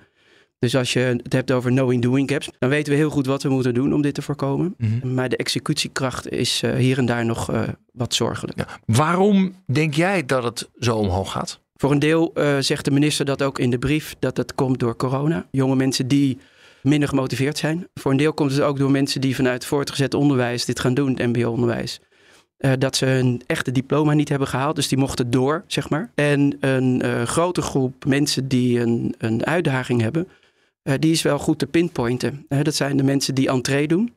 Dus 0.59 0.77
als 0.77 0.93
je 0.93 0.99
het 0.99 1.33
hebt 1.33 1.53
over 1.53 1.71
knowing 1.71 2.03
doing 2.03 2.31
gaps, 2.31 2.51
dan 2.59 2.69
weten 2.69 2.93
we 2.93 2.99
heel 2.99 3.11
goed 3.11 3.27
wat 3.27 3.43
we 3.43 3.49
moeten 3.49 3.75
doen 3.75 3.95
om 3.95 4.03
dit 4.03 4.15
te 4.15 4.23
voorkomen. 4.23 4.75
Mhm. 4.79 5.15
Maar 5.15 5.29
de 5.29 5.37
executiekracht 5.37 6.31
is 6.31 6.63
eh, 6.63 6.75
hier 6.75 6.99
en 6.99 7.07
daar 7.07 7.25
nog 7.25 7.51
eh, 7.51 7.63
wat 7.93 8.15
zorgelijk. 8.15 8.65
Waarom 8.85 9.55
denk 9.67 9.95
jij 9.95 10.27
dat 10.27 10.45
het 10.45 10.69
zo 10.79 10.97
omhoog 10.97 11.33
gaat? 11.33 11.61
Voor 11.75 11.91
een 11.91 11.99
deel 11.99 12.31
eh, 12.35 12.57
zegt 12.59 12.85
de 12.85 12.91
minister 12.91 13.25
dat 13.25 13.43
ook 13.43 13.59
in 13.59 13.71
de 13.71 13.79
brief 13.79 14.17
dat 14.19 14.37
het 14.37 14.55
komt 14.55 14.79
door 14.79 14.97
corona. 14.97 15.47
Jonge 15.51 15.77
mensen 15.77 16.09
die 16.09 16.39
minder 16.83 17.09
gemotiveerd 17.09 17.59
zijn. 17.59 17.89
Voor 17.95 18.11
een 18.11 18.17
deel 18.17 18.33
komt 18.33 18.51
het 18.51 18.61
ook 18.61 18.79
door 18.79 18.91
mensen 18.91 19.21
die 19.21 19.35
vanuit 19.35 19.65
voortgezet 19.65 20.15
onderwijs 20.15 20.65
dit 20.65 20.81
gaan 20.81 20.95
doen, 20.95 21.09
het 21.09 21.27
mbo-onderwijs. 21.27 22.01
Eh, 22.59 22.73
dat 22.79 22.97
ze 22.97 23.07
een 23.07 23.43
echte 23.47 23.73
diploma 23.73 24.13
niet 24.13 24.29
hebben 24.29 24.49
gehaald, 24.49 24.77
dus 24.77 24.89
die 24.89 24.99
mochten 24.99 25.31
door, 25.31 25.65
zeg 25.67 25.89
maar. 25.91 26.11
En 26.15 26.57
een 26.61 27.03
eh, 27.03 27.23
grote 27.23 27.63
groep 27.63 28.05
mensen 28.05 28.49
die 28.49 28.81
een, 28.81 29.15
een 29.19 29.45
uitdaging 29.47 30.01
hebben, 30.01 30.29
eh, 30.83 30.95
die 30.99 31.13
is 31.13 31.23
wel 31.23 31.39
goed 31.39 31.59
te 31.59 31.67
pinpointen. 31.67 32.47
Dat 32.49 32.75
zijn 32.75 32.97
de 32.97 33.03
mensen 33.03 33.35
die 33.35 33.49
entree 33.49 33.89
doen. 33.89 34.15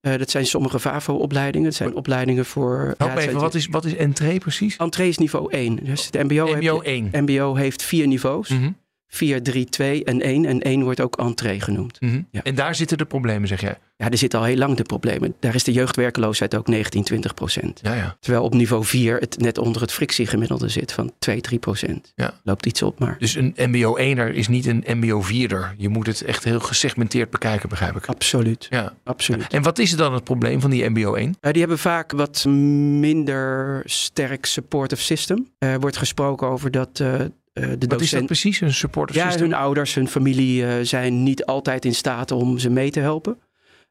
Eh, 0.00 0.18
dat 0.18 0.30
zijn 0.30 0.46
sommige 0.46 0.78
VAVO-opleidingen. 0.78 1.66
Dat 1.66 1.74
zijn 1.76 1.94
opleidingen 1.94 2.44
voor... 2.44 2.94
Help 2.98 3.10
ja, 3.10 3.18
even, 3.18 3.40
wat 3.40 3.54
is, 3.54 3.66
wat 3.66 3.84
is 3.84 3.96
entree 3.96 4.38
precies? 4.38 4.76
Entree 4.76 5.08
is 5.08 5.18
niveau 5.18 5.52
1. 5.52 5.76
Dus 5.82 6.06
het 6.06 6.22
MBO, 6.22 6.46
MBO 6.46 6.80
je- 6.82 6.82
1. 6.82 7.08
MBO 7.12 7.54
heeft 7.54 7.82
vier 7.82 8.06
niveaus. 8.06 8.48
Mhm. 8.48 8.70
4, 9.14 9.42
3, 9.42 9.64
2 9.64 10.04
en 10.04 10.20
1. 10.20 10.44
En 10.44 10.60
1 10.60 10.82
wordt 10.82 11.00
ook 11.00 11.16
entree 11.16 11.60
genoemd. 11.60 12.00
Mhm. 12.00 12.20
En 12.42 12.54
daar 12.54 12.74
zitten 12.74 12.98
de 12.98 13.04
problemen, 13.04 13.48
zeg 13.48 13.60
jij? 13.60 13.78
Ja, 13.96 14.10
er 14.10 14.18
zitten 14.18 14.38
al 14.38 14.44
heel 14.44 14.56
lang 14.56 14.76
de 14.76 14.82
problemen. 14.82 15.34
Daar 15.40 15.54
is 15.54 15.64
de 15.64 15.72
jeugdwerkeloosheid 15.72 16.54
ook 16.54 16.66
19, 16.66 17.02
20 17.02 17.34
procent. 17.34 17.80
Ja, 17.82 17.94
ja. 17.94 18.16
Terwijl 18.20 18.44
op 18.44 18.54
niveau 18.54 18.84
4 18.84 19.18
het 19.18 19.38
net 19.38 19.58
onder 19.58 19.80
het 19.82 19.92
frictiegemiddelde 19.92 20.68
zit 20.68 20.92
van 20.92 21.12
2, 21.18 21.40
3 21.40 21.58
procent. 21.58 22.12
Ja. 22.14 22.40
Loopt 22.44 22.66
iets 22.66 22.82
op, 22.82 22.98
maar 22.98 23.16
Dus 23.18 23.34
een 23.34 23.54
mbo 23.56 23.96
1er 23.98 24.34
is 24.34 24.48
niet 24.48 24.66
een 24.66 24.84
mbo 24.86 25.22
4er. 25.22 25.76
Je 25.76 25.88
moet 25.88 26.06
het 26.06 26.22
echt 26.22 26.44
heel 26.44 26.60
gesegmenteerd 26.60 27.30
bekijken, 27.30 27.68
begrijp 27.68 27.96
ik. 27.96 28.06
absoluut. 28.06 28.66
Ja. 28.70 28.92
absoluut. 29.04 29.52
En 29.52 29.62
wat 29.62 29.78
is 29.78 29.96
dan 29.96 30.14
het 30.14 30.24
probleem 30.24 30.60
van 30.60 30.70
die 30.70 30.88
mbo 30.88 31.14
1? 31.14 31.36
Eh, 31.40 31.50
die 31.50 31.60
hebben 31.60 31.78
vaak 31.78 32.12
wat 32.12 32.44
minder 32.44 33.82
sterk 33.84 34.46
supportive 34.46 35.02
system. 35.02 35.52
Er 35.58 35.80
wordt 35.80 35.96
gesproken 35.96 36.48
over 36.48 36.70
dat 36.70 37.00
eh, 37.00 37.14
eh, 37.54 37.68
de 37.78 37.86
Wat 37.86 38.00
is 38.00 38.10
dat 38.10 38.26
precies, 38.26 38.60
een 38.60 38.72
supporter 38.72 39.16
Ja, 39.16 39.38
hun 39.38 39.54
ouders, 39.54 39.94
hun 39.94 40.08
familie 40.08 40.66
eh, 40.66 40.84
zijn 40.84 41.22
niet 41.22 41.44
altijd 41.44 41.84
in 41.84 41.94
staat 41.94 42.30
om 42.30 42.58
ze 42.58 42.70
mee 42.70 42.90
te 42.90 43.00
helpen. 43.00 43.38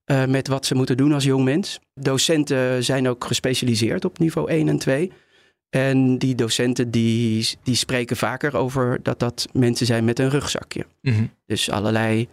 eh, 0.03 0.25
met 0.25 0.47
wat 0.47 0.65
ze 0.65 0.75
moeten 0.75 0.97
doen 0.97 1.13
als 1.13 1.23
jong 1.23 1.43
mens. 1.43 1.79
Docenten 1.93 2.83
zijn 2.83 3.07
ook 3.07 3.25
gespecialiseerd 3.25 4.05
op 4.05 4.19
niveau 4.19 4.49
1 4.49 4.67
en 4.67 4.77
2. 4.77 5.11
En 5.69 6.17
die 6.17 6.35
docenten 6.35 6.91
die, 6.91 7.49
die 7.63 7.75
spreken 7.75 8.17
vaker 8.17 8.57
over 8.57 8.99
dat 9.03 9.19
dat 9.19 9.47
mensen 9.53 9.85
zijn 9.85 10.05
met 10.05 10.19
een 10.19 10.29
rugzakje. 10.29 10.85
Mhm. 11.01 11.23
Dus 11.45 11.69
allerlei 11.69 12.27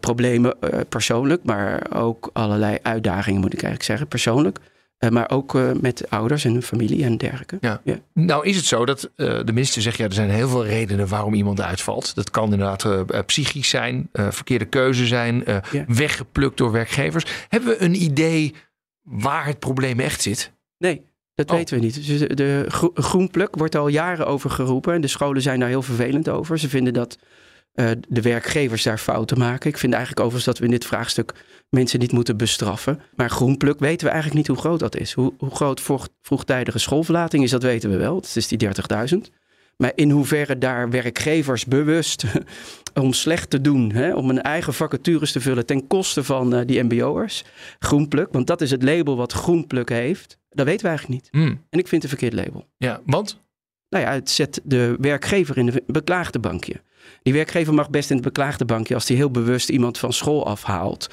problemen 0.00 0.56
persoonlijk, 0.88 1.44
maar 1.44 1.86
ook 1.94 2.30
allerlei 2.32 2.78
uitdagingen 2.82 3.40
moet 3.40 3.52
ik 3.52 3.62
eigenlijk 3.62 3.84
zeggen, 3.84 4.08
persoonlijk. 4.08 4.58
Eh, 5.00 5.10
maar 5.10 5.30
ook 5.30 5.54
eh, 5.54 5.70
met 5.80 6.10
ouders 6.10 6.44
en 6.44 6.52
hun 6.52 6.62
familie 6.62 7.04
en 7.04 7.16
dergelijke. 7.16 7.58
Ja. 7.60 7.80
Nou 8.14 8.46
is 8.46 8.56
het 8.56 8.64
zo 8.64 8.84
dat 8.84 9.10
eh, 9.16 9.26
de 9.44 9.52
minister 9.52 9.82
zegt... 9.82 9.96
ja, 9.96 10.04
er 10.04 10.12
zijn 10.12 10.30
heel 10.30 10.48
veel 10.48 10.66
redenen 10.66 11.08
waarom 11.08 11.34
iemand 11.34 11.60
uitvalt. 11.60 12.14
Dat 12.14 12.30
kan 12.30 12.52
inderdaad 12.52 13.06
psychisch 13.26 13.68
zijn, 13.68 14.08
verkeerde 14.12 14.64
keuze 14.64 15.06
zijn... 15.06 15.44
Ja. 15.70 15.84
weggeplukt 15.86 16.56
door 16.56 16.72
werkgevers. 16.72 17.24
Hebben 17.48 17.68
we 17.68 17.82
een 17.82 18.02
idee 18.02 18.54
waar 19.02 19.46
het 19.46 19.58
probleem 19.58 20.00
echt 20.00 20.22
zit? 20.22 20.52
Nee, 20.78 21.02
dat 21.34 21.50
Oh. 21.50 21.56
weten 21.56 21.78
we 21.78 21.84
niet. 21.84 22.06
Dus 22.06 22.18
de, 22.18 22.34
de 22.34 22.64
gro- 22.68 22.92
groenpluk 22.94 23.56
wordt 23.56 23.74
al 23.76 23.88
jaren 23.88 24.26
over 24.26 24.50
geroepen. 24.50 24.94
En 24.94 25.00
de 25.00 25.08
scholen 25.08 25.42
zijn 25.42 25.60
daar 25.60 25.68
heel 25.68 25.82
vervelend 25.82 26.28
over. 26.28 26.58
Ze 26.58 26.68
vinden 26.68 26.92
dat 26.92 27.18
eh, 27.72 27.90
de 28.08 28.22
werkgevers 28.22 28.82
daar 28.82 28.98
fouten 28.98 29.38
maken. 29.38 29.70
Ik 29.70 29.78
vind 29.78 29.92
eigenlijk 29.92 30.22
overigens 30.22 30.46
dat 30.46 30.58
we 30.58 30.64
in 30.64 30.78
dit 30.78 30.86
vraagstuk 30.86 31.34
mensen 31.68 31.98
niet 31.98 32.12
moeten 32.12 32.36
bestraffen. 32.36 33.00
Maar 33.14 33.30
groenpluk 33.30 33.78
weten 33.78 34.06
we 34.06 34.12
eigenlijk 34.12 34.36
niet 34.36 34.56
hoe 34.56 34.64
groot 34.66 34.80
dat 34.80 34.96
is. 34.96 35.12
Hoe, 35.12 35.32
hoe 35.38 35.54
groot 35.54 35.80
vroeg, 35.80 36.08
vroegtijdige 36.22 36.78
schoolverlating 36.78 37.42
is, 37.42 37.50
dat 37.50 37.62
weten 37.62 37.90
we 37.90 37.96
wel. 37.96 38.14
Dat 38.14 38.36
is 38.36 38.48
die 38.48 38.68
30.000. 39.14 39.38
Maar 39.76 39.92
in 39.94 40.10
hoeverre 40.10 40.58
daar 40.58 40.90
werkgevers 40.90 41.64
bewust 41.64 42.24
om 43.02 43.12
slecht 43.12 43.50
te 43.50 43.60
doen, 43.60 43.92
hè, 43.92 44.14
om 44.14 44.26
hun 44.26 44.42
eigen 44.42 44.74
vacatures 44.74 45.32
te 45.32 45.40
vullen 45.40 45.66
ten 45.66 45.86
koste 45.86 46.24
van 46.24 46.54
eh, 46.54 46.66
die 46.66 46.82
MBO'ers, 46.82 47.44
groenpluk, 47.78 48.28
want 48.32 48.46
dat 48.46 48.60
is 48.60 48.70
het 48.70 48.82
label 48.82 49.16
wat 49.16 49.32
groenpluk 49.32 49.88
heeft, 49.88 50.38
dat 50.50 50.66
weten 50.66 50.82
we 50.82 50.88
eigenlijk 50.88 51.22
niet. 51.22 51.28
Hmm. 51.30 51.64
En 51.70 51.78
ik 51.78 51.88
vind 51.88 52.02
het 52.02 52.12
een 52.12 52.18
verkeerd 52.18 52.46
label. 52.46 52.66
Ja, 52.76 53.00
want? 53.06 53.40
Nou 53.90 54.04
ja, 54.04 54.12
het 54.12 54.30
zet 54.30 54.60
de 54.64 54.96
werkgever 55.00 55.58
in 55.58 55.66
een 55.66 55.80
beklaagde 55.86 56.38
bankje. 56.38 56.80
Die 57.22 57.32
werkgever 57.32 57.74
mag 57.74 57.90
best 57.90 58.10
in 58.10 58.16
het 58.16 58.24
beklaagde 58.24 58.64
bankje 58.64 58.94
als 58.94 59.08
hij 59.08 59.16
heel 59.16 59.30
bewust 59.30 59.68
iemand 59.68 59.98
van 59.98 60.12
school 60.12 60.46
afhaalt. 60.46 61.08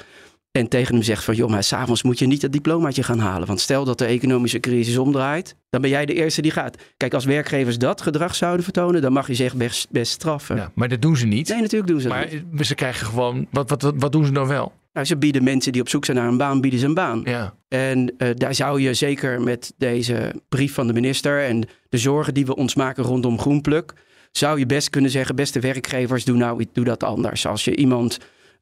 En 0.52 0.68
tegen 0.68 0.94
hem 0.94 1.02
zegt 1.02 1.24
van, 1.24 1.34
joh, 1.34 1.50
maar 1.50 1.62
s'avonds 1.62 2.02
moet 2.02 2.18
je 2.18 2.26
niet 2.26 2.40
dat 2.40 2.52
diplomaatje 2.52 3.02
gaan 3.02 3.18
halen. 3.18 3.46
Want 3.46 3.60
stel 3.60 3.84
dat 3.84 3.98
de 3.98 4.04
economische 4.04 4.60
crisis 4.60 4.98
omdraait, 4.98 5.56
dan 5.70 5.80
ben 5.80 5.90
jij 5.90 6.06
de 6.06 6.14
eerste 6.14 6.42
die 6.42 6.50
gaat. 6.50 6.76
Kijk, 6.96 7.14
als 7.14 7.24
werkgevers 7.24 7.78
dat 7.78 8.00
gedrag 8.00 8.34
zouden 8.34 8.64
vertonen, 8.64 9.02
dan 9.02 9.12
mag 9.12 9.26
je 9.26 9.34
zich 9.34 9.54
best, 9.54 9.90
best 9.90 10.12
straffen. 10.12 10.56
Ja, 10.56 10.70
maar 10.74 10.88
dat 10.88 11.02
doen 11.02 11.16
ze 11.16 11.26
niet. 11.26 11.48
Nee, 11.48 11.60
natuurlijk 11.60 11.90
doen 11.90 12.00
ze 12.00 12.08
dat 12.08 12.16
maar 12.16 12.42
niet. 12.52 12.66
ze 12.66 12.74
krijgen 12.74 13.06
gewoon. 13.06 13.46
Wat, 13.50 13.70
wat, 13.70 13.82
wat, 13.82 13.94
wat 13.96 14.12
doen 14.12 14.24
ze 14.24 14.32
dan 14.32 14.46
wel? 14.46 14.72
Nou, 14.98 15.10
ze 15.10 15.18
bieden 15.18 15.44
mensen 15.44 15.72
die 15.72 15.80
op 15.80 15.88
zoek 15.88 16.04
zijn 16.04 16.16
naar 16.16 16.28
een 16.28 16.36
baan, 16.36 16.60
bieden 16.60 16.80
ze 16.80 16.86
een 16.86 16.94
baan. 16.94 17.22
Ja. 17.24 17.54
En 17.68 18.14
eh, 18.16 18.28
daar 18.34 18.54
zou 18.54 18.80
je 18.80 18.94
zeker 18.94 19.40
met 19.40 19.74
deze 19.76 20.34
brief 20.48 20.74
van 20.74 20.86
de 20.86 20.92
minister 20.92 21.44
en 21.44 21.68
de 21.88 21.98
zorgen 21.98 22.34
die 22.34 22.46
we 22.46 22.56
ons 22.56 22.74
maken 22.74 23.04
rondom 23.04 23.38
Groenpluk, 23.38 23.92
zou 24.32 24.58
je 24.58 24.66
best 24.66 24.90
kunnen 24.90 25.10
zeggen, 25.10 25.36
beste 25.36 25.60
werkgevers, 25.60 26.24
doe 26.24 26.36
nou 26.36 26.64
doe 26.72 26.84
dat 26.84 27.02
anders. 27.02 27.46
Als 27.46 27.64
je 27.64 27.76
iemand 27.76 28.18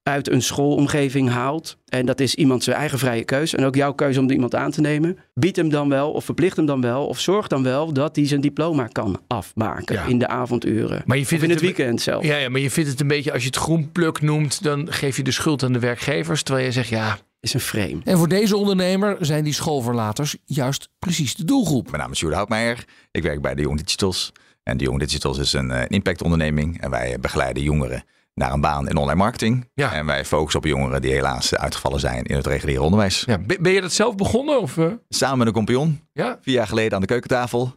uit 0.07 0.31
een 0.31 0.43
schoolomgeving 0.43 1.29
haalt, 1.31 1.77
en 1.89 2.07
dat 2.07 2.21
is 2.21 2.35
iemand 2.35 2.65
zijn 2.65 2.77
eigen 2.77 2.99
vrije 2.99 3.25
keus, 3.25 3.55
en 3.55 3.65
ook 3.65 3.75
jouw 3.75 3.93
keuze 3.93 4.21
om 4.21 4.31
iemand 4.31 4.55
aan 4.55 4.71
te 4.71 4.81
nemen, 4.81 5.19
bied 5.35 5.57
hem 5.57 5.69
dan 5.69 5.89
wel, 5.89 6.13
of 6.13 6.25
verplicht 6.25 6.57
hem 6.57 6.67
dan 6.67 6.81
wel, 6.81 7.07
of 7.07 7.21
zorg 7.21 7.47
dan 7.47 7.63
wel 7.63 7.93
dat 7.93 8.17
hij 8.17 8.27
zijn 8.27 8.41
diploma 8.41 8.87
kan 8.87 9.21
afmaken 9.27 9.95
Ja. 9.95 10.05
in 10.05 10.19
de 10.19 10.29
avonduren. 10.29 11.03
Maar 11.07 11.17
je 11.17 11.27
vindt 11.27 11.45
of 11.45 11.49
in 11.51 11.55
het 11.55 11.65
weekend 11.65 12.01
zelf. 12.01 12.25
Ja, 12.25 12.37
ja, 12.37 12.49
maar 12.49 12.61
je 12.61 12.71
vindt 12.71 12.91
het 12.91 13.01
een 13.01 13.09
beetje, 13.09 13.33
als 13.33 13.41
je 13.43 13.47
het 13.49 13.57
groenpluk 13.57 14.21
noemt, 14.23 14.63
dan 14.63 14.93
geef 14.93 15.17
je 15.17 15.23
de 15.23 15.31
schuld 15.31 15.63
aan 15.63 15.73
de 15.73 15.79
werkgevers. 15.79 16.43
Terwijl 16.43 16.67
je 16.67 16.73
zegt, 16.73 16.89
ja. 16.89 17.19
Is 17.41 17.55
een 17.55 17.61
frame. 17.61 17.99
En 18.05 18.19
voor 18.19 18.29
deze 18.29 18.57
ondernemer 18.57 19.17
zijn 19.21 19.45
die 19.45 19.53
schoolverlaters 19.53 20.37
juist 20.45 20.89
precies 20.99 21.35
de 21.35 21.45
doelgroep. 21.45 21.87
Mijn 21.91 22.03
naam 22.03 22.11
is 22.11 22.19
Sjoerd 22.19 22.35
Houtmeijer. 22.35 22.85
Ik 23.11 23.23
werk 23.23 23.41
bij 23.43 23.55
de 23.55 23.63
Young 23.63 23.79
Digitals. 23.83 24.33
En 24.63 24.77
de 24.77 24.85
Young 24.85 24.99
Digitals 24.99 25.39
is 25.39 25.53
een 25.53 25.71
eh, 25.71 25.85
impactonderneming. 25.89 26.81
En 26.81 26.91
wij 26.91 27.17
begeleiden 27.21 27.63
jongeren 27.63 28.05
naar 28.37 28.53
een 28.53 28.61
baan 28.61 28.89
in 28.89 28.97
online 28.97 29.19
marketing. 29.19 29.71
Ja. 29.75 29.93
En 29.93 30.07
wij 30.07 30.25
focussen 30.25 30.61
op 30.61 30.67
jongeren 30.67 31.03
die 31.03 31.13
helaas 31.13 31.55
uitgevallen 31.55 32.01
zijn 32.01 32.25
in 32.25 32.37
het 32.37 32.47
reguliere 32.47 32.83
onderwijs. 32.83 33.23
Ja, 33.27 33.39
ben 33.39 33.63
ben 33.63 33.73
je 33.73 33.81
dat 33.81 33.93
zelf 33.93 34.15
begonnen? 34.15 34.61
Of, 34.61 34.79
eh? 34.79 34.87
Samen 35.09 35.39
met 35.39 35.47
een 35.47 35.53
compagnon, 35.53 36.01
Ja? 36.13 36.39
vier 36.41 36.55
jaar 36.55 36.67
geleden 36.67 36.95
aan 36.95 37.01
de 37.01 37.07
keukentafel. 37.07 37.75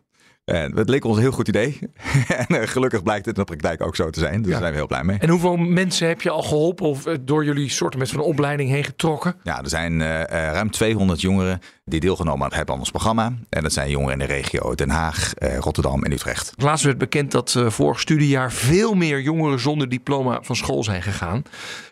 En 0.50 0.76
het 0.78 0.90
leek 0.90 1.06
ons 1.06 1.16
een 1.16 1.22
heel 1.22 1.32
goed 1.32 1.48
idee. 1.48 1.80
en 2.38 2.46
eh, 2.62 2.68
gelukkig 2.68 3.04
blijkt 3.04 3.26
het 3.26 3.38
in 3.38 3.44
de 3.46 3.56
praktijk 3.56 3.82
ook 3.88 3.96
zo 3.96 4.10
te 4.10 4.20
zijn. 4.20 4.42
Dus 4.42 4.46
Ja. 4.46 4.50
daar 4.52 4.60
zijn 4.60 4.72
we 4.72 4.78
heel 4.78 4.88
blij 4.88 5.04
mee. 5.04 5.18
En 5.18 5.30
hoeveel 5.30 5.56
mensen 5.58 6.08
heb 6.08 6.22
je 6.22 6.30
al 6.30 6.42
geholpen 6.42 6.86
of 6.86 7.06
eh, 7.06 7.16
door 7.22 7.46
jullie 7.46 7.70
soorten 7.70 8.00
met 8.00 8.10
van 8.10 8.20
opleiding 8.20 8.70
heen 8.70 8.84
getrokken? 8.84 9.36
Ja, 9.44 9.62
er 9.62 9.70
zijn 9.70 10.02
eh, 10.02 10.24
ruim 10.52 10.72
200 10.72 11.22
jongeren 11.22 11.60
die 11.86 12.00
deelgenomen 12.00 12.54
hebben 12.54 12.74
aan 12.74 12.80
ons 12.80 12.90
programma. 12.90 13.34
En 13.50 13.64
dat 13.64 13.74
zijn 13.74 13.90
jongeren 13.90 14.14
in 14.14 14.28
de 14.28 14.34
regio 14.34 14.76
Den 14.76 14.90
Haag, 14.90 15.34
Rotterdam 15.60 16.04
en 16.04 16.12
Utrecht. 16.12 16.54
Laatst 16.56 16.86
werd 16.86 16.98
bekend 16.98 17.32
dat 17.32 17.56
eh, 17.56 17.70
vorig 17.70 18.00
studiejaar 18.00 18.52
veel 18.52 18.94
meer 18.94 19.22
jongeren 19.22 19.60
zonder 19.60 19.90
diploma 19.90 20.40
van 20.42 20.56
school 20.56 20.84
zijn 20.84 21.02
gegaan. 21.02 21.44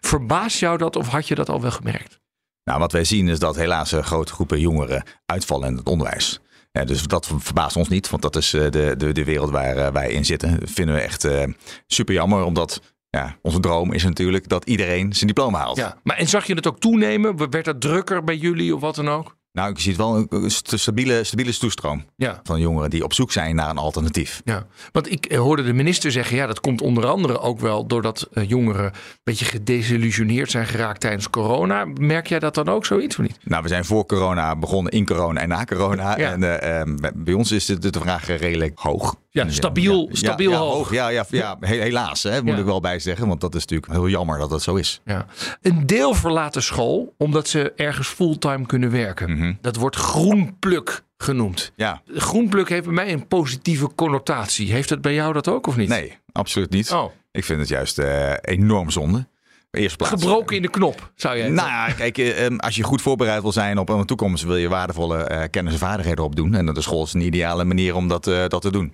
Verbaast 0.01 0.59
jou 0.59 0.77
dat 0.77 0.95
of 0.95 1.07
had 1.07 1.27
je 1.27 1.35
dat 1.35 1.49
al 1.49 1.61
wel 1.61 1.71
gemerkt? 1.71 2.19
Nou, 2.63 2.79
wat 2.79 2.91
wij 2.91 3.03
zien 3.03 3.27
is 3.27 3.39
dat 3.39 3.55
helaas 3.55 3.93
grote 4.01 4.33
groepen 4.33 4.59
jongeren 4.59 5.03
uitvallen 5.25 5.69
in 5.69 5.75
het 5.75 5.87
onderwijs. 5.87 6.39
Dus 6.85 7.03
dat 7.03 7.31
verbaast 7.37 7.75
ons 7.75 7.87
niet, 7.87 8.09
want 8.09 8.21
dat 8.21 8.35
is 8.35 8.53
eh, 8.53 8.61
de, 8.69 8.93
de, 8.97 9.11
de 9.11 9.23
wereld 9.23 9.49
waar 9.49 9.77
eh, 9.77 9.91
wij 9.91 10.11
in 10.11 10.25
zitten. 10.25 10.59
Dat 10.59 10.71
vinden 10.71 10.95
we 10.95 11.01
echt 11.01 11.23
eh, 11.23 11.43
super 11.87 12.13
jammer, 12.13 12.43
omdat 12.43 12.81
ja, 13.09 13.37
onze 13.41 13.59
droom 13.59 13.93
is 13.93 14.03
natuurlijk 14.03 14.49
dat 14.49 14.65
iedereen 14.65 15.13
zijn 15.13 15.27
diploma 15.27 15.59
haalt. 15.59 15.77
Ja. 15.77 15.97
Maar 16.03 16.17
en 16.17 16.27
zag 16.27 16.47
je 16.47 16.53
het 16.53 16.67
ook 16.67 16.79
toenemen? 16.79 17.49
Werd 17.49 17.65
dat 17.65 17.81
drukker 17.81 18.23
bij 18.23 18.35
jullie 18.35 18.75
of 18.75 18.81
wat 18.81 18.95
dan 18.95 19.09
ook? 19.09 19.36
Nou, 19.57 19.69
ik 19.69 19.79
zie 19.79 19.91
het 19.91 19.99
wel 20.01 20.15
een 20.15 20.25
een 20.29 20.51
st- 20.51 20.73
stabiele, 20.75 21.23
stabiele 21.23 21.57
toestroom 21.57 22.05
Ja. 22.15 22.39
van 22.43 22.59
jongeren 22.59 22.89
die 22.89 23.03
op 23.03 23.13
zoek 23.13 23.31
zijn 23.31 23.55
naar 23.55 23.69
een 23.69 23.77
alternatief. 23.77 24.41
Ja, 24.45 24.67
want 24.91 25.11
ik 25.11 25.25
eh, 25.25 25.39
hoorde 25.39 25.63
de 25.63 25.73
minister 25.73 26.11
zeggen, 26.11 26.37
ja, 26.37 26.45
dat 26.47 26.59
komt 26.59 26.81
onder 26.81 27.05
andere 27.05 27.39
ook 27.39 27.59
wel 27.59 27.87
doordat 27.87 28.27
eh, 28.33 28.49
jongeren 28.49 28.85
een 28.85 28.91
beetje 29.23 29.45
gedesillusioneerd 29.45 30.51
zijn 30.51 30.65
geraakt 30.65 30.99
tijdens 31.01 31.29
corona. 31.29 31.85
Merk 31.85 32.27
jij 32.27 32.39
dat 32.39 32.55
dan 32.55 32.69
ook 32.69 32.85
zoiets 32.85 33.17
of 33.17 33.21
niet? 33.25 33.37
Nou, 33.43 33.63
we 33.63 33.67
zijn 33.69 33.85
voor 33.85 34.05
corona 34.05 34.55
begonnen, 34.55 34.91
in 34.91 35.05
corona 35.05 35.41
en 35.41 35.47
na 35.49 35.63
corona. 35.65 36.17
Ja. 36.17 36.31
En 36.31 36.59
eh, 36.61 36.79
ehm, 36.79 36.95
bij- 37.15 37.33
ons 37.33 37.51
is 37.51 37.65
de, 37.65 37.79
de 37.79 37.99
vraag 37.99 38.27
redelijk 38.27 38.79
hoog. 38.79 39.15
Ja, 39.45 39.51
stabiel- 39.51 40.09
stabiel 40.11 40.51
ja, 40.51 40.57
hoog. 40.57 40.91
Ja, 40.91 41.07
ja, 41.07 41.25
ja, 41.29 41.57
he- 41.59 41.75
helaas, 41.81 42.23
hè, 42.23 42.41
moet 42.43 42.57
ik 42.57 42.65
wel 42.65 42.79
bij 42.81 42.99
zeggen. 42.99 43.27
Want 43.27 43.41
dat 43.41 43.55
is 43.55 43.61
natuurlijk 43.61 43.91
heel 43.91 44.09
jammer 44.09 44.39
dat 44.39 44.49
dat 44.49 44.61
zo 44.61 44.75
is. 44.75 45.01
Ja. 45.05 45.25
Een 45.61 45.85
deel 45.85 46.13
verlaat 46.13 46.53
de 46.53 46.61
school 46.61 47.13
omdat 47.17 47.47
ze 47.47 47.71
ergens 47.75 48.07
fulltime 48.07 48.65
kunnen 48.65 48.91
werken. 48.91 49.31
Mhm. 49.37 49.53
Dat 49.61 49.75
wordt 49.75 49.95
groenpluk 49.95 51.03
genoemd. 51.17 51.71
Ja, 51.75 52.01
Groenpluk 52.07 52.69
heeft 52.69 52.83
bij 52.85 52.93
mij 52.93 53.11
een 53.13 53.27
positieve 53.27 53.89
connotatie. 53.95 54.71
Heeft 54.71 54.89
het 54.89 55.01
bij 55.01 55.13
jou 55.13 55.33
dat 55.33 55.47
ook 55.47 55.67
of 55.67 55.75
niet? 55.77 55.89
nee, 55.89 56.17
absoluut 56.31 56.69
niet. 56.69 56.91
Oh, 56.91 57.11
Ik 57.31 57.43
vind 57.43 57.59
het 57.59 57.69
juist 57.69 57.99
eh, 57.99 58.31
enorm 58.41 58.89
zonde. 58.89 59.27
Plaats. 59.69 60.09
gebroken 60.09 60.55
in 60.55 60.61
de 60.61 60.69
knop, 60.69 61.11
zou 61.15 61.37
jij 61.37 61.49
Nou 61.49 61.67
ja, 61.67 61.91
kijk, 61.91 62.17
eh, 62.17 62.45
ehm, 62.45 62.55
als 62.55 62.75
je 62.75 62.83
goed 62.83 63.01
voorbereid 63.01 63.41
wil 63.41 63.51
zijn 63.51 63.77
op 63.77 63.89
een 63.89 64.05
toekomst, 64.05 64.43
wil 64.43 64.55
je 64.55 64.69
waardevolle 64.69 65.17
eh, 65.17 65.43
kennis 65.51 65.73
en 65.73 65.79
vaardigheden 65.79 66.23
opdoen. 66.23 66.53
En 66.53 66.65
de 66.65 66.81
school 66.81 67.03
is 67.03 67.13
een 67.13 67.21
ideale 67.21 67.63
manier 67.63 67.95
om 67.95 68.07
dat, 68.07 68.27
eh, 68.27 68.47
dat 68.47 68.61
te 68.61 68.71
doen. 68.71 68.93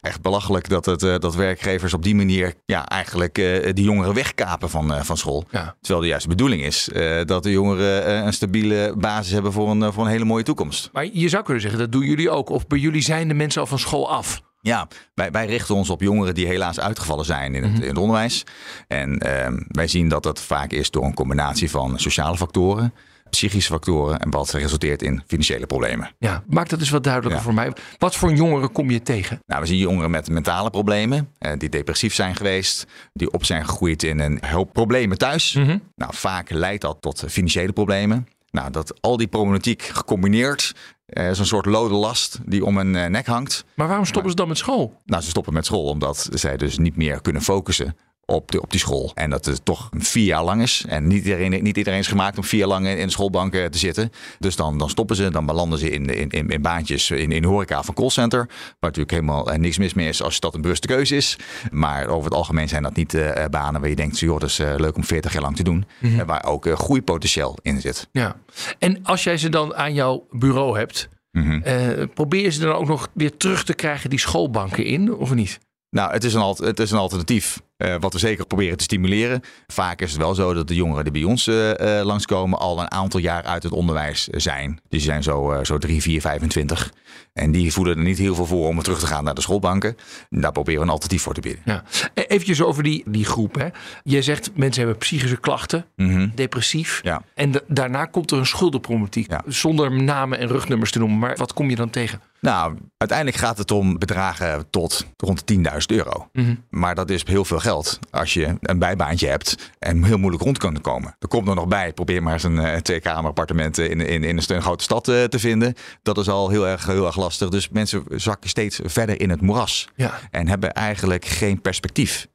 Echt 0.00 0.22
belachelijk 0.22 0.68
dat, 0.68 0.84
het, 0.84 1.00
dat 1.00 1.34
werkgevers 1.34 1.94
op 1.94 2.02
die 2.02 2.14
manier 2.14 2.54
ja, 2.66 2.86
eigenlijk 2.88 3.34
die 3.74 3.84
jongeren 3.84 4.14
wegkapen 4.14 4.70
van, 4.70 5.04
van 5.04 5.16
school. 5.16 5.44
Ja. 5.50 5.76
Terwijl 5.80 6.02
de 6.02 6.08
juiste 6.08 6.28
bedoeling 6.28 6.62
is 6.62 6.88
dat 7.24 7.42
de 7.42 7.50
jongeren 7.50 8.26
een 8.26 8.32
stabiele 8.32 8.94
basis 8.96 9.32
hebben 9.32 9.52
voor 9.52 9.70
een, 9.70 9.92
voor 9.92 10.04
een 10.04 10.10
hele 10.10 10.24
mooie 10.24 10.42
toekomst. 10.42 10.90
Maar 10.92 11.08
je 11.12 11.28
zou 11.28 11.42
kunnen 11.42 11.62
zeggen, 11.62 11.80
dat 11.80 11.92
doen 11.92 12.04
jullie 12.04 12.30
ook. 12.30 12.48
Of 12.48 12.66
bij 12.66 12.78
jullie 12.78 13.02
zijn 13.02 13.28
de 13.28 13.34
mensen 13.34 13.60
al 13.60 13.66
van 13.66 13.78
school 13.78 14.10
af. 14.10 14.42
Ja, 14.64 14.88
wij, 15.14 15.30
wij 15.30 15.46
richten 15.46 15.74
ons 15.74 15.90
op 15.90 16.00
jongeren 16.00 16.34
die 16.34 16.46
helaas 16.46 16.80
uitgevallen 16.80 17.24
zijn 17.24 17.54
in 17.54 17.62
het, 17.62 17.82
in 17.82 17.88
het 17.88 17.98
onderwijs. 17.98 18.44
En 18.88 19.18
ehm, 19.18 19.56
wij 19.68 19.88
zien 19.88 20.08
dat 20.08 20.22
dat 20.22 20.40
vaak 20.40 20.70
is 20.70 20.90
door 20.90 21.04
een 21.04 21.14
combinatie 21.14 21.70
van 21.70 21.98
sociale 21.98 22.36
factoren, 22.36 22.94
psychische 23.30 23.72
factoren 23.72 24.18
en 24.20 24.30
wat 24.30 24.50
resulteert 24.50 25.02
in 25.02 25.22
financiële 25.26 25.66
problemen. 25.66 26.10
Ja, 26.18 26.42
maak 26.46 26.68
dat 26.68 26.80
eens 26.80 26.90
wat 26.90 27.04
duidelijker 27.04 27.38
Ja. 27.38 27.44
voor 27.44 27.54
mij. 27.54 27.72
Wat 27.98 28.16
voor 28.16 28.32
jongeren 28.32 28.72
kom 28.72 28.90
je 28.90 29.02
tegen? 29.02 29.40
Nou, 29.46 29.60
we 29.60 29.66
zien 29.66 29.78
jongeren 29.78 30.10
met 30.10 30.28
mentale 30.30 30.70
problemen, 30.70 31.28
eh, 31.38 31.52
die 31.58 31.68
depressief 31.68 32.14
zijn 32.14 32.36
geweest, 32.36 32.86
die 33.12 33.32
op 33.32 33.44
zijn 33.44 33.64
gegroeid 33.68 34.02
in 34.02 34.18
een 34.20 34.40
hoop 34.46 34.72
problemen 34.72 35.18
thuis. 35.18 35.52
Mhm. 35.52 35.78
Nou, 35.94 36.14
vaak 36.14 36.50
leidt 36.50 36.82
dat 36.82 36.96
tot 37.00 37.24
financiële 37.28 37.72
problemen. 37.72 38.28
Nou, 38.54 38.70
dat 38.70 39.00
al 39.00 39.16
die 39.16 39.26
problematiek 39.26 39.82
gecombineerd 39.82 40.74
eh, 41.06 41.30
is 41.30 41.38
een 41.38 41.46
soort 41.46 41.66
lode 41.66 41.94
last 41.94 42.38
die 42.44 42.64
om 42.64 42.76
hun 42.76 42.96
eh, 42.96 43.08
nek 43.08 43.26
hangt. 43.26 43.64
Maar 43.74 43.86
waarom 43.86 44.06
stoppen 44.06 44.30
ze 44.30 44.36
dan 44.36 44.48
met 44.48 44.58
school? 44.58 45.00
Nou, 45.04 45.22
ze 45.22 45.28
stoppen 45.28 45.52
met 45.52 45.66
school 45.66 45.84
omdat 45.84 46.28
zij 46.32 46.56
dus 46.56 46.78
niet 46.78 46.96
meer 46.96 47.20
kunnen 47.20 47.42
focussen 47.42 47.96
op, 48.26 48.50
de, 48.52 48.60
op 48.62 48.70
die 48.70 48.80
school. 48.80 49.10
En 49.14 49.30
dat 49.30 49.44
het 49.44 49.64
toch 49.64 49.88
vier 49.98 50.24
jaar 50.24 50.44
lang 50.44 50.62
is. 50.62 50.84
En 50.88 51.06
niet 51.06 51.24
iedereen, 51.24 51.62
niet 51.62 51.76
iedereen 51.76 51.98
is 51.98 52.06
gemaakt 52.06 52.36
om 52.38 52.44
vier 52.44 52.58
jaar 52.60 52.68
lang 52.68 52.86
in, 52.86 52.98
in 52.98 53.06
de 53.06 53.12
schoolbanken 53.12 53.70
te 53.70 53.78
zitten. 53.78 54.10
Dus 54.38 54.56
dan, 54.56 54.78
dan 54.78 54.90
stoppen 54.90 55.16
ze, 55.16 55.30
dan 55.30 55.46
belanden 55.46 55.78
ze 55.78 55.90
in, 55.90 56.06
in, 56.06 56.30
in, 56.30 56.48
in 56.48 56.62
baantjes 56.62 57.10
in, 57.10 57.32
in 57.32 57.44
horeca 57.44 57.82
van 57.82 57.94
callcenter. 57.94 58.38
Waar 58.46 58.74
natuurlijk 58.80 59.10
helemaal 59.10 59.50
eh, 59.50 59.58
niks 59.58 59.78
mis 59.78 59.94
mee 59.94 60.08
is 60.08 60.22
als 60.22 60.40
dat 60.40 60.54
een 60.54 60.60
bewuste 60.60 60.86
keuze 60.86 61.16
is. 61.16 61.36
Maar 61.70 62.06
over 62.06 62.24
het 62.24 62.34
algemeen 62.34 62.68
zijn 62.68 62.82
dat 62.82 62.96
niet 62.96 63.14
eh, 63.14 63.44
banen 63.50 63.80
waar 63.80 63.90
je 63.90 63.96
denkt, 63.96 64.18
joh, 64.18 64.38
dat 64.40 64.48
is 64.48 64.58
eh, 64.58 64.74
leuk 64.76 64.96
om 64.96 65.04
40 65.04 65.32
jaar 65.32 65.42
lang 65.42 65.56
te 65.56 65.62
doen. 65.62 65.84
En 66.00 66.26
waar 66.26 66.44
ook 66.44 66.66
eh, 66.66 66.76
groeipotentieel 66.76 67.58
in 67.62 67.80
zit. 67.80 68.08
Ja. 68.12 68.36
En 68.78 68.98
als 69.02 69.24
jij 69.24 69.36
ze 69.36 69.48
dan 69.48 69.74
aan 69.74 69.94
jouw 69.94 70.26
bureau 70.30 70.78
hebt, 70.78 71.08
Mhm. 71.30 71.60
eh, 71.62 72.06
probeer 72.14 72.42
je 72.42 72.50
ze 72.50 72.60
dan 72.60 72.74
ook 72.74 72.86
nog 72.86 73.08
weer 73.14 73.36
terug 73.36 73.64
te 73.64 73.74
krijgen 73.74 74.10
die 74.10 74.18
schoolbanken 74.18 74.84
in, 74.84 75.14
of 75.14 75.34
niet? 75.34 75.58
Nou, 75.90 76.12
het 76.12 76.24
is 76.24 76.34
een, 76.34 76.54
het 76.58 76.80
is 76.80 76.90
een 76.90 76.98
alternatief. 76.98 77.60
Eh, 77.84 77.96
wat 78.00 78.12
we 78.12 78.18
zeker 78.18 78.46
proberen 78.46 78.76
te 78.76 78.84
stimuleren. 78.84 79.40
Vaak 79.66 80.00
is 80.00 80.10
het 80.10 80.20
wel 80.20 80.34
zo 80.34 80.54
dat 80.54 80.68
de 80.68 80.74
jongeren 80.74 81.04
die 81.04 81.12
bij 81.12 81.22
ons 81.24 81.46
eh, 81.46 81.98
eh, 81.98 82.06
langskomen 82.06 82.58
al 82.58 82.80
een 82.80 82.90
aantal 82.90 83.20
jaar 83.20 83.42
uit 83.42 83.62
het 83.62 83.72
onderwijs 83.72 84.26
zijn. 84.26 84.70
Dus 84.70 84.80
die 84.88 85.00
zijn 85.00 85.22
zo, 85.22 85.60
zo 85.62 85.78
3, 85.78 86.02
4, 86.02 86.20
25. 86.20 86.92
En 87.32 87.52
die 87.52 87.72
voelen 87.72 87.96
er 87.96 88.02
niet 88.02 88.18
heel 88.18 88.34
veel 88.34 88.46
voor 88.46 88.68
om 88.68 88.82
terug 88.82 88.98
te 88.98 89.06
gaan 89.06 89.24
naar 89.24 89.34
de 89.34 89.40
schoolbanken. 89.40 89.96
Daar 90.30 90.52
proberen 90.52 90.80
we 90.80 90.86
een 90.86 90.92
alternatief 90.92 91.22
voor 91.22 91.34
te 91.34 91.40
bieden. 91.40 91.62
Ja. 91.64 91.82
E- 92.14 92.22
Eventjes 92.22 92.62
over 92.62 92.82
die, 92.82 93.02
die 93.06 93.24
groep. 93.24 93.54
Hè. 93.54 93.66
Je 94.02 94.22
zegt 94.22 94.50
mensen 94.54 94.82
hebben 94.82 94.98
psychische 95.00 95.36
klachten, 95.36 95.84
Mhm. 95.96 96.28
depressief. 96.34 97.00
Ja. 97.02 97.22
En 97.34 97.50
da- 97.50 97.60
daarna 97.68 98.04
komt 98.04 98.30
er 98.30 98.38
een 98.38 98.46
schuldenproblematiek. 98.46 99.30
Ja. 99.30 99.42
Zonder 99.46 99.92
namen 100.02 100.38
en 100.38 100.48
rugnummers 100.48 100.90
te 100.90 100.98
noemen. 100.98 101.18
Maar 101.18 101.36
wat 101.36 101.52
kom 101.52 101.70
je 101.70 101.76
dan 101.76 101.90
tegen? 101.90 102.20
Nou, 102.40 102.74
uiteindelijk 102.96 103.38
gaat 103.38 103.58
het 103.58 103.70
om 103.70 103.98
bedragen 103.98 104.70
tot 104.70 105.06
rond 105.16 105.38
de 105.38 105.44
10.000 105.44 105.90
euro. 105.98 106.28
Mhm. 106.32 106.54
Maar 106.70 106.94
dat 106.94 107.10
is 107.10 107.26
heel 107.26 107.44
veel 107.44 107.58
geld 107.58 107.73
als 108.10 108.34
je 108.34 108.56
een 108.60 108.78
bijbaantje 108.78 109.26
hebt 109.28 109.72
en 109.78 110.04
heel 110.04 110.18
moeilijk 110.18 110.42
rond 110.42 110.58
kan 110.58 110.80
komen. 110.80 111.16
Er 111.18 111.28
komt 111.28 111.48
er 111.48 111.54
nog 111.54 111.68
bij, 111.68 111.92
probeer 111.92 112.22
maar 112.22 112.32
eens 112.32 112.42
een 112.42 112.58
eh, 112.58 112.76
twee-kamer 112.76 113.28
appartement 113.30 113.78
in, 113.78 114.00
in, 114.00 114.24
in 114.24 114.40
een 114.46 114.62
grote 114.62 114.84
stad 114.84 115.08
eh, 115.08 115.22
te 115.24 115.38
vinden. 115.38 115.74
Dat 116.02 116.18
is 116.18 116.28
al 116.28 116.48
heel 116.48 116.66
erg, 116.66 116.86
heel 116.86 117.06
erg 117.06 117.16
lastig. 117.16 117.48
Dus 117.48 117.68
mensen 117.68 118.04
zakken 118.08 118.50
steeds 118.50 118.80
verder 118.84 119.20
in 119.20 119.30
het 119.30 119.40
moeras 119.40 119.88
Ja. 119.96 120.18
en 120.30 120.48
hebben 120.48 120.72
eigenlijk 120.72 121.24
geen 121.24 121.60
perspectief. 121.60 122.26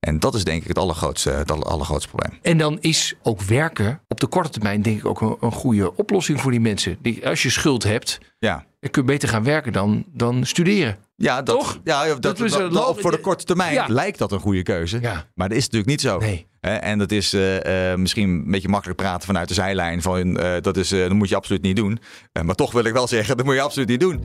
En 0.00 0.18
dat 0.18 0.34
is 0.34 0.44
denk 0.44 0.62
ik 0.62 0.68
het 0.68 0.78
allergrootste, 0.78 1.30
het 1.30 1.50
aller- 1.50 1.66
allergrootste 1.66 2.08
probleem. 2.08 2.38
En 2.42 2.58
dan 2.58 2.78
is 2.80 3.14
ook 3.22 3.42
werken 3.42 4.00
op 4.08 4.20
de 4.20 4.26
korte 4.26 4.50
termijn 4.50 4.82
denk 4.82 4.98
ik 4.98 5.06
ook 5.06 5.20
een, 5.20 5.36
een 5.40 5.52
goede 5.52 5.96
oplossing 5.96 6.40
voor 6.40 6.50
die 6.50 6.60
mensen. 6.60 6.98
Die, 7.02 7.28
als 7.28 7.42
je 7.42 7.50
schuld 7.50 7.82
hebt, 7.82 8.18
Ja. 8.38 8.64
dan 8.80 8.90
kun 8.90 9.02
je 9.02 9.08
beter 9.08 9.28
gaan 9.28 9.44
werken 9.44 9.72
dan, 9.72 10.04
dan 10.12 10.46
studeren. 10.46 10.96
Ja, 11.20 11.42
dat, 11.42 11.58
Toch? 11.58 11.80
Ja, 11.84 12.04
dat, 12.06 12.22
Dat 12.22 13.00
voor 13.00 13.10
de 13.10 13.20
korte 13.20 13.44
termijn 13.44 13.72
Ja. 13.72 13.86
lijkt 13.88 14.18
dat 14.18 14.32
een 14.32 14.40
goede 14.40 14.62
keuze. 14.62 14.98
Ja. 15.00 15.26
Maar 15.34 15.48
dat 15.48 15.56
is 15.56 15.64
natuurlijk 15.64 15.90
niet 15.90 16.00
zo. 16.00 16.18
Nee. 16.18 16.46
En 16.60 16.98
dat 16.98 17.12
is 17.12 17.32
eh, 17.32 17.90
eh, 17.92 17.98
misschien 17.98 18.28
een 18.28 18.50
beetje 18.50 18.68
makkelijk 18.68 18.98
praten 19.00 19.26
vanuit 19.26 19.48
de 19.48 19.54
zijlijn. 19.54 20.02
Van, 20.02 20.38
eh, 20.38 20.60
dat, 20.60 20.76
is, 20.76 20.88
dat 20.88 21.12
moet 21.12 21.28
je 21.28 21.36
absoluut 21.36 21.62
niet 21.62 21.76
doen. 21.76 21.98
maar 22.44 22.54
toch 22.54 22.72
wil 22.72 22.84
ik 22.84 22.92
wel 22.92 23.06
zeggen, 23.08 23.36
dat 23.36 23.46
moet 23.46 23.54
je 23.54 23.60
absoluut 23.60 23.88
niet 23.88 24.00
doen. 24.00 24.24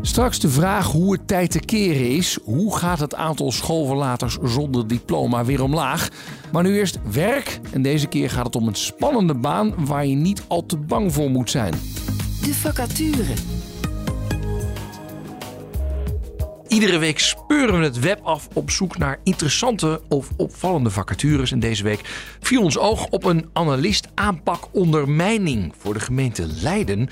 Straks 0.00 0.38
de 0.38 0.48
vraag 0.48 0.86
hoe 0.86 1.12
het 1.12 1.26
tijd 1.26 1.50
te 1.50 1.60
keren 1.60 2.08
is. 2.08 2.38
Hoe 2.44 2.76
gaat 2.76 2.98
het 3.00 3.14
aantal 3.14 3.52
schoolverlaters 3.52 4.38
zonder 4.42 4.86
diploma 4.86 5.44
weer 5.44 5.62
omlaag? 5.62 6.08
Maar 6.52 6.62
nu 6.62 6.76
eerst 6.76 6.98
werk. 7.10 7.60
En 7.72 7.82
deze 7.82 8.06
keer 8.06 8.30
gaat 8.30 8.44
het 8.44 8.56
om 8.56 8.68
een 8.68 8.74
spannende 8.74 9.34
baan 9.34 9.74
waar 9.86 10.06
je 10.06 10.14
niet 10.14 10.42
al 10.48 10.66
te 10.66 10.76
bang 10.76 11.12
voor 11.12 11.30
moet 11.30 11.50
zijn. 11.50 11.72
De 12.42 12.54
vacature. 12.54 13.34
Iedere 16.72 16.98
week 16.98 17.18
speuren 17.18 17.78
we 17.78 17.84
het 17.84 17.98
web 17.98 18.20
af 18.22 18.48
op 18.52 18.70
zoek 18.70 18.98
naar 18.98 19.18
interessante 19.24 20.00
of 20.08 20.30
opvallende 20.36 20.90
vacatures. 20.90 21.52
En 21.52 21.60
deze 21.60 21.82
week 21.82 22.00
viel 22.40 22.62
ons 22.62 22.78
oog 22.78 23.06
op 23.06 23.24
een 23.24 23.50
analist 23.52 24.08
aanpak 24.14 24.68
ondermijning 24.72 25.74
voor 25.78 25.94
de 25.94 26.00
gemeente 26.00 26.46
Leiden. 26.46 27.08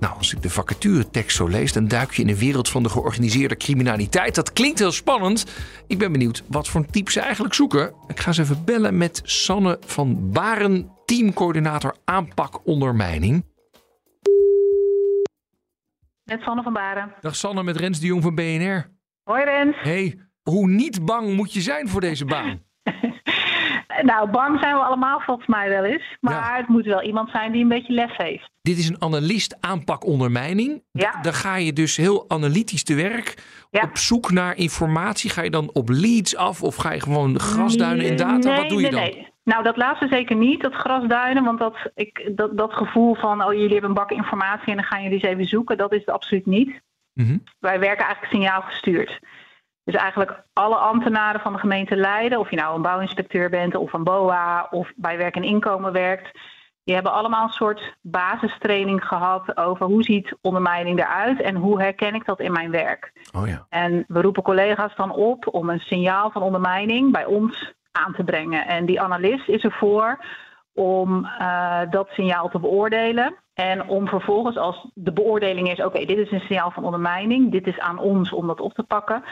Nou, 0.00 0.16
als 0.18 0.32
ik 0.32 0.42
de 0.42 0.50
vacaturetekst 0.50 1.36
zo 1.36 1.46
lees, 1.46 1.72
dan 1.72 1.88
duik 1.88 2.12
je 2.12 2.22
in 2.22 2.28
de 2.28 2.38
wereld 2.38 2.68
van 2.68 2.82
de 2.82 2.88
georganiseerde 2.88 3.56
criminaliteit. 3.56 4.34
Dat 4.34 4.52
klinkt 4.52 4.78
heel 4.78 4.92
spannend. 4.92 5.44
Ik 5.86 5.98
ben 5.98 6.12
benieuwd 6.12 6.42
wat 6.46 6.68
voor 6.68 6.80
een 6.80 6.90
type 6.90 7.12
ze 7.12 7.20
eigenlijk 7.20 7.54
zoeken. 7.54 7.92
Ik 8.08 8.20
ga 8.20 8.26
eens 8.26 8.38
even 8.38 8.64
bellen 8.64 8.96
met 8.96 9.20
Sanne 9.24 9.78
van 9.86 10.30
Baren, 10.30 10.90
teamcoördinator 11.04 11.96
aanpak 12.04 12.66
ondermijning. 12.66 13.44
Met 16.26 16.40
Sanne 16.40 16.62
van 16.62 16.72
Baren. 16.72 17.14
Dag 17.20 17.36
Sanne, 17.36 17.62
met 17.62 17.76
Rens 17.76 18.00
de 18.00 18.06
Jong 18.06 18.22
van 18.22 18.34
BNR. 18.34 18.90
Hoi 19.22 19.44
Rens. 19.44 19.76
Hey, 19.78 20.18
hoe 20.42 20.68
niet 20.68 21.04
bang 21.04 21.32
moet 21.36 21.52
je 21.52 21.60
zijn 21.60 21.88
voor 21.88 22.00
deze 22.00 22.24
baan? 22.24 22.62
nou, 24.10 24.30
bang 24.30 24.60
zijn 24.60 24.74
we 24.74 24.82
allemaal 24.82 25.20
volgens 25.20 25.46
mij 25.46 25.68
wel 25.68 25.84
eens. 25.84 26.16
Maar 26.20 26.56
het 26.56 26.68
moet 26.68 26.84
wel 26.84 27.02
iemand 27.02 27.30
zijn 27.30 27.52
die 27.52 27.62
een 27.62 27.68
beetje 27.68 27.92
lef 27.92 28.16
heeft. 28.16 28.50
Dit 28.62 28.78
is 28.78 28.88
een 28.88 29.02
analist 29.02 29.56
aanpak 29.60 30.04
ondermijning. 30.04 30.82
Ja. 30.92 31.20
Dan 31.22 31.34
ga 31.34 31.56
je 31.56 31.72
dus 31.72 31.96
heel 31.96 32.24
analytisch 32.30 32.84
te 32.84 32.94
werk. 32.94 33.34
Op 33.70 33.96
zoek 33.96 34.30
naar 34.30 34.56
informatie. 34.56 35.30
Ga 35.30 35.42
je 35.42 35.50
dan 35.50 35.70
op 35.72 35.88
leads 35.88 36.36
af 36.36 36.62
of 36.62 36.76
ga 36.76 36.92
je 36.92 37.00
gewoon 37.00 37.38
grasduinen 37.38 38.06
in 38.06 38.16
data? 38.16 38.48
Nee, 38.48 38.56
Wat 38.56 38.68
doe 38.68 38.80
je 38.80 38.90
nee, 38.90 39.10
dan? 39.10 39.20
Nee. 39.20 39.34
Nou, 39.46 39.62
dat 39.62 39.76
laatste 39.76 40.08
zeker 40.08 40.36
niet, 40.36 40.62
dat 40.62 40.74
grasduinen. 40.74 41.44
Want 41.44 41.58
dat, 41.58 41.90
ik, 41.94 42.30
dat, 42.36 42.56
dat 42.56 42.72
gevoel 42.72 43.14
van, 43.14 43.44
oh, 43.44 43.52
jullie 43.52 43.72
hebben 43.72 43.88
een 43.88 43.96
bak 43.96 44.10
informatie 44.10 44.68
en 44.68 44.76
dan 44.76 44.84
gaan 44.84 45.02
jullie 45.02 45.18
eens 45.18 45.32
even 45.32 45.44
zoeken. 45.44 45.76
Dat 45.76 45.92
is 45.92 46.00
het 46.00 46.10
absoluut 46.10 46.46
niet. 46.46 46.80
Mhm. 47.12 47.38
Wij 47.58 47.80
werken 47.80 48.04
eigenlijk 48.04 48.34
signaalgestuurd. 48.34 49.20
Dus 49.84 49.94
eigenlijk 49.94 50.42
alle 50.52 50.76
ambtenaren 50.76 51.40
van 51.40 51.52
de 51.52 51.58
gemeente 51.58 51.96
Leiden, 51.96 52.38
of 52.38 52.50
je 52.50 52.56
nou 52.56 52.76
een 52.76 52.82
bouwinspecteur 52.82 53.50
bent 53.50 53.74
of 53.74 53.92
een 53.92 54.04
BOA 54.04 54.66
of 54.70 54.92
bij 54.96 55.16
werk 55.16 55.36
en 55.36 55.42
inkomen 55.42 55.92
werkt, 55.92 56.38
die 56.84 56.94
hebben 56.94 57.12
allemaal 57.12 57.42
een 57.42 57.52
soort 57.52 57.96
basistraining 58.00 59.04
gehad 59.04 59.56
over 59.56 59.86
hoe 59.86 60.02
ziet 60.02 60.36
ondermijning 60.40 60.98
eruit 60.98 61.40
en 61.40 61.54
hoe 61.54 61.80
herken 61.80 62.14
ik 62.14 62.24
dat 62.24 62.40
in 62.40 62.52
mijn 62.52 62.70
werk. 62.70 63.12
Oh 63.36 63.48
ja. 63.48 63.66
En 63.68 64.04
we 64.08 64.20
roepen 64.20 64.42
collega's 64.42 64.96
dan 64.96 65.12
op 65.12 65.54
om 65.54 65.70
een 65.70 65.80
signaal 65.80 66.30
van 66.30 66.42
ondermijning 66.42 67.12
bij 67.12 67.24
ons 67.24 67.74
aan 68.04 68.12
te 68.12 68.24
brengen. 68.24 68.66
En 68.66 68.86
die 68.86 69.00
analist 69.00 69.48
is 69.48 69.62
ervoor 69.62 70.24
om 70.74 71.24
uh, 71.24 71.80
dat 71.90 72.08
signaal 72.08 72.48
te 72.48 72.58
beoordelen. 72.58 73.36
En 73.54 73.88
om 73.88 74.08
vervolgens, 74.08 74.56
als 74.56 74.88
de 74.94 75.12
beoordeling 75.12 75.70
is: 75.70 75.84
oké, 75.84 76.04
dit 76.04 76.18
is 76.18 76.30
een 76.30 76.40
signaal 76.40 76.70
van 76.70 76.84
ondermijning, 76.84 77.52
dit 77.52 77.66
is 77.66 77.78
aan 77.78 77.98
ons 77.98 78.32
om 78.32 78.46
dat 78.46 78.60
op 78.60 78.74
te 78.74 78.82
pakken 78.82 79.24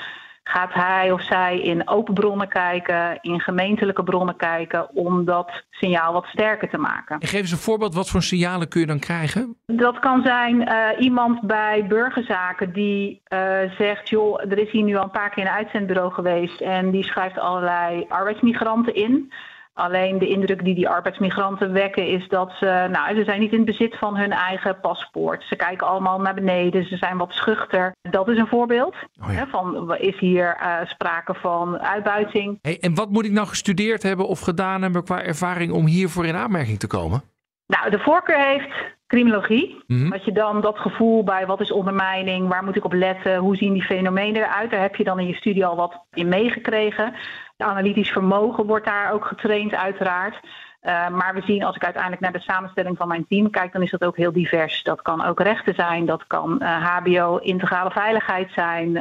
gaat 0.44 0.72
hij 0.72 1.12
of 1.12 1.22
zij 1.22 1.60
in 1.60 1.88
open 1.88 2.14
bronnen 2.14 2.48
kijken, 2.48 3.18
in 3.20 3.40
gemeentelijke 3.40 4.02
bronnen 4.02 4.36
kijken, 4.36 4.94
om 4.94 5.24
dat 5.24 5.62
signaal 5.70 6.12
wat 6.12 6.24
sterker 6.24 6.68
te 6.68 6.78
maken. 6.78 7.18
En 7.18 7.28
geef 7.28 7.40
eens 7.40 7.50
een 7.50 7.58
voorbeeld, 7.58 7.94
wat 7.94 8.10
voor 8.10 8.22
signalen 8.22 8.68
kun 8.68 8.80
je 8.80 8.86
dan 8.86 8.98
krijgen? 8.98 9.56
Dat 9.66 9.98
kan 9.98 10.22
zijn 10.24 10.60
uh, 10.60 10.88
iemand 10.98 11.40
bij 11.40 11.86
burgerzaken 11.88 12.72
die 12.72 13.22
uh, 13.28 13.38
zegt, 13.78 14.08
joh, 14.08 14.40
er 14.40 14.58
is 14.58 14.70
hier 14.70 14.82
nu 14.82 14.96
al 14.96 15.02
een 15.02 15.10
paar 15.10 15.30
keer 15.30 15.44
een 15.44 15.50
uitzendbureau 15.50 16.12
geweest 16.12 16.60
en 16.60 16.90
die 16.90 17.04
schrijft 17.04 17.38
allerlei 17.38 18.06
arbeidsmigranten 18.08 18.94
in. 18.94 19.32
Alleen 19.74 20.18
de 20.18 20.28
indruk 20.28 20.64
die 20.64 20.74
die 20.74 20.88
arbeidsmigranten 20.88 21.72
wekken 21.72 22.06
is 22.06 22.28
dat 22.28 22.52
ze, 22.58 22.88
nou, 22.90 23.16
ze 23.16 23.24
zijn 23.24 23.40
niet 23.40 23.52
in 23.52 23.64
bezit 23.64 23.98
van 23.98 24.16
hun 24.16 24.32
eigen 24.32 24.80
paspoort. 24.80 25.44
Ze 25.44 25.56
kijken 25.56 25.86
allemaal 25.86 26.20
naar 26.20 26.34
beneden, 26.34 26.84
ze 26.84 26.96
zijn 26.96 27.16
wat 27.16 27.32
schuchter. 27.32 27.94
Dat 28.02 28.28
is 28.28 28.38
een 28.38 28.46
voorbeeld 28.46 28.94
Oh 29.22 29.32
ja. 29.32 29.38
hè, 29.38 29.46
van 29.46 29.96
is 29.96 30.18
hier 30.18 30.56
uh, 30.60 30.76
sprake 30.84 31.34
van 31.34 31.78
uitbuiting. 31.78 32.58
Hey, 32.62 32.78
en 32.80 32.94
wat 32.94 33.10
moet 33.10 33.24
ik 33.24 33.32
nou 33.32 33.46
gestudeerd 33.46 34.02
hebben 34.02 34.26
of 34.26 34.40
gedaan 34.40 34.82
hebben 34.82 35.04
qua 35.04 35.22
ervaring 35.22 35.72
om 35.72 35.86
hiervoor 35.86 36.26
in 36.26 36.36
aanmerking 36.36 36.78
te 36.78 36.86
komen? 36.86 37.22
Nou, 37.66 37.90
de 37.90 37.98
voorkeur 37.98 38.46
heeft 38.46 38.93
criminologie. 39.06 39.82
Mhm. 39.86 40.10
Dat 40.10 40.24
je 40.24 40.32
dan 40.32 40.60
dat 40.60 40.78
gevoel 40.78 41.24
bij 41.24 41.46
wat 41.46 41.60
is 41.60 41.72
ondermijning, 41.72 42.48
waar 42.48 42.64
moet 42.64 42.76
ik 42.76 42.84
op 42.84 42.92
letten, 42.92 43.36
hoe 43.36 43.56
zien 43.56 43.72
die 43.72 43.82
fenomenen 43.82 44.42
eruit. 44.42 44.70
Daar 44.70 44.80
heb 44.80 44.96
je 44.96 45.04
dan 45.04 45.18
in 45.18 45.26
je 45.26 45.34
studie 45.34 45.66
al 45.66 45.76
wat 45.76 46.00
in 46.12 46.28
meegekregen. 46.28 47.14
De 47.56 47.64
analytisch 47.64 48.10
vermogen 48.10 48.66
wordt 48.66 48.86
daar 48.86 49.12
ook 49.12 49.24
getraind, 49.24 49.74
uiteraard. 49.74 50.40
Uh, 50.82 51.08
maar 51.08 51.34
we 51.34 51.42
zien 51.46 51.64
als 51.64 51.76
ik 51.76 51.84
uiteindelijk 51.84 52.22
naar 52.22 52.32
de 52.32 52.40
samenstelling 52.40 52.96
van 52.96 53.08
mijn 53.08 53.26
team 53.28 53.50
kijk, 53.50 53.72
dan 53.72 53.82
is 53.82 53.90
dat 53.90 54.04
ook 54.04 54.16
heel 54.16 54.32
divers. 54.32 54.82
Dat 54.82 55.02
kan 55.02 55.24
ook 55.24 55.40
rechten 55.40 55.74
zijn, 55.74 56.06
dat 56.06 56.26
kan 56.26 56.58
uh, 56.62 56.96
HBO, 56.96 57.36
integrale 57.36 57.90
veiligheid 57.90 58.50
zijn. 58.52 58.92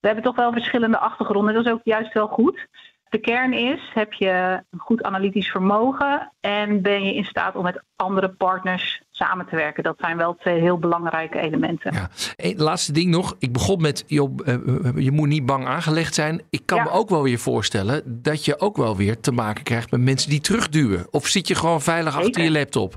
We 0.00 0.06
hebben 0.06 0.24
toch 0.24 0.36
wel 0.36 0.52
verschillende 0.52 0.98
achtergronden, 0.98 1.54
dat 1.54 1.66
is 1.66 1.72
ook 1.72 1.80
juist 1.84 2.12
wel 2.12 2.26
goed. 2.26 2.66
De 3.10 3.18
kern 3.18 3.52
is, 3.52 3.90
heb 3.94 4.12
je 4.12 4.62
een 4.70 4.78
goed 4.78 5.02
analytisch 5.02 5.50
vermogen 5.50 6.32
en 6.40 6.82
ben 6.82 7.04
je 7.04 7.14
in 7.14 7.24
staat 7.24 7.56
om 7.56 7.62
met 7.62 7.82
andere 7.96 8.28
partners 8.28 9.02
samen 9.10 9.46
te 9.46 9.56
werken. 9.56 9.82
Dat 9.82 9.96
zijn 9.98 10.16
wel 10.16 10.34
twee 10.34 10.60
heel 10.60 10.78
belangrijke 10.78 11.38
elementen. 11.38 11.92
Ja. 11.94 12.08
Hey, 12.36 12.54
laatste 12.56 12.92
ding 12.92 13.10
nog. 13.10 13.36
Ik 13.38 13.52
begon 13.52 13.80
met, 13.80 14.04
joh, 14.06 14.34
uh, 14.46 14.56
je 15.04 15.10
moet 15.10 15.28
niet 15.28 15.46
bang 15.46 15.66
aangelegd 15.66 16.14
zijn. 16.14 16.42
Ik 16.50 16.62
kan 16.66 16.78
Ja. 16.78 16.84
me 16.84 16.90
ook 16.90 17.08
wel 17.08 17.22
weer 17.22 17.38
voorstellen 17.38 18.22
dat 18.22 18.44
je 18.44 18.60
ook 18.60 18.76
wel 18.76 18.96
weer 18.96 19.20
te 19.20 19.32
maken 19.32 19.64
krijgt 19.64 19.90
met 19.90 20.00
mensen 20.00 20.30
die 20.30 20.40
terugduwen. 20.40 21.06
Of 21.10 21.26
zit 21.26 21.48
je 21.48 21.54
gewoon 21.54 21.80
veilig 21.80 22.16
achter 22.16 22.42
je 22.42 22.50
laptop? 22.50 22.94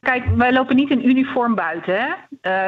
Kijk, 0.00 0.24
wij 0.36 0.52
lopen 0.52 0.76
niet 0.76 0.90
in 0.90 1.08
uniform 1.08 1.54
buiten. 1.54 1.94
Hè? 1.94 2.08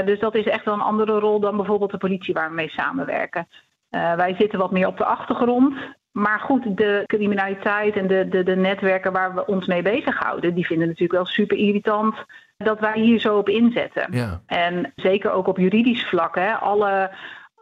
Uh, 0.00 0.06
dus 0.06 0.20
dat 0.20 0.34
is 0.34 0.46
echt 0.46 0.64
wel 0.64 0.74
een 0.74 0.80
andere 0.80 1.18
rol 1.18 1.40
dan 1.40 1.56
bijvoorbeeld 1.56 1.90
de 1.90 1.98
politie 1.98 2.34
waar 2.34 2.48
we 2.48 2.54
mee 2.54 2.68
samenwerken. 2.70 3.48
Uh, 3.90 4.14
wij 4.14 4.34
zitten 4.38 4.58
wat 4.58 4.70
meer 4.70 4.86
op 4.86 4.96
de 4.98 5.04
achtergrond. 5.04 5.74
Maar 6.12 6.40
goed, 6.40 6.76
de 6.76 7.02
criminaliteit 7.06 7.96
en 7.96 8.06
de, 8.06 8.28
de, 8.28 8.42
de 8.42 8.56
netwerken 8.56 9.12
waar 9.12 9.34
we 9.34 9.46
ons 9.46 9.66
mee 9.66 9.82
bezighouden, 9.82 10.54
die 10.54 10.66
vinden 10.66 10.86
natuurlijk 10.86 11.12
wel 11.12 11.26
super 11.26 11.56
irritant 11.56 12.14
dat 12.56 12.80
wij 12.80 13.00
hier 13.00 13.20
zo 13.20 13.38
op 13.38 13.48
inzetten. 13.48 14.06
Ja. 14.10 14.40
En 14.46 14.92
zeker 14.96 15.30
ook 15.30 15.46
op 15.46 15.58
juridisch 15.58 16.06
vlak, 16.06 16.34
hè, 16.34 16.52
alle 16.52 17.10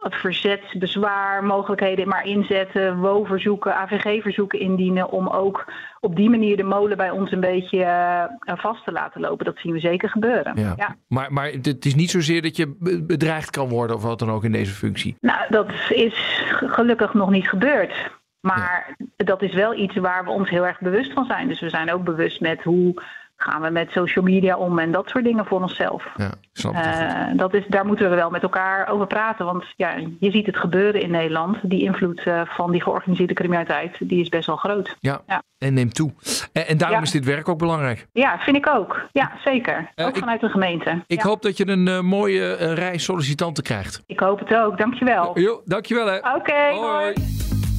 verzet, 0.09 0.61
bezwaar, 0.73 1.43
mogelijkheden 1.43 2.07
maar 2.07 2.25
inzetten, 2.25 2.99
WO-verzoeken, 2.99 3.75
AVG-verzoeken 3.75 4.59
indienen 4.59 5.09
om 5.09 5.27
ook 5.27 5.65
op 5.99 6.15
die 6.15 6.29
manier 6.29 6.57
de 6.57 6.63
molen 6.63 6.97
bij 6.97 7.09
ons 7.09 7.31
een 7.31 7.39
beetje 7.39 7.77
uh, 7.77 8.57
vast 8.57 8.83
te 8.83 8.91
laten 8.91 9.21
lopen. 9.21 9.45
Dat 9.45 9.57
zien 9.57 9.73
we 9.73 9.79
zeker 9.79 10.09
gebeuren. 10.09 10.53
Ja. 10.55 10.73
Ja. 10.77 10.95
Maar, 11.07 11.33
maar 11.33 11.45
het 11.45 11.85
is 11.85 11.95
niet 11.95 12.11
zozeer 12.11 12.41
dat 12.41 12.55
je 12.55 12.75
be- 12.79 13.03
bedreigd 13.03 13.49
kan 13.49 13.69
worden 13.69 13.95
of 13.95 14.03
wat 14.03 14.19
dan 14.19 14.31
ook 14.31 14.43
in 14.43 14.51
deze 14.51 14.73
functie. 14.73 15.15
Nou, 15.19 15.45
dat 15.49 15.69
is 15.89 16.43
gelukkig 16.49 17.13
nog 17.13 17.29
niet 17.29 17.47
gebeurd. 17.47 18.19
Maar 18.41 18.95
dat 19.17 19.41
is 19.41 19.53
wel 19.53 19.73
iets 19.75 19.95
waar 19.95 20.23
we 20.23 20.29
ons 20.29 20.49
heel 20.49 20.65
erg 20.67 20.79
bewust 20.79 21.13
van 21.13 21.25
zijn. 21.25 21.47
Dus 21.47 21.59
we 21.59 21.69
zijn 21.69 21.91
ook 21.93 22.03
bewust 22.03 22.41
met 22.41 22.63
hoe 22.63 23.01
gaan 23.37 23.61
we 23.61 23.69
met 23.69 23.91
social 23.91 24.25
media 24.25 24.57
om 24.57 24.79
en 24.79 24.91
dat 24.91 25.09
soort 25.09 25.23
dingen 25.23 25.45
voor 25.45 25.61
onszelf. 25.61 26.05
Ja, 26.15 26.31
snap. 26.53 26.73
Uh, 26.73 27.23
dat 27.33 27.53
is, 27.53 27.63
daar 27.67 27.85
moeten 27.85 28.09
we 28.09 28.15
wel 28.15 28.29
met 28.29 28.43
elkaar 28.43 28.87
over 28.89 29.07
praten. 29.07 29.45
Want 29.45 29.65
ja, 29.75 29.93
je 30.19 30.31
ziet 30.31 30.45
het 30.45 30.57
gebeuren 30.57 31.01
in 31.01 31.11
Nederland. 31.11 31.57
Die 31.61 31.81
invloed 31.83 32.25
uh, 32.25 32.41
van 32.45 32.71
die 32.71 32.81
georganiseerde 32.81 33.33
criminaliteit 33.33 33.95
die 33.99 34.21
is 34.21 34.29
best 34.29 34.45
wel 34.47 34.55
groot. 34.55 34.95
Ja, 34.99 35.21
Ja. 35.27 35.41
en 35.57 35.73
neemt 35.73 35.95
toe. 35.95 36.11
En, 36.53 36.67
en 36.67 36.77
daarom 36.77 36.97
Ja. 36.97 37.03
is 37.03 37.11
dit 37.11 37.25
werk 37.25 37.49
ook 37.49 37.57
belangrijk. 37.57 38.07
Ja, 38.13 38.37
vind 38.39 38.57
ik 38.57 38.67
ook. 38.69 39.01
Ja, 39.11 39.31
zeker. 39.43 39.91
Eh, 39.95 40.05
ook 40.05 40.11
ik- 40.13 40.19
vanuit 40.19 40.41
de 40.41 40.49
gemeente. 40.49 41.03
Ik 41.07 41.21
Ja. 41.21 41.27
hoop 41.27 41.41
dat 41.41 41.57
je 41.57 41.67
een 41.67 41.87
eh, 41.87 41.99
mooie 41.99 42.55
eh, 42.55 42.73
rij 42.73 42.97
sollicitanten 42.97 43.63
krijgt. 43.63 44.03
ik 44.07 44.19
hoop 44.19 44.39
het 44.39 44.55
ook. 44.55 44.77
Dankjewel. 44.77 45.39
Jo, 45.39 45.61
dankjewel 45.65 46.05
hè. 46.07 46.17
Oké, 46.35 46.53
Hoi. 46.53 46.79
hoi. 46.79 47.13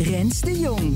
Rens 0.02 0.40
de 0.40 0.60
Jong. 0.60 0.94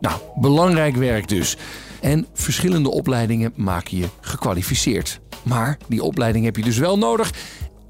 Nou, 0.00 0.20
belangrijk 0.36 0.96
werk 0.96 1.28
dus. 1.28 1.56
En 2.00 2.26
verschillende 2.32 2.90
opleidingen 2.90 3.52
maken 3.54 3.96
je 3.96 4.08
gekwalificeerd. 4.20 5.20
Maar 5.42 5.78
die 5.88 6.02
opleiding 6.02 6.44
heb 6.44 6.56
je 6.56 6.62
dus 6.62 6.78
wel 6.78 6.98
nodig. 6.98 7.32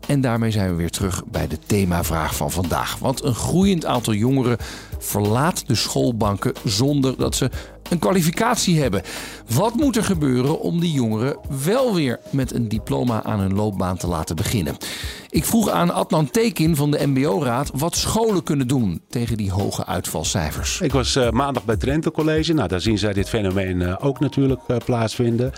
En 0.07 0.21
daarmee 0.21 0.51
zijn 0.51 0.71
we 0.71 0.75
weer 0.75 0.91
terug 0.91 1.25
bij 1.27 1.47
de 1.47 1.59
themavraag 1.67 2.37
van 2.37 2.51
vandaag. 2.51 2.99
Want 2.99 3.25
een 3.25 3.35
groeiend 3.35 3.85
aantal 3.85 4.15
jongeren 4.15 4.57
verlaat 5.01 5.67
de 5.67 5.75
schoolbanken 5.75 6.53
zonder 6.65 7.17
dat 7.17 7.35
ze 7.35 7.51
een 7.91 7.99
kwalificatie 7.99 8.81
hebben. 8.81 9.03
Wat 9.55 9.75
moet 9.75 9.97
er 9.97 10.05
gebeuren 10.05 10.61
om 10.61 10.81
die 10.81 10.93
jongeren 10.93 11.37
wel 11.65 11.95
weer 11.95 12.19
met 12.31 12.55
een 12.55 12.69
diploma 12.69 13.23
aan 13.23 13.41
hun 13.41 13.55
loopbaan 13.55 13.97
te 13.97 14.07
laten 14.07 14.37
beginnen? 14.37 14.77
Ik 15.29 15.45
vroeg 15.45 15.69
aan 15.69 15.91
Adnan 15.91 16.31
Tekin 16.31 16.77
van 16.77 16.91
de 16.91 17.07
MBO-raad 17.07 17.71
wat 17.75 17.97
scholen 17.97 18.43
kunnen 18.43 18.67
doen 18.67 19.03
tegen 19.09 19.37
die 19.37 19.51
hoge 19.51 19.87
uitvalcijfers. 19.87 20.81
Ik 20.81 20.93
was 20.93 21.17
uh, 21.17 21.31
maandag 21.31 21.65
bij 21.65 21.77
Drenthe 21.77 22.11
College. 22.11 22.53
Nou, 22.53 22.69
daar 22.69 22.81
zien 22.81 22.99
zij 22.99 23.13
dit 23.13 23.29
fenomeen 23.29 23.81
uh, 23.81 23.97
ook 24.01 24.21
natuurlijk 24.21 24.61
uh, 24.69 24.77
plaatsvinden. 24.85 25.53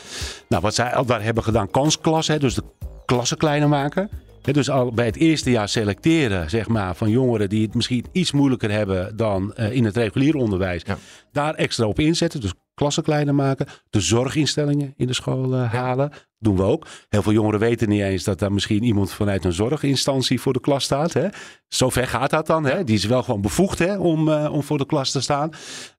Nou, 0.48 0.62
wat 0.62 0.74
zij 0.74 0.94
al 0.94 1.05
daar 1.05 1.22
hebben 1.22 1.44
gedaan, 1.44 1.70
kansklassen, 1.70 2.40
dus 2.40 2.55
de 2.55 2.62
klassen 3.05 3.37
kleiner 3.37 3.68
maken. 3.68 4.11
He, 4.42 4.52
dus 4.52 4.70
al 4.70 4.92
bij 4.92 5.07
het 5.07 5.16
eerste 5.16 5.50
jaar 5.50 5.68
selecteren 5.68 6.50
zeg 6.50 6.68
maar, 6.68 6.94
van 6.94 7.11
jongeren 7.11 7.48
die 7.48 7.62
het 7.62 7.74
misschien 7.74 8.05
iets 8.12 8.33
moeilijker 8.33 8.70
hebben 8.70 9.16
dan 9.16 9.55
uh, 9.57 9.72
in 9.72 9.85
het 9.85 9.96
regulier 9.96 10.35
onderwijs. 10.35 10.83
Ja. 10.87 10.98
Daar 11.33 11.55
extra 11.55 11.87
op 11.87 11.98
inzetten. 11.98 12.40
Dus 12.40 12.52
klassen 12.74 13.02
kleiner 13.02 13.35
maken. 13.35 13.66
De 13.90 14.00
zorginstellingen 14.00 14.94
in 14.96 15.07
de 15.07 15.12
school 15.12 15.55
uh, 15.55 15.72
halen. 15.72 16.12
Doen 16.38 16.57
we 16.57 16.62
ook. 16.62 16.87
Heel 17.09 17.22
veel 17.22 17.33
jongeren 17.33 17.61
weten 17.61 17.88
niet 17.88 18.02
eens 18.02 18.24
dat 18.24 18.38
daar 18.38 18.52
misschien 18.52 18.83
iemand 18.83 19.12
vanuit 19.12 19.44
een 19.44 19.52
zorginstantie 19.52 20.40
voor 20.40 20.52
de 20.52 20.61
klas 20.61 20.85
staat. 20.85 21.12
Hè. 21.12 21.28
Zover 21.68 22.07
gaat 22.07 22.31
dat 22.31 22.46
dan. 22.46 22.64
Hè. 22.64 22.85
Die 22.85 22.94
is 22.94 23.05
wel 23.05 23.22
gewoon 23.22 23.40
bevoegd 23.40 23.78
hè, 23.78 23.96
om, 23.98 24.28
uh, 24.28 24.52
om 24.52 24.62
voor 24.62 24.78
de 24.78 24.87
klas 24.87 25.11
te 25.11 25.20
staan. 25.20 25.50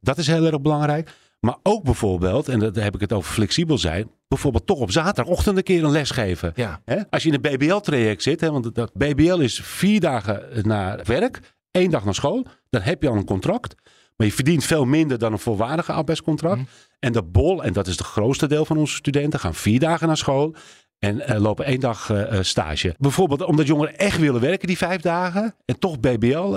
Dat 0.02 0.18
is 0.18 0.28
heel 0.28 0.46
erg 0.46 0.62
belangrijk. 0.62 1.10
Maar 1.46 1.58
ook 1.64 1.84
bijvoorbeeld, 1.84 2.48
en 2.48 2.60
daar 2.60 2.84
heb 2.84 2.96
ik 2.96 3.02
het 3.02 3.14
over 3.14 3.32
flexibel 3.32 3.78
zijn, 3.78 4.12
bijvoorbeeld 4.28 4.66
toch 4.66 4.80
op 4.80 4.92
zaterdagochtend 4.92 5.58
een 5.58 5.64
keer 5.64 5.84
een 5.84 5.92
les 5.92 6.12
geven. 6.12 6.52
Ja. 6.56 6.82
Als 7.10 7.24
je 7.24 7.30
in 7.32 7.40
een 7.42 7.58
BBL-traject 7.58 8.24
zit, 8.24 8.42
hè, 8.42 8.52
want 8.52 8.76
dat 8.76 8.94
BBL 8.94 9.40
is 9.40 9.60
vier 9.64 10.00
dagen 10.00 10.68
naar 10.68 11.02
werk, 11.04 11.56
één 11.72 11.90
dag 11.90 12.06
naar 12.06 12.16
school, 12.16 12.46
dan 12.70 12.82
heb 12.82 13.02
je 13.02 13.10
al 13.10 13.16
een 13.16 13.26
contract. 13.26 13.76
Maar 14.16 14.28
je 14.28 14.34
verdient 14.34 14.64
veel 14.64 14.86
minder 14.86 15.18
dan 15.18 15.32
een 15.32 15.40
volwaardige 15.40 15.92
arbeidscontract. 15.92 16.60
Mhm. 16.60 16.70
En 17.00 17.12
de 17.12 17.24
bol, 17.24 17.64
en 17.64 17.74
dat 17.74 17.88
is 17.88 17.98
het 17.98 18.06
grootste 18.08 18.48
deel 18.48 18.66
van 18.66 18.78
onze 18.78 18.96
studenten, 18.96 19.40
gaan 19.40 19.56
vier 19.56 19.80
dagen 19.80 20.08
naar 20.08 20.18
school. 20.18 20.56
En 21.04 21.22
uh, 21.30 21.40
lopen 21.42 21.66
één 21.66 21.80
dag 21.80 22.10
uh, 22.12 22.38
stage. 22.42 22.96
Bijvoorbeeld 22.98 23.44
omdat 23.44 23.68
jongeren 23.68 23.98
echt 23.98 24.20
willen 24.20 24.42
werken 24.42 24.68
die 24.68 24.78
vijf 24.78 25.02
dagen. 25.02 25.56
En 25.66 25.80
toch 25.80 26.00
BBL 26.00 26.52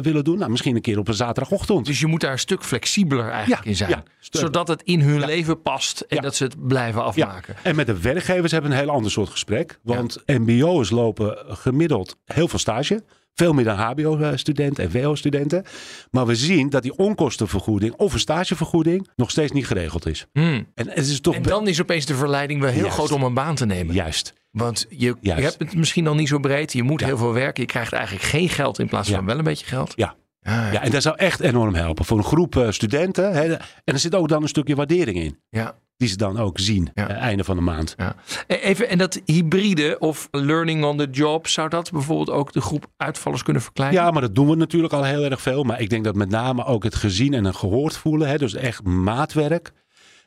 willen 0.00 0.24
doen. 0.24 0.38
Nou, 0.38 0.50
misschien 0.50 0.76
een 0.76 0.82
keer 0.82 0.98
op 0.98 1.08
een 1.08 1.14
zaterdagochtend. 1.14 1.86
Dus 1.86 2.00
je 2.00 2.06
moet 2.06 2.20
daar 2.20 2.32
een 2.32 2.38
stuk 2.38 2.62
flexibeler 2.62 3.28
eigenlijk 3.28 3.64
Ja, 3.64 3.70
in 3.70 3.76
zijn. 3.76 3.90
ja, 3.90 4.02
zodat 4.18 4.68
het 4.68 4.82
in 4.82 5.00
hun 5.00 5.24
leven 5.24 5.62
past. 5.62 6.00
En 6.00 6.22
dat 6.22 6.34
ze 6.34 6.44
het 6.44 6.66
blijven 6.66 7.04
afmaken. 7.04 7.54
En 7.62 7.76
met 7.76 7.86
de 7.86 8.00
werkgevers 8.00 8.52
hebben 8.52 8.70
we 8.70 8.76
een 8.76 8.82
heel 8.82 8.92
ander 8.92 9.10
soort 9.10 9.28
gesprek. 9.28 9.78
Want 9.82 10.22
MBO's 10.26 10.90
lopen 10.90 11.38
gemiddeld 11.48 12.16
heel 12.24 12.48
veel 12.48 12.58
stage. 12.58 13.02
Veel 13.34 13.52
meer 13.52 13.64
dan 13.64 13.76
HBO-studenten 13.78 14.84
en 14.90 15.02
WO-studenten. 15.02 15.64
Maar 16.10 16.26
we 16.26 16.34
zien 16.36 16.70
dat 16.70 16.82
die 16.82 16.96
onkostenvergoeding 16.96 17.94
of 17.94 18.12
een 18.12 18.18
stagevergoeding 18.18 19.08
nog 19.16 19.30
steeds 19.30 19.52
niet 19.52 19.66
geregeld 19.66 20.06
is. 20.06 20.26
Hmm. 20.32 20.66
En 20.74 20.88
het 20.88 21.06
is 21.06 21.20
toch 21.20 21.34
En 21.34 21.42
dan 21.42 21.68
is 21.68 21.80
opeens 21.80 22.06
de 22.06 22.14
verleiding 22.14 22.60
wel 22.60 22.70
heel 22.70 22.80
Juist. 22.80 22.94
groot 22.96 23.12
om 23.12 23.22
een 23.22 23.34
baan 23.34 23.54
te 23.54 23.66
nemen. 23.66 23.94
juist. 23.94 24.32
Want 24.50 24.86
je, 24.88 25.16
je 25.20 25.32
hebt 25.32 25.58
het 25.58 25.74
misschien 25.76 26.06
al 26.06 26.14
niet 26.14 26.28
zo 26.28 26.38
breed. 26.38 26.72
Je 26.72 26.82
moet 26.82 27.00
Ja. 27.00 27.06
heel 27.06 27.16
veel 27.16 27.32
werken. 27.32 27.62
Je 27.62 27.68
krijgt 27.68 27.92
eigenlijk 27.92 28.24
geen 28.24 28.48
geld 28.48 28.78
in 28.78 28.88
plaats 28.88 29.08
Ja. 29.08 29.14
van 29.16 29.24
wel 29.24 29.38
een 29.38 29.44
beetje 29.44 29.66
geld. 29.66 29.92
Ja. 29.96 30.14
Ja, 30.40 30.72
Ja, 30.72 30.82
en 30.82 30.90
dat 30.90 31.02
zou 31.02 31.16
echt 31.16 31.40
enorm 31.40 31.74
helpen 31.74 32.04
voor 32.04 32.18
een 32.18 32.24
groep 32.24 32.56
eh, 32.56 32.70
studenten. 32.70 33.32
Hè. 33.32 33.42
En 33.54 33.60
er 33.84 33.98
zit 33.98 34.14
ook 34.14 34.28
dan 34.28 34.42
een 34.42 34.48
stukje 34.48 34.74
waardering 34.74 35.18
in. 35.18 35.38
ja. 35.48 35.74
Die 35.96 36.08
ze 36.08 36.16
dan 36.16 36.38
ook 36.38 36.58
zien, 36.58 36.90
Ja. 36.94 37.08
eh, 37.08 37.16
einde 37.16 37.44
van 37.44 37.56
de 37.56 37.62
maand. 37.62 37.94
Ja. 37.96 38.14
E- 38.46 38.54
Even, 38.54 38.88
en 38.88 38.98
dat 38.98 39.20
hybride 39.24 39.96
of 39.98 40.28
learning 40.30 40.84
on 40.84 40.96
the 40.96 41.08
job, 41.10 41.46
zou 41.48 41.68
dat 41.68 41.90
bijvoorbeeld 41.90 42.30
ook 42.30 42.52
de 42.52 42.60
groep 42.60 42.86
uitvallers 42.96 43.42
kunnen 43.42 43.62
verkleinen? 43.62 44.00
Ja, 44.02 44.10
maar 44.10 44.20
dat 44.22 44.34
doen 44.34 44.48
we 44.48 44.56
natuurlijk 44.56 44.92
al 44.92 45.04
heel 45.04 45.24
erg 45.24 45.40
veel. 45.42 45.62
Maar 45.64 45.80
ik 45.80 45.90
denk 45.90 46.04
dat 46.04 46.14
met 46.14 46.28
name 46.30 46.64
ook 46.64 46.84
het 46.84 46.94
gezien 46.94 47.34
en 47.34 47.44
het 47.44 47.56
gehoord 47.56 47.96
voelen, 47.96 48.28
hè, 48.28 48.36
dus 48.38 48.54
echt 48.54 48.82
maatwerk, 48.84 49.72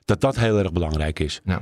dat 0.05 0.21
dat 0.21 0.35
heel 0.35 0.57
erg 0.57 0.71
belangrijk 0.71 1.19
is. 1.19 1.41
Nou, 1.43 1.61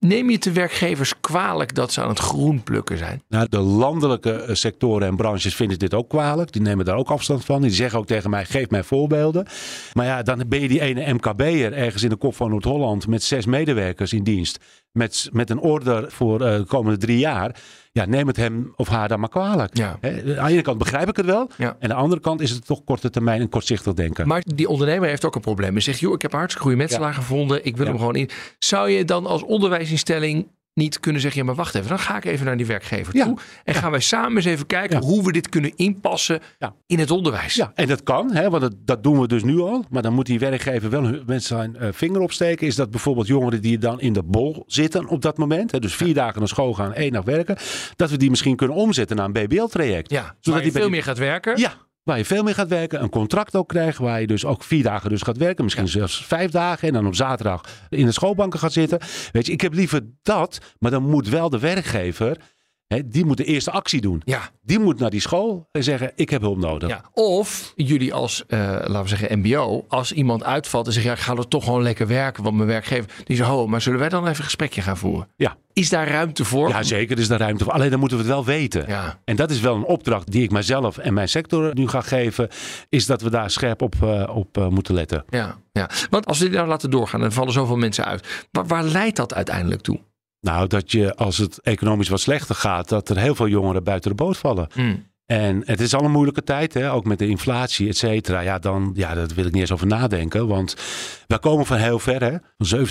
neem 0.00 0.30
je 0.30 0.38
de 0.38 0.52
werkgevers 0.52 1.20
kwalijk 1.20 1.74
dat 1.74 1.92
ze 1.92 2.02
aan 2.02 2.08
het 2.08 2.18
groen 2.18 2.62
plukken 2.62 2.98
zijn? 2.98 3.22
Nou, 3.28 3.46
de 3.48 3.58
landelijke 3.58 4.32
eh, 4.32 4.54
sectoren 4.54 5.08
en 5.08 5.16
branches 5.16 5.54
vinden 5.54 5.78
dit 5.78 5.94
ook 5.94 6.08
kwalijk. 6.08 6.52
Die 6.52 6.62
nemen 6.62 6.84
daar 6.84 6.96
ook 6.96 7.10
afstand 7.10 7.44
van. 7.44 7.62
Die 7.62 7.70
zeggen 7.70 7.98
ook 7.98 8.06
tegen 8.06 8.30
mij, 8.30 8.44
geef 8.44 8.70
mij 8.70 8.82
voorbeelden. 8.82 9.46
Maar 9.92 10.06
ja, 10.06 10.22
dan 10.22 10.44
ben 10.48 10.60
je 10.60 10.68
die 10.68 10.80
ene 10.80 11.12
MKB'er 11.12 11.72
ergens 11.72 12.02
in 12.02 12.08
de 12.08 12.16
kop 12.16 12.36
van 12.36 12.50
Noord-Holland... 12.50 13.06
met 13.06 13.22
zes 13.22 13.46
medewerkers 13.46 14.12
in 14.12 14.22
dienst. 14.22 14.58
Met, 14.92 15.28
met 15.32 15.50
een 15.50 15.60
order 15.60 16.10
voor 16.10 16.40
eh, 16.40 16.56
de 16.56 16.64
komende 16.64 16.98
drie 16.98 17.18
jaar. 17.18 17.56
Ja, 17.92 18.04
neem 18.04 18.26
het 18.26 18.36
hem 18.36 18.72
of 18.76 18.88
haar 18.88 19.08
dan 19.08 19.20
maar 19.20 19.28
kwalijk. 19.28 19.76
Ja. 19.76 19.88
Aan 19.88 20.00
de 20.00 20.40
ene 20.46 20.62
kant 20.62 20.78
begrijp 20.78 21.08
ik 21.08 21.16
het 21.16 21.26
wel. 21.26 21.50
Ja. 21.58 21.66
En 21.66 21.76
aan 21.80 21.88
de 21.88 21.94
andere 21.94 22.20
kant 22.20 22.40
is 22.40 22.50
het 22.50 22.66
toch 22.66 22.84
korte 22.84 23.10
termijn 23.10 23.40
en 23.40 23.48
kortzichtig 23.48 23.94
denken. 23.94 24.26
Maar 24.26 24.42
die 24.54 24.68
ondernemer 24.68 25.08
heeft 25.08 25.24
ook 25.24 25.34
een 25.34 25.40
probleem. 25.40 25.72
Hij 25.72 25.80
zegt, 25.80 25.98
joh, 25.98 26.14
ik 26.14 26.22
heb 26.22 26.32
een 26.32 26.38
hartstikke 26.38 26.68
goede 26.68 26.82
metselaar 26.82 27.14
gevonden. 27.14 27.64
Ik 27.64 27.76
wil 27.76 27.86
hem 27.86 27.98
gewoon 27.98 28.16
in. 28.16 28.30
Zou 28.58 28.90
je 28.90 29.04
dan 29.04 29.26
als 29.26 29.42
onderwijsinstelling 29.42 30.46
niet 30.74 31.00
kunnen 31.00 31.20
zeggen... 31.20 31.40
ja, 31.40 31.46
maar 31.46 31.54
wacht 31.56 31.74
even, 31.74 31.88
dan 31.88 31.98
ga 31.98 32.16
ik 32.16 32.24
even 32.24 32.46
naar 32.46 32.56
die 32.56 32.66
werkgever 32.66 33.16
Ja. 33.16 33.24
toe. 33.24 33.38
En 33.64 33.74
gaan 33.74 33.90
wij 33.90 34.00
samen 34.00 34.36
eens 34.36 34.44
even 34.44 34.66
kijken 34.66 35.00
Ja. 35.00 35.06
hoe 35.06 35.22
we 35.22 35.32
dit 35.32 35.48
kunnen 35.48 35.72
inpassen 35.76 36.40
in 36.86 36.98
het 36.98 37.10
onderwijs. 37.10 37.54
Ja, 37.54 37.72
en 37.74 37.86
dat 37.88 38.02
kan, 38.02 38.32
hè, 38.32 38.50
want 38.50 38.62
dat, 38.62 38.74
dat 38.84 39.02
doen 39.02 39.20
we 39.20 39.28
dus 39.28 39.42
nu 39.42 39.58
al. 39.60 39.84
Maar 39.90 40.02
dan 40.02 40.12
moet 40.12 40.26
die 40.26 40.38
werkgever 40.38 40.90
wel 40.90 41.22
met 41.26 41.44
zijn 41.44 41.76
eh, 41.76 41.88
vinger 41.92 42.20
opsteken. 42.20 42.66
Is 42.66 42.74
dat 42.74 42.90
bijvoorbeeld 42.90 43.26
jongeren 43.26 43.60
die 43.62 43.78
dan 43.78 44.00
in 44.00 44.12
de 44.12 44.22
bol 44.22 44.64
zitten 44.66 45.06
op 45.08 45.22
dat 45.22 45.38
moment. 45.38 45.70
Hè, 45.72 45.78
dus 45.78 45.94
vier 45.94 46.14
dagen 46.14 46.38
naar 46.38 46.48
school 46.48 46.74
gaan, 46.74 46.94
één 46.94 47.12
dag 47.12 47.24
werken. 47.24 47.56
Dat 47.96 48.10
we 48.10 48.16
die 48.16 48.30
misschien 48.30 48.56
kunnen 48.56 48.76
omzetten 48.76 49.16
naar 49.16 49.26
een 49.26 49.32
BBL-traject. 49.32 50.10
Ja, 50.10 50.36
Zodat 50.40 50.62
die 50.62 50.72
veel 50.72 50.88
meer 50.90 51.02
gaat 51.02 51.18
werken. 51.18 51.58
Ja, 51.58 51.72
waar 52.10 52.18
je 52.18 52.24
veel 52.24 52.42
meer 52.42 52.54
gaat 52.54 52.68
werken. 52.68 53.02
Een 53.02 53.10
contract 53.10 53.56
ook 53.56 53.68
krijgt 53.68 53.98
waar 53.98 54.20
je 54.20 54.26
dus 54.26 54.44
ook 54.44 54.64
vier 54.64 54.82
dagen 54.82 55.10
dus 55.10 55.22
gaat 55.22 55.36
werken. 55.36 55.64
Misschien 55.64 55.88
zelfs 55.88 56.24
vijf 56.24 56.50
dagen. 56.50 56.88
En 56.88 56.94
dan 56.94 57.06
op 57.06 57.14
zaterdag 57.14 57.60
in 57.88 58.06
de 58.06 58.12
schoolbanken 58.12 58.58
gaat 58.58 58.72
zitten. 58.72 58.98
Weet 59.32 59.46
je, 59.46 59.52
ik 59.52 59.60
heb 59.60 59.72
liever 59.72 60.00
dat. 60.22 60.58
Maar 60.78 60.90
dan 60.90 61.02
moet 61.02 61.28
wel 61.28 61.50
de 61.50 61.58
werkgever... 61.58 62.36
Die 63.06 63.24
moet 63.24 63.36
de 63.36 63.44
eerste 63.44 63.70
actie 63.70 64.00
doen. 64.00 64.22
Ja. 64.24 64.50
Die 64.62 64.78
moet 64.78 64.98
naar 64.98 65.10
die 65.10 65.20
school 65.20 65.68
en 65.72 65.82
zeggen, 65.84 66.12
ik 66.14 66.30
heb 66.30 66.40
hulp 66.40 66.58
nodig. 66.58 66.88
Ja. 66.88 67.04
Of 67.12 67.72
jullie 67.76 68.14
als, 68.14 68.44
eh, 68.46 68.58
laten 68.60 69.02
we 69.02 69.08
zeggen, 69.08 69.38
MBO, 69.38 69.84
als 69.88 70.12
iemand 70.12 70.44
uitvalt 70.44 70.86
en 70.86 70.92
zegt, 70.92 71.06
ja, 71.06 71.12
ik 71.12 71.18
ga 71.18 71.34
er 71.34 71.48
toch 71.48 71.64
gewoon 71.64 71.82
lekker 71.82 72.06
werken, 72.06 72.42
want 72.42 72.56
mijn 72.56 72.68
werkgever, 72.68 73.10
die 73.24 73.36
zegt, 73.36 73.50
oh, 73.50 73.68
maar 73.68 73.80
zullen 73.80 73.98
wij 73.98 74.08
dan 74.08 74.22
even 74.22 74.36
een 74.36 74.44
gesprekje 74.44 74.82
gaan 74.82 74.96
voeren? 74.96 75.28
Ja. 75.36 75.56
Is 75.72 75.88
daar 75.88 76.08
ruimte 76.08 76.44
voor? 76.44 76.68
Ja, 76.68 76.82
zeker 76.82 77.18
is 77.18 77.28
daar 77.28 77.38
ruimte 77.38 77.64
voor. 77.64 77.72
Alleen 77.72 77.90
dan 77.90 77.98
moeten 77.98 78.18
we 78.18 78.22
het 78.24 78.32
wel 78.32 78.44
weten. 78.44 78.84
Ja. 78.88 79.18
En 79.24 79.36
dat 79.36 79.50
is 79.50 79.60
wel 79.60 79.74
een 79.74 79.84
opdracht 79.84 80.30
die 80.30 80.42
ik 80.42 80.50
mijzelf 80.50 80.98
en 80.98 81.14
mijn 81.14 81.28
sector 81.28 81.74
nu 81.74 81.88
ga 81.88 82.00
geven. 82.00 82.48
Is 82.88 83.06
dat 83.06 83.22
we 83.22 83.30
daar 83.30 83.50
scherp 83.50 83.82
op, 83.82 83.94
eh, 84.02 84.36
op 84.36 84.58
eh, 84.58 84.68
moeten 84.68 84.94
letten. 84.94 85.24
Ja, 85.28 85.56
ja. 85.72 85.90
Want 86.10 86.26
als 86.26 86.38
we 86.38 86.44
dit 86.44 86.54
nou 86.54 86.68
laten 86.68 86.90
doorgaan, 86.90 87.20
dan 87.20 87.32
vallen 87.32 87.52
zoveel 87.52 87.76
mensen 87.76 88.04
uit. 88.04 88.46
Waar, 88.50 88.66
waar 88.66 88.84
leidt 88.84 89.16
dat 89.16 89.34
uiteindelijk 89.34 89.80
toe? 89.80 90.00
Nou, 90.40 90.66
dat 90.66 90.92
je 90.92 91.14
als 91.14 91.38
het 91.38 91.60
economisch 91.60 92.08
wat 92.08 92.20
slechter 92.20 92.54
gaat, 92.54 92.88
dat 92.88 93.08
er 93.08 93.18
heel 93.18 93.34
veel 93.34 93.48
jongeren 93.48 93.84
buiten 93.84 94.10
de 94.10 94.16
boot 94.16 94.36
vallen. 94.36 94.68
Hmm. 94.72 95.08
En 95.26 95.62
het 95.64 95.80
is 95.80 95.94
al 95.94 96.04
een 96.04 96.10
moeilijke 96.10 96.42
tijd, 96.42 96.74
hè? 96.74 96.92
ook 96.92 97.04
met 97.04 97.18
de 97.18 97.28
inflatie, 97.28 97.88
et 97.88 97.96
cetera. 97.96 98.40
Ja, 98.40 98.58
dan, 98.58 98.92
ja, 98.94 99.14
daar 99.14 99.26
wil 99.34 99.44
ik 99.44 99.52
niet 99.52 99.60
eens 99.60 99.72
over 99.72 99.86
nadenken. 99.86 100.46
Want 100.46 100.76
wij 101.26 101.38
komen 101.38 101.66
van 101.66 101.76
heel 101.76 101.98
ver, 101.98 102.22
hè? 102.22 102.36
Van 102.58 102.86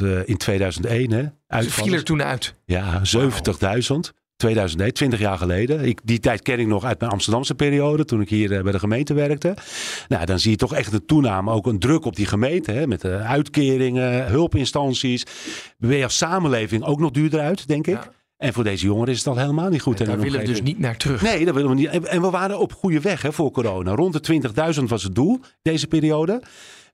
70.000 0.00 0.06
eh, 0.06 0.28
in 0.28 0.36
2001, 0.36 1.10
hè? 1.10 1.22
Ze 1.62 1.70
viel 1.70 1.92
er 1.92 2.04
toen 2.04 2.22
uit. 2.22 2.54
Ja, 2.64 3.02
70.000. 3.16 4.14
2001, 4.36 4.92
20 4.92 5.18
jaar 5.18 5.38
geleden. 5.38 5.84
Ik, 5.84 6.00
die 6.04 6.20
tijd 6.20 6.42
ken 6.42 6.58
ik 6.58 6.66
nog 6.66 6.84
uit 6.84 7.00
mijn 7.00 7.12
Amsterdamse 7.12 7.54
periode, 7.54 8.04
toen 8.04 8.20
ik 8.20 8.28
hier 8.28 8.52
eh, 8.56 8.62
bij 8.62 8.72
de 8.72 8.78
gemeente 8.78 9.14
werkte. 9.14 9.54
Nou, 10.08 10.24
dan 10.26 10.38
zie 10.38 10.50
je 10.50 10.56
toch 10.56 10.74
echt 10.74 10.92
een 10.92 11.06
toename, 11.06 11.50
ook 11.52 11.66
een 11.66 11.78
druk 11.78 12.04
op 12.04 12.16
die 12.16 12.26
gemeente. 12.26 12.72
Hè, 12.72 12.86
met 12.86 13.00
de 13.00 13.16
uitkeringen, 13.16 14.26
hulpinstanties. 14.26 15.22
Ben 15.78 15.96
je 15.96 16.04
als 16.04 16.16
samenleving 16.16 16.84
ook 16.84 17.00
nog 17.00 17.10
duurder 17.10 17.40
uit, 17.40 17.68
denk 17.68 17.86
ik. 17.86 17.94
Ja. 17.94 18.10
En 18.36 18.52
voor 18.52 18.64
deze 18.64 18.84
jongeren 18.86 19.12
is 19.12 19.18
het 19.18 19.26
al 19.26 19.36
helemaal 19.36 19.68
niet 19.68 19.80
goed. 19.82 20.00
in 20.00 20.06
Daar 20.06 20.18
willen 20.18 20.40
we 20.40 20.46
dus 20.46 20.62
niet 20.62 20.78
naar 20.78 20.96
terug. 20.96 21.22
Nee, 21.22 21.44
dat 21.44 21.54
willen 21.54 21.70
we 21.70 21.76
niet. 21.76 21.88
En- 21.88 22.06
En 22.06 22.20
we 22.22 22.30
waren 22.30 22.58
op 22.58 22.72
goede 22.72 23.00
weg 23.00 23.22
hè, 23.22 23.32
voor 23.32 23.50
corona. 23.50 23.94
Rond 23.94 24.12
de 24.12 24.20
20.000 24.78 24.84
was 24.88 25.02
het 25.02 25.14
doel 25.14 25.40
deze 25.62 25.86
periode. 25.86 26.42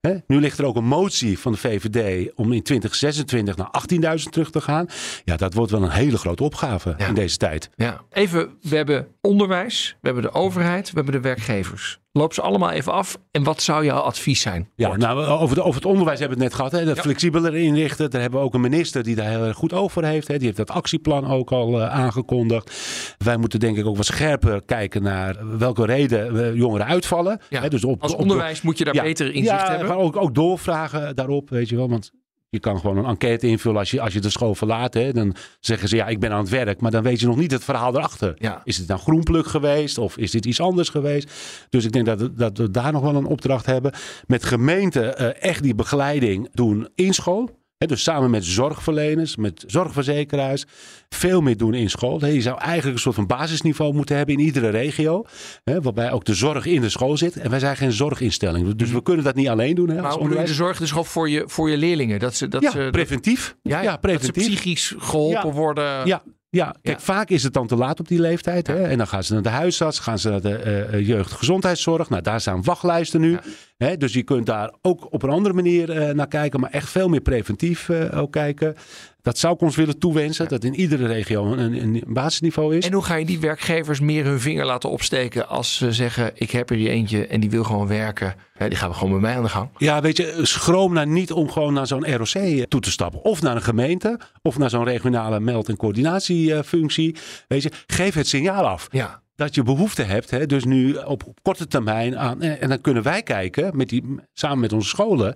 Hè, 0.09 0.15
nu 0.27 0.41
ligt 0.41 0.59
er 0.59 0.65
ook 0.65 0.77
een 0.77 0.85
motie 0.85 1.39
van 1.39 1.53
de 1.53 1.59
VVD 1.59 2.31
om 2.35 2.53
in 2.53 2.63
2026 2.63 3.57
naar 3.57 3.71
18.000 4.19 4.29
terug 4.31 4.51
te 4.51 4.61
gaan. 4.61 4.87
Ja, 5.25 5.37
dat 5.37 5.55
wordt 5.55 5.71
wel 5.71 5.83
een 5.83 5.91
hele 5.91 6.19
grote 6.19 6.43
opgave 6.43 6.95
Ja. 6.99 7.07
in 7.07 7.15
deze 7.15 7.37
tijd. 7.37 7.71
Ja. 7.77 8.01
Even, 8.11 8.51
we 8.63 8.77
hebben 8.77 9.09
onderwijs, 9.21 9.97
we 10.01 10.07
hebben 10.09 10.23
de 10.23 10.33
overheid, 10.33 10.89
we 10.91 10.95
hebben 10.95 11.15
de 11.15 11.21
werkgevers. 11.21 12.01
Loop 12.13 12.33
ze 12.35 12.41
allemaal 12.43 12.71
even 12.71 12.93
af. 12.93 13.19
En 13.31 13.43
wat 13.43 13.63
zou 13.63 13.85
jouw 13.85 13.99
advies 14.01 14.41
zijn? 14.41 14.69
Ja, 14.77 14.89
Kort. 14.89 15.01
nou, 15.01 15.27
over, 15.27 15.55
de, 15.57 15.63
over 15.63 15.75
het 15.75 15.85
onderwijs 15.85 16.19
hebben 16.19 16.39
we 16.39 16.45
het 16.45 16.53
net 16.53 16.61
gehad. 16.63 16.81
Hè, 16.81 16.87
dat 16.87 16.97
Ja. 16.97 17.03
flexibeler 17.03 17.55
inrichten. 17.57 18.11
Daar 18.11 18.21
hebben 18.21 18.41
we 18.41 18.47
ook 18.47 18.55
een 18.55 18.61
minister 18.61 19.03
die 19.03 19.15
daar 19.15 19.29
heel 19.29 19.45
erg 19.45 19.57
goed 19.57 19.73
over 19.73 20.05
heeft. 20.05 20.29
Hè. 20.29 20.37
Die 20.37 20.45
heeft 20.45 20.57
dat 20.57 20.71
actieplan 20.71 21.27
ook 21.27 21.53
al 21.53 21.81
eh, 21.81 21.91
aangekondigd. 21.95 22.73
Wij 23.19 23.37
moeten 23.37 23.61
denk 23.61 23.77
ik 23.77 23.87
ook 23.87 23.97
wat 23.97 24.07
scherper 24.07 24.63
kijken 24.65 25.03
naar 25.03 25.59
welke 25.59 25.85
reden 25.87 26.45
eh, 26.45 26.55
jongeren 26.55 26.87
uitvallen. 26.87 27.41
Ja. 27.49 27.61
Hè, 27.61 27.69
dus 27.69 27.85
op, 27.85 28.03
Als 28.03 28.13
op- 28.13 28.21
onderwijs 28.21 28.63
moet 28.63 28.79
je 28.79 28.85
daar 28.85 28.95
Ja. 28.95 29.03
beter 29.03 29.27
inzicht 29.35 29.61
ja, 29.61 29.69
hebben. 29.69 29.89
maar 29.89 29.97
ook, 29.97 30.17
ook 30.17 30.35
doorvragen 30.35 31.17
daarop, 31.17 31.51
weet 31.51 31.69
je 31.69 31.77
wel. 31.77 31.89
Want 31.89 32.11
Je 32.53 32.61
kan 32.61 32.81
gewoon 32.81 32.97
een 32.97 33.05
enquête 33.05 33.47
invullen 33.47 33.79
als 33.79 33.91
je, 33.91 34.01
als 34.01 34.13
je 34.13 34.21
de 34.21 34.31
school 34.31 34.55
verlaat. 34.55 34.95
Hè. 34.95 35.13
Dan 35.13 35.35
zeggen 35.61 35.89
ze 35.89 35.97
ja, 35.97 36.07
ik 36.07 36.21
ben 36.21 36.33
aan 36.33 36.41
het 36.41 36.49
werk. 36.49 36.81
Maar 36.81 36.91
dan 36.91 37.03
weet 37.03 37.21
je 37.21 37.27
nog 37.27 37.37
niet 37.37 37.51
het 37.51 37.65
verhaal 37.65 37.97
erachter. 37.97 38.35
Ja. 38.39 38.61
Is 38.65 38.79
het 38.79 38.89
nou 38.89 39.01
groenpluk 39.01 39.47
geweest 39.47 39.99
of 39.99 40.17
is 40.17 40.31
dit 40.31 40.47
iets 40.47 40.61
anders 40.61 40.89
geweest? 40.89 41.31
Dus 41.69 41.85
ik 41.85 41.93
denk 41.93 42.07
dat, 42.07 42.39
dat 42.39 42.59
we 42.59 42.71
daar 42.71 42.93
nog 42.93 43.03
wel 43.03 43.15
een 43.15 43.27
opdracht 43.27 43.67
hebben. 43.67 43.93
Met 44.27 44.45
gemeenten 44.45 45.19
eh, 45.19 45.51
echt 45.51 45.63
die 45.63 45.75
begeleiding 45.75 46.49
doen 46.53 46.89
in 46.95 47.15
school. 47.15 47.62
Dus 47.87 48.03
samen 48.03 48.31
met 48.31 48.45
zorgverleners, 48.45 49.37
met 49.37 49.65
zorgverzekeraars. 49.67 50.65
Veel 51.09 51.41
meer 51.41 51.57
doen 51.57 51.75
in 51.75 51.91
school. 51.91 52.27
Je 52.27 52.41
zou 52.41 52.59
eigenlijk 52.59 52.95
een 52.97 53.03
soort 53.03 53.15
van 53.15 53.27
basisniveau 53.27 53.95
moeten 53.95 54.17
hebben 54.17 54.35
in 54.35 54.41
iedere 54.45 54.69
regio. 54.69 55.25
Waarbij 55.65 56.13
ook 56.13 56.25
de 56.25 56.35
zorg 56.35 56.67
in 56.67 56.81
de 56.81 56.89
school 56.89 57.17
zit. 57.17 57.37
En 57.37 57.51
wij 57.51 57.59
zijn 57.59 57.77
geen 57.77 57.93
zorginstelling. 57.93 58.75
Dus 58.75 58.91
we 58.91 59.03
kunnen 59.03 59.25
dat 59.25 59.35
niet 59.35 59.49
alleen 59.49 59.75
doen. 59.75 59.89
Hè, 59.89 60.01
Maar 60.03 60.13
hoe 60.13 60.29
doe 60.29 60.39
je 60.39 60.45
de 60.47 60.55
zorg 60.55 60.79
dus 60.79 60.89
gewoon 60.91 61.07
voor 61.07 61.29
je, 61.29 61.43
voor 61.47 61.71
je 61.71 61.77
leerlingen? 61.77 62.19
Dat 62.19 62.35
ze, 62.35 62.49
dat 62.49 62.63
Ja, 62.63 62.71
ze, 62.71 62.89
preventief. 62.91 63.57
ja, 63.63 63.83
ja, 63.83 63.91
Dat 63.91 64.01
preventief. 64.01 64.45
ze 64.45 64.51
psychisch 64.51 64.95
geholpen 64.99 65.49
Ja. 65.49 65.55
worden. 65.55 66.07
Ja, 66.07 66.23
ja. 66.57 66.75
kijk, 66.83 67.01
vaak 67.01 67.29
is 67.29 67.43
het 67.43 67.53
dan 67.53 67.67
te 67.67 67.77
laat 67.77 68.01
op 68.01 68.09
die 68.09 68.21
leeftijd. 68.21 68.67
Hè? 68.67 68.83
En 68.83 68.99
dan 68.99 69.07
gaan 69.07 69.25
ze 69.25 69.33
naar 69.33 69.43
de 69.43 69.49
huisarts, 69.49 69.99
gaan 69.99 70.19
ze 70.19 70.31
naar 70.31 70.41
de 70.41 70.57
eh, 70.57 70.95
eh, 70.95 71.07
jeugdgezondheidszorg. 71.07 72.09
Nou, 72.09 72.23
daar 72.23 72.41
staan 72.41 72.63
wachtlijsten 72.63 73.21
nu. 73.21 73.39
Hè? 73.77 73.97
Dus 73.97 74.13
je 74.13 74.23
kunt 74.23 74.47
daar 74.47 74.75
ook 74.83 75.13
op 75.13 75.23
een 75.23 75.31
andere 75.31 75.55
manier 75.55 75.91
eh, 75.91 76.15
naar 76.15 76.29
kijken, 76.29 76.61
maar 76.61 76.71
echt 76.71 76.89
veel 76.89 77.09
meer 77.09 77.21
preventief 77.21 77.91
ook 77.91 78.33
kijken. 78.33 78.75
Dat 79.23 79.39
zou 79.39 79.55
ik 79.55 79.61
ons 79.61 79.77
willen 79.77 79.99
toewensen, 79.99 80.49
dat 80.49 80.65
in 80.65 80.75
iedere 80.75 81.07
regio 81.07 81.53
een, 81.53 81.83
een 81.83 82.03
basisniveau 82.07 82.77
is. 82.77 82.87
En 82.87 82.93
hoe 82.93 83.05
ga 83.05 83.15
je 83.15 83.25
die 83.25 83.41
werkgevers 83.41 84.01
meer 84.01 84.25
hun 84.25 84.41
vinger 84.41 84.65
laten 84.65 84.91
opsteken 84.91 85.49
als 85.49 85.77
ze 85.77 85.93
zeggen: 85.93 86.31
Ik 86.35 86.51
heb 86.51 86.71
er 86.71 86.77
die 86.77 86.89
eentje 86.89 87.27
en 87.27 87.41
die 87.41 87.51
wil 87.51 87.65
gewoon 87.65 87.87
werken. 87.87 88.35
Ja, 88.59 88.69
die 88.69 88.79
gaan 88.79 88.89
we 88.89 88.95
gewoon 88.95 89.13
bij 89.13 89.21
mij 89.21 89.37
aan 89.37 89.43
de 89.43 89.49
gang. 89.49 89.69
Ja, 89.77 90.01
weet 90.01 90.17
je, 90.17 90.39
schroom 90.43 90.93
nou 90.93 91.07
niet 91.07 91.33
om 91.33 91.51
gewoon 91.51 91.75
naar 91.75 91.87
zo'n 91.87 92.17
ROC 92.17 92.69
toe 92.69 92.81
te 92.81 92.91
stappen. 92.91 93.25
Of 93.25 93.43
naar 93.43 93.57
een 93.57 93.63
gemeente, 93.63 94.21
of 94.43 94.59
naar 94.59 94.71
zo'n 94.71 94.85
regionale 94.85 95.41
meld- 95.41 95.69
en 95.69 95.77
coördinatiefunctie. 95.77 97.17
Weet 97.49 97.63
je, 97.63 97.71
geef 97.87 98.15
het 98.15 98.29
signaal 98.29 98.67
af. 98.67 98.89
Ja. 98.91 99.21
Dat 99.35 99.55
je 99.55 99.63
behoefte 99.63 100.03
hebt, 100.03 100.31
hè, 100.31 100.47
dus 100.47 100.65
nu 100.65 100.95
op, 100.95 101.27
op 101.27 101.39
korte 101.43 101.67
termijn 101.67 102.19
aan. 102.19 102.43
En, 102.43 102.61
en 102.61 102.69
dan 102.69 102.81
kunnen 102.81 103.03
wij 103.03 103.23
kijken, 103.23 103.77
met 103.77 103.89
die, 103.89 104.05
samen 104.33 104.59
met 104.59 104.73
onze 104.73 104.89
scholen, 104.89 105.35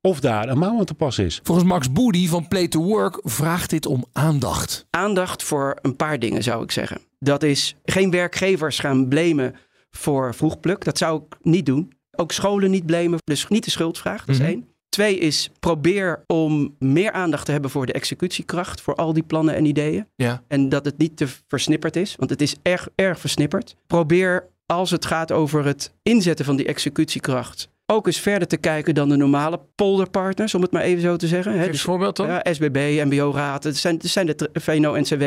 of 0.00 0.20
daar 0.20 0.48
een 0.48 0.58
mouw 0.58 0.78
aan 0.78 0.84
te 0.84 0.94
passen 0.94 1.24
is. 1.24 1.40
Volgens 1.42 1.66
Max 1.68 1.92
Boody 1.92 2.28
van 2.28 2.48
Play 2.48 2.68
to 2.68 2.82
Work 2.82 3.20
vraagt 3.22 3.70
dit 3.70 3.86
om 3.86 4.04
aandacht. 4.12 4.86
Aandacht 4.90 5.42
voor 5.42 5.78
een 5.82 5.96
paar 5.96 6.18
dingen 6.18 6.42
zou 6.42 6.62
ik 6.62 6.70
zeggen. 6.70 7.00
Dat 7.18 7.42
is 7.42 7.76
geen 7.84 8.10
werkgevers 8.10 8.78
gaan 8.78 9.08
blamen 9.08 9.54
voor 9.90 10.34
vroegpluk. 10.34 10.84
Dat 10.84 10.98
zou 10.98 11.22
ik 11.28 11.36
niet 11.42 11.66
doen. 11.66 11.92
Ook 12.12 12.32
scholen 12.32 12.70
niet 12.70 12.86
blamen. 12.86 13.18
Dus 13.24 13.48
niet 13.48 13.64
de 13.64 13.70
schuldvraag. 13.70 14.18
Dat 14.24 14.28
is 14.34 14.38
Mhm. 14.40 14.48
één. 14.50 14.68
Twee 14.88 15.18
is 15.18 15.50
probeer 15.60 16.24
om 16.26 16.74
meer 16.78 17.12
aandacht 17.12 17.44
te 17.46 17.52
hebben 17.52 17.70
voor 17.70 17.86
de 17.86 17.92
executiekracht. 17.92 18.80
Voor 18.80 18.94
al 18.94 19.12
die 19.12 19.22
plannen 19.22 19.54
en 19.54 19.64
ideeën. 19.64 20.06
Ja. 20.16 20.42
En 20.48 20.68
dat 20.68 20.84
het 20.84 20.98
niet 20.98 21.16
te 21.16 21.26
versnipperd 21.48 21.96
is. 21.96 22.14
Want 22.16 22.30
het 22.30 22.42
is 22.42 22.56
erg, 22.62 22.88
erg 22.94 23.18
versnipperd. 23.20 23.76
Probeer 23.86 24.48
als 24.66 24.90
het 24.90 25.04
gaat 25.06 25.32
over 25.32 25.64
het 25.64 25.94
inzetten 26.02 26.44
van 26.44 26.56
die 26.56 26.66
executiekracht. 26.66 27.68
Ook 27.90 28.06
eens 28.06 28.20
verder 28.20 28.48
te 28.48 28.56
kijken 28.56 28.94
dan 28.94 29.08
de 29.08 29.16
normale 29.16 29.60
polderpartners, 29.74 30.54
om 30.54 30.62
het 30.62 30.70
maar 30.72 30.82
even 30.82 31.02
zo 31.02 31.16
te 31.16 31.26
zeggen. 31.26 31.52
Geef 31.52 31.70
Dus- 31.70 31.82
voorbeeld 31.82 32.16
dan. 32.16 32.26
ja, 32.26 32.40
SBB, 32.52 33.02
MBO-raad, 33.04 33.64
het 33.64 33.76
zijn, 33.76 33.94
het 33.94 34.06
zijn 34.08 34.26
de 34.26 34.34
tra- 34.34 34.48
VNO, 34.52 34.96
NCW, 35.00 35.22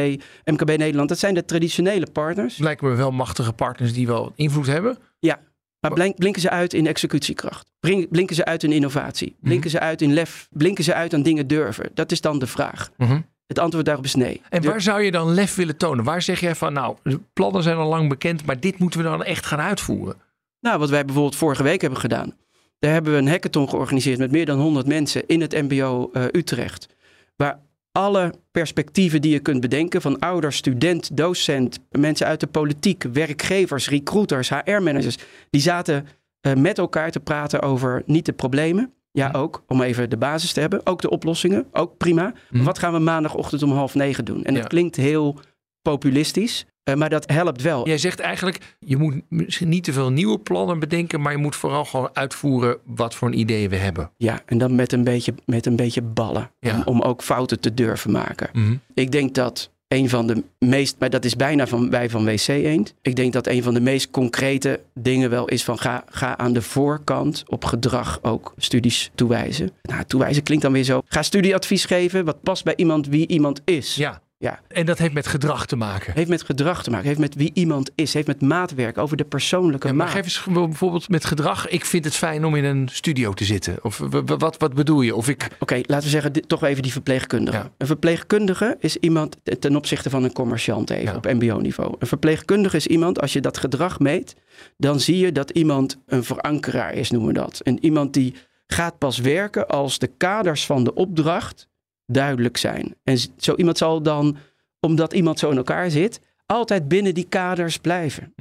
MKB 0.46 0.78
Nederland. 0.78 1.10
Dat 1.10 1.20
zijn 1.20 1.34
de 1.34 1.46
traditionele 1.46 2.08
partners. 2.12 2.58
Lijken 2.58 2.88
me 2.90 2.96
wel 2.96 3.12
machtige 3.12 3.54
partners 3.54 3.94
die 3.94 4.08
wel 4.08 4.32
invloed 4.36 4.66
hebben. 4.68 4.98
Ja, 5.20 5.40
maar 5.80 5.94
blink- 5.94 6.16
blinken 6.18 6.42
ze 6.42 6.50
uit 6.50 6.74
in 6.74 6.88
executiekracht? 6.88 7.72
Blinken 8.10 8.36
ze 8.36 8.46
uit 8.46 8.64
in 8.64 8.72
innovatie? 8.72 9.36
Blinken 9.40 9.70
ze 9.70 9.80
uit 9.80 10.02
in 10.02 10.14
lef? 10.14 10.48
Blinken 10.52 10.84
ze 10.84 10.94
uit 10.94 11.14
aan 11.14 11.24
dingen 11.24 11.48
durven? 11.48 11.90
Dat 11.94 12.12
is 12.12 12.22
dan 12.22 12.40
de 12.40 12.48
vraag. 12.48 12.90
Mhm. 12.98 13.20
Het 13.48 13.60
antwoord 13.60 13.86
daarop 13.86 14.06
is 14.06 14.16
nee. 14.16 14.42
En 14.50 14.64
waar 14.64 14.82
zou 14.82 15.02
je 15.02 15.12
dan 15.12 15.34
lef 15.34 15.56
willen 15.56 15.78
tonen? 15.78 16.04
Waar 16.06 16.22
zeg 16.22 16.40
jij 16.40 16.56
van, 16.56 16.74
nou, 16.74 16.96
de 17.04 17.20
plannen 17.34 17.64
zijn 17.64 17.78
al 17.78 17.90
lang 17.90 18.10
bekend, 18.10 18.46
maar 18.46 18.60
dit 18.60 18.78
moeten 18.80 19.00
we 19.00 19.06
dan 19.06 19.24
echt 19.24 19.46
gaan 19.46 19.60
uitvoeren? 19.60 20.16
Nou, 20.60 20.80
wat 20.80 20.90
wij 20.90 21.06
bijvoorbeeld 21.06 21.36
vorige 21.36 21.64
week 21.64 21.82
hebben 21.82 22.00
gedaan. 22.00 22.34
Daar 22.82 22.92
hebben 22.92 23.12
we 23.14 23.18
een 23.18 23.28
hackathon 23.28 23.70
georganiseerd 23.70 24.20
met 24.20 24.32
meer 24.32 24.46
dan 24.46 24.60
100 24.60 24.88
mensen 24.88 25.24
in 25.28 25.42
het 25.42 25.62
MBO 25.70 26.10
eh, 26.14 26.24
Utrecht. 26.32 26.88
Waar 27.36 27.60
alle 27.92 28.34
perspectieven 28.52 29.22
die 29.22 29.32
je 29.32 29.40
kunt 29.40 29.62
bedenken, 29.62 30.02
van 30.02 30.20
ouder, 30.20 30.54
student, 30.54 31.18
docent, 31.18 31.80
mensen 31.92 32.28
uit 32.28 32.40
de 32.40 32.48
politiek, 32.48 33.04
werkgevers, 33.14 33.90
recruiters, 33.90 34.50
HR-managers, 34.50 35.18
die 35.50 35.62
zaten 35.62 36.08
eh, 36.42 36.54
met 36.54 36.78
elkaar 36.78 37.12
te 37.12 37.20
praten 37.20 37.62
over 37.62 38.04
niet 38.06 38.26
de 38.26 38.34
problemen. 38.34 38.94
Ja, 39.12 39.32
ook, 39.32 39.64
om 39.68 39.82
even 39.82 40.10
de 40.10 40.18
basis 40.18 40.54
te 40.54 40.60
hebben. 40.60 40.82
Ook 40.84 41.02
de 41.02 41.10
oplossingen, 41.10 41.66
ook 41.72 41.98
prima. 41.98 42.34
Maar 42.50 42.64
wat 42.64 42.80
gaan 42.80 42.94
we 42.94 43.00
maandagochtend 43.00 43.64
om 43.64 43.72
half 43.72 43.96
negen 43.96 44.26
doen? 44.26 44.44
En 44.44 44.54
Ja. 44.54 44.60
dat 44.60 44.70
klinkt 44.70 44.96
heel 44.96 45.40
populistisch, 45.82 46.66
eh, 46.84 46.96
maar 46.96 47.10
dat 47.10 47.32
helpt 47.32 47.62
wel. 47.62 47.88
Jij 47.88 47.98
zegt 47.98 48.20
eigenlijk, 48.20 48.76
je 48.80 48.98
moet 48.98 49.22
misschien 49.30 49.70
niet 49.70 49.84
te 49.84 49.94
veel 49.94 50.12
nieuwe 50.12 50.40
plannen 50.40 50.80
bedenken, 50.80 51.22
maar 51.22 51.32
je 51.32 51.38
moet 51.38 51.56
vooral 51.56 51.86
gewoon 51.86 52.10
uitvoeren 52.14 52.78
wat 52.86 53.16
voor 53.16 53.28
een 53.28 53.40
ideeën 53.40 53.70
we 53.70 53.76
hebben. 53.76 54.12
Ja, 54.18 54.42
en 54.46 54.58
dan 54.58 54.76
met 54.76 54.92
een 54.92 55.04
beetje, 55.04 55.34
met 55.46 55.66
een 55.66 55.76
beetje 55.76 56.02
ballen. 56.02 56.52
Ja. 56.60 56.76
Om, 56.76 56.84
om 56.86 57.02
ook 57.02 57.24
fouten 57.24 57.60
te 57.60 57.74
durven 57.74 58.12
maken. 58.12 58.50
Mhm. 58.54 58.76
Ik 58.94 59.12
denk 59.12 59.36
dat 59.36 59.72
een 59.92 60.10
van 60.10 60.28
de 60.28 60.44
meest, 60.60 60.96
maar 61.00 61.10
dat 61.10 61.26
is 61.26 61.36
bijna 61.36 61.68
van 61.68 61.90
wij 61.90 62.10
van 62.10 62.26
WC 62.26 62.48
Eend. 62.48 62.94
Ik 63.02 63.16
denk 63.16 63.34
dat 63.34 63.48
een 63.48 63.64
van 63.64 63.74
de 63.74 63.82
meest 63.82 64.12
concrete 64.12 64.80
dingen 64.94 65.30
wel 65.30 65.48
is 65.48 65.64
van 65.64 65.78
ga, 65.78 66.04
ga 66.10 66.38
aan 66.38 66.54
de 66.54 66.62
voorkant 66.62 67.44
op 67.48 67.66
gedrag 67.66 68.20
ook 68.22 68.54
studies 68.58 69.12
toewijzen. 69.16 69.72
Nou, 69.82 70.04
toewijzen 70.04 70.44
klinkt 70.44 70.64
dan 70.64 70.74
weer 70.74 70.84
zo. 70.84 71.02
Ga 71.06 71.22
studieadvies 71.22 71.86
geven 71.86 72.26
wat 72.26 72.42
past 72.42 72.64
bij 72.64 72.76
iemand 72.76 73.08
wie 73.08 73.28
iemand 73.28 73.62
is. 73.66 73.96
Ja. 73.96 74.22
Ja. 74.42 74.60
En 74.68 74.86
dat 74.86 74.98
heeft 74.98 75.14
met 75.14 75.28
gedrag 75.28 75.66
te 75.66 75.76
maken. 75.76 76.14
Heeft 76.14 76.30
met 76.30 76.42
gedrag 76.44 76.84
te 76.84 76.90
maken, 76.90 77.08
heeft 77.08 77.20
met 77.20 77.36
wie 77.36 77.52
iemand 77.54 77.92
is, 77.96 78.14
heeft 78.14 78.28
met 78.28 78.42
maatwerk 78.42 78.98
over 78.98 79.18
de 79.18 79.24
persoonlijke 79.26 79.88
Ja, 79.88 79.94
maar 79.94 80.06
maat. 80.06 80.16
geef 80.16 80.24
eens 80.24 80.44
bijvoorbeeld 80.54 81.10
met 81.10 81.26
gedrag. 81.26 81.68
Ik 81.68 81.86
vind 81.86 82.06
het 82.06 82.16
fijn 82.16 82.46
om 82.46 82.56
in 82.56 82.64
een 82.64 82.90
studio 82.92 83.34
te 83.34 83.44
zitten. 83.44 83.78
Of 83.84 83.98
wat, 84.38 84.58
wat 84.58 84.74
bedoel 84.74 85.02
je? 85.02 85.16
Of 85.16 85.28
ik. 85.30 85.48
Oké, 85.60 85.76
laten 85.76 86.04
we 86.04 86.10
zeggen, 86.10 86.34
dit- 86.34 86.48
toch 86.50 86.64
even 86.64 86.84
die 86.84 86.92
verpleegkundige. 86.92 87.58
Ja. 87.58 87.72
Een 87.78 87.88
verpleegkundige 87.88 88.76
is 88.80 88.98
iemand 88.98 89.38
ten 89.60 89.76
opzichte 89.76 90.10
van 90.10 90.24
een 90.24 90.34
commerciant 90.34 90.90
even 90.90 91.04
Ja. 91.12 91.16
op 91.16 91.26
mbo-niveau. 91.34 91.96
Een 92.00 92.08
verpleegkundige 92.08 92.76
is 92.76 92.88
iemand, 92.88 93.22
als 93.22 93.34
je 93.34 93.40
dat 93.42 93.58
gedrag 93.58 94.00
meet, 94.00 94.36
dan 94.78 95.00
zie 95.00 95.18
je 95.18 95.32
dat 95.32 95.50
iemand 95.50 96.00
een 96.06 96.24
verankeraar 96.24 96.94
is, 96.94 97.12
noemen 97.12 97.34
we 97.34 97.40
dat. 97.40 97.60
En 97.60 97.86
iemand 97.86 98.14
die 98.14 98.36
gaat 98.68 98.98
pas 98.98 99.18
werken 99.20 99.68
als 99.68 100.00
de 100.00 100.08
kaders 100.18 100.66
van 100.66 100.84
de 100.84 100.94
opdracht 100.94 101.70
duidelijk 102.06 102.58
zijn. 102.58 102.96
En 103.04 103.18
zo 103.38 103.56
iemand 103.56 103.78
zal 103.78 104.02
dan, 104.02 104.38
omdat 104.80 105.14
iemand 105.14 105.40
zo 105.40 105.50
in 105.50 105.58
elkaar 105.58 105.92
zit, 105.92 106.20
altijd 106.46 106.88
binnen 106.88 107.14
die 107.14 107.26
kaders 107.30 107.78
blijven. 107.78 108.34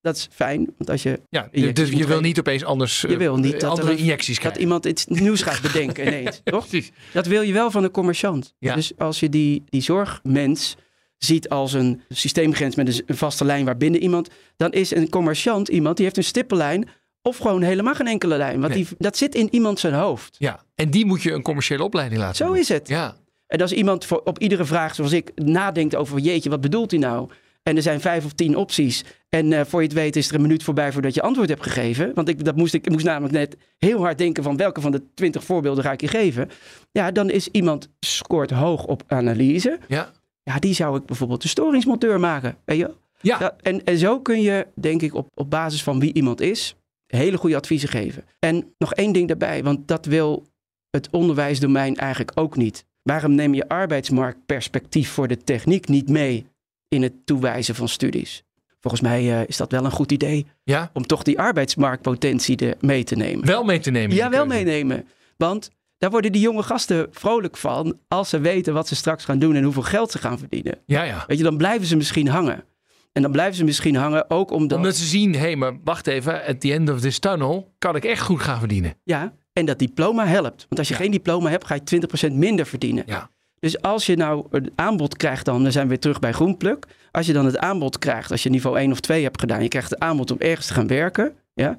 Dat 0.00 0.16
is 0.16 0.28
fijn, 0.30 0.72
want 0.76 0.90
als 0.90 1.02
je... 1.02 1.20
Ja, 1.28 1.48
dus 1.72 1.90
je 1.90 2.06
wil 2.06 2.20
niet 2.20 2.38
opeens 2.38 2.64
anders. 2.64 3.00
je 3.00 3.16
wil 3.16 3.36
niet 3.36 3.54
eh, 3.54 3.60
dat 3.60 3.70
andere 3.70 3.90
er 3.92 3.98
injecties 3.98 4.34
dat 4.34 4.38
krijgen. 4.38 4.60
iemand 4.62 4.86
iets 4.86 5.06
nieuws 5.06 5.42
gaat 5.42 5.62
bedenken 5.62 6.06
ineens, 6.06 6.40
toch? 6.44 6.68
Precies. 6.68 6.92
Dat 7.12 7.26
wil 7.26 7.42
je 7.42 7.52
wel 7.52 7.70
van 7.70 7.84
een 7.84 7.90
commerciant. 7.90 8.54
Ja. 8.58 8.74
Dus 8.74 8.92
als 8.98 9.20
je 9.20 9.28
die, 9.28 9.64
die 9.68 9.80
zorgmens 9.80 10.76
ziet 11.16 11.48
als 11.48 11.72
een 11.72 12.00
systeemgrens 12.08 12.74
met 12.74 13.02
een 13.06 13.16
vaste 13.16 13.44
lijn 13.44 13.64
waarbinnen 13.64 14.02
iemand, 14.02 14.28
dan 14.56 14.72
is 14.72 14.94
een 14.94 15.08
commerciant 15.08 15.68
iemand 15.68 15.96
die 15.96 16.04
heeft 16.04 16.16
een 16.16 16.24
stippellijn 16.24 16.88
of 17.22 17.36
gewoon 17.36 17.62
helemaal 17.62 17.94
geen 17.94 18.06
enkele 18.06 18.36
lijn. 18.36 18.60
Want 18.60 18.74
Nee. 18.74 18.84
die, 18.84 18.96
dat 18.98 19.16
zit 19.16 19.34
in 19.34 19.48
iemand 19.54 19.78
zijn 19.78 19.94
hoofd. 19.94 20.36
Ja, 20.38 20.60
en 20.74 20.90
die 20.90 21.06
moet 21.06 21.22
je 21.22 21.32
een 21.32 21.42
commerciële 21.42 21.82
opleiding 21.84 22.20
laten 22.20 22.36
Zo 22.36 22.46
doen. 22.46 22.56
is 22.56 22.68
het. 22.68 22.88
Ja. 22.88 23.16
En 23.46 23.60
als 23.60 23.72
iemand 23.72 24.04
voor, 24.04 24.20
op 24.24 24.38
iedere 24.38 24.64
vraag, 24.64 24.94
zoals 24.94 25.12
ik, 25.12 25.32
nadenkt 25.34 25.96
over 25.96 26.18
jeetje, 26.18 26.50
wat 26.50 26.60
bedoelt 26.60 26.90
hij 26.90 27.00
nou? 27.00 27.28
En 27.62 27.76
er 27.76 27.82
zijn 27.82 28.00
vijf 28.00 28.24
of 28.24 28.32
tien 28.32 28.56
opties. 28.56 29.04
En 29.28 29.52
eh, 29.52 29.60
voor 29.66 29.80
je 29.80 29.86
het 29.86 29.96
weet 29.96 30.16
is 30.16 30.28
er 30.28 30.34
een 30.34 30.40
minuut 30.40 30.62
voorbij 30.62 30.92
voordat 30.92 31.14
je 31.14 31.22
antwoord 31.22 31.48
hebt 31.48 31.62
gegeven. 31.62 32.14
Want 32.14 32.28
ik, 32.28 32.44
dat 32.44 32.56
moest, 32.56 32.74
ik 32.74 32.90
moest 32.90 33.04
namelijk 33.04 33.32
net 33.34 33.56
heel 33.78 33.98
hard 34.00 34.18
denken 34.18 34.42
van 34.42 34.56
welke 34.56 34.80
van 34.80 34.90
de 34.92 35.02
twintig 35.14 35.44
voorbeelden 35.44 35.84
ga 35.84 35.92
ik 35.92 36.00
je 36.00 36.08
geven. 36.08 36.50
Ja, 36.90 37.10
dan 37.10 37.30
is 37.30 37.48
iemand 37.48 37.88
scoort 38.00 38.50
hoog 38.50 38.84
op 38.84 39.02
analyse. 39.06 39.78
Ja. 39.88 40.10
Ja, 40.42 40.58
die 40.58 40.74
zou 40.74 40.96
ik 40.98 41.06
bijvoorbeeld 41.06 41.42
de 41.42 41.48
storingsmonteur 41.48 42.20
maken. 42.20 42.56
Weet 42.64 42.78
je? 42.78 42.90
Ja. 43.20 43.36
Ja, 43.40 43.56
en, 43.62 43.84
en 43.84 43.98
zo 43.98 44.20
kun 44.20 44.40
je, 44.42 44.66
denk 44.74 45.02
ik, 45.02 45.14
op, 45.14 45.28
op 45.34 45.50
basis 45.50 45.82
van 45.82 46.00
wie 46.00 46.12
iemand 46.14 46.40
is, 46.40 46.74
hele 47.16 47.36
goede 47.36 47.56
adviezen 47.56 47.88
geven. 47.88 48.24
En 48.38 48.74
nog 48.78 48.94
één 48.94 49.12
ding 49.12 49.28
daarbij, 49.28 49.62
want 49.62 49.88
dat 49.88 50.06
wil 50.06 50.46
het 50.90 51.08
onderwijsdomein 51.10 51.96
eigenlijk 51.96 52.32
ook 52.34 52.56
niet. 52.56 52.84
Waarom 53.02 53.34
neem 53.34 53.54
je 53.54 53.68
arbeidsmarktperspectief 53.68 55.10
voor 55.10 55.28
de 55.28 55.36
techniek 55.36 55.88
niet 55.88 56.08
mee 56.08 56.46
in 56.88 57.02
het 57.02 57.12
toewijzen 57.26 57.74
van 57.74 57.88
studies? 57.88 58.44
Volgens 58.80 59.02
mij 59.02 59.20
eh, 59.40 59.48
is 59.48 59.56
dat 59.56 59.70
wel 59.72 59.84
een 59.84 59.90
goed 59.90 60.12
idee 60.12 60.46
Ja. 60.64 60.90
om 60.92 61.06
toch 61.06 61.22
die 61.22 61.38
arbeidsmarktpotentie 61.40 62.56
er 62.56 62.76
mee 62.80 63.04
te 63.04 63.16
nemen. 63.16 63.46
Wel 63.46 63.64
mee 63.64 63.78
te 63.78 63.90
nemen. 63.90 64.16
Ja, 64.16 64.30
wel 64.30 64.46
meenemen. 64.46 65.06
Want 65.36 65.70
daar 65.98 66.10
worden 66.10 66.32
die 66.32 66.40
jonge 66.40 66.62
gasten 66.62 67.08
vrolijk 67.10 67.56
van 67.56 67.98
als 68.08 68.28
ze 68.28 68.38
weten 68.40 68.74
wat 68.74 68.88
ze 68.88 68.94
straks 68.96 69.24
gaan 69.24 69.38
doen 69.38 69.54
en 69.54 69.62
hoeveel 69.62 69.82
geld 69.82 70.10
ze 70.10 70.18
gaan 70.18 70.38
verdienen. 70.38 70.78
Ja, 70.86 71.02
ja. 71.02 71.24
Weet 71.26 71.38
je, 71.38 71.44
dan 71.44 71.56
blijven 71.56 71.86
ze 71.86 71.96
misschien 71.96 72.28
hangen. 72.28 72.64
En 73.12 73.22
dan 73.22 73.32
blijven 73.32 73.54
ze 73.54 73.64
misschien 73.64 73.96
hangen 73.96 74.30
ook 74.30 74.50
omdat... 74.50 74.78
Omdat 74.78 74.96
ze 74.96 75.04
zien, 75.04 75.34
hé, 75.34 75.56
maar 75.56 75.78
wacht 75.84 76.06
even, 76.06 76.44
at 76.46 76.60
the 76.60 76.72
end 76.72 76.90
of 76.90 77.00
this 77.00 77.18
tunnel 77.18 77.74
kan 77.78 77.96
ik 77.96 78.04
echt 78.04 78.22
goed 78.22 78.40
gaan 78.40 78.58
verdienen. 78.58 78.94
Ja, 79.04 79.32
En 79.52 79.66
dat 79.66 79.78
diploma 79.78 80.26
helpt. 80.26 80.66
Want 80.68 80.78
als 80.78 80.88
je 80.88 80.94
geen 80.94 81.10
diploma 81.10 81.50
hebt, 81.50 81.66
ga 81.66 81.74
je 81.74 82.30
20% 82.30 82.32
minder 82.32 82.66
verdienen. 82.66 83.04
Ja. 83.06 83.30
Dus 83.58 83.82
als 83.82 84.06
je 84.06 84.16
nou 84.16 84.46
een 84.50 84.72
aanbod 84.74 85.16
krijgt, 85.16 85.44
dan, 85.44 85.62
dan 85.62 85.72
zijn 85.72 85.84
we 85.84 85.90
weer 85.90 86.00
terug 86.00 86.18
bij 86.18 86.32
Groenpluk. 86.32 86.86
Als 87.10 87.26
je 87.26 87.32
dan 87.32 87.44
het 87.44 87.58
aanbod 87.58 87.98
krijgt, 87.98 88.30
als 88.30 88.42
je 88.42 88.50
niveau 88.50 88.78
1 88.78 88.90
of 88.90 89.00
2 89.00 89.22
hebt 89.22 89.40
gedaan, 89.40 89.62
je 89.62 89.68
krijgt 89.68 89.90
het 89.90 89.98
aanbod 89.98 90.30
om 90.30 90.38
ergens 90.38 90.66
te 90.66 90.72
gaan 90.72 90.86
werken. 90.86 91.34
Ja, 91.54 91.78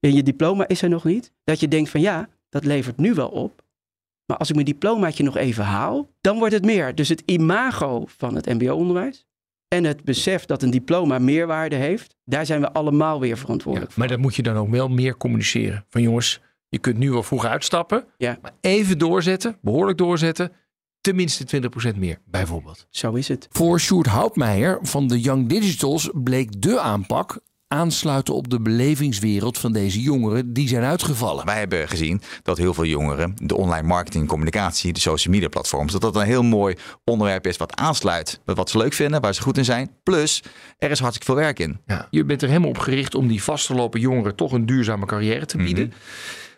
en 0.00 0.14
je 0.14 0.22
diploma 0.22 0.68
is 0.68 0.82
er 0.82 0.88
nog 0.88 1.04
niet. 1.04 1.32
Dat 1.44 1.60
je 1.60 1.68
denkt 1.68 1.90
van 1.90 2.00
ja, 2.00 2.28
dat 2.48 2.64
levert 2.64 2.96
nu 2.96 3.14
wel 3.14 3.28
op. 3.28 3.62
Maar 4.26 4.36
als 4.36 4.48
ik 4.48 4.54
mijn 4.54 4.66
diplomaatje 4.66 5.24
nog 5.24 5.36
even 5.36 5.64
haal, 5.64 6.08
dan 6.20 6.38
wordt 6.38 6.54
het 6.54 6.64
meer. 6.64 6.94
Dus 6.94 7.08
het 7.08 7.22
imago 7.26 8.04
van 8.06 8.34
het 8.34 8.46
mbo-onderwijs 8.46 9.26
en 9.68 9.84
het 9.84 10.04
besef 10.04 10.44
dat 10.44 10.62
een 10.62 10.70
diploma 10.70 11.18
meerwaarde 11.18 11.76
heeft, 11.76 12.16
daar 12.24 12.46
zijn 12.46 12.60
we 12.60 12.72
allemaal 12.72 13.20
weer 13.20 13.36
verantwoordelijk 13.38 13.96
Maar 13.96 14.08
dat 14.08 14.18
moet 14.18 14.34
je 14.34 14.42
dan 14.42 14.56
ook 14.56 14.70
wel 14.70 14.88
meer 14.88 15.16
communiceren. 15.16 15.84
Van 15.90 16.02
jongens, 16.02 16.40
je 16.68 16.78
kunt 16.78 16.98
nu 16.98 17.10
wel 17.10 17.22
vroeg 17.22 17.44
uitstappen, 17.44 18.04
Ja. 18.16 18.38
maar 18.42 18.52
even 18.60 18.98
doorzetten, 18.98 19.58
behoorlijk 19.62 19.98
doorzetten, 19.98 20.52
tenminste 21.00 21.44
20% 21.94 21.96
meer, 21.98 22.18
bijvoorbeeld. 22.24 22.86
Zo 22.90 23.12
is 23.12 23.28
het. 23.28 23.48
Voor 23.50 23.80
Sjoerd 23.80 24.06
Houtmeijer 24.06 24.78
van 24.82 25.06
de 25.08 25.20
Young 25.20 25.48
Digitals 25.48 26.10
bleek 26.12 26.62
de 26.62 26.80
aanpak 26.80 27.40
aansluiten 27.68 28.34
op 28.34 28.48
de 28.50 28.60
belevingswereld 28.60 29.58
van 29.58 29.72
deze 29.72 30.00
jongeren 30.00 30.52
die 30.52 30.68
zijn 30.68 30.82
uitgevallen. 30.82 31.44
Wij 31.46 31.58
hebben 31.58 31.88
gezien 31.88 32.20
dat 32.42 32.58
heel 32.58 32.74
veel 32.74 32.84
jongeren 32.84 33.34
de 33.42 33.56
online 33.56 33.86
marketing, 33.86 34.28
communicatie, 34.28 34.92
de 34.92 35.00
social 35.00 35.34
media 35.34 35.48
platforms, 35.48 35.92
dat 35.92 36.00
dat 36.00 36.16
een 36.16 36.22
heel 36.26 36.42
mooi 36.42 36.76
onderwerp 37.04 37.46
is 37.46 37.56
wat 37.56 37.76
aansluit 37.76 38.40
met 38.44 38.56
wat 38.56 38.70
ze 38.70 38.78
leuk 38.78 38.92
vinden, 38.92 39.20
waar 39.20 39.34
ze 39.34 39.42
goed 39.42 39.58
in 39.58 39.64
zijn. 39.64 39.90
Plus, 40.02 40.42
er 40.78 40.90
is 40.90 40.98
hartstikke 40.98 41.32
veel 41.32 41.42
werk 41.42 41.58
in. 41.58 41.80
Ja. 41.86 42.06
Je 42.10 42.24
bent 42.24 42.42
er 42.42 42.48
helemaal 42.48 42.68
op 42.68 42.78
gericht 42.78 43.14
om 43.14 43.28
die 43.28 43.42
vastgelopen 43.42 44.00
jongeren 44.00 44.34
toch 44.34 44.52
een 44.52 44.66
duurzame 44.66 45.06
carrière 45.06 45.46
te 45.46 45.56
bieden. 45.56 45.92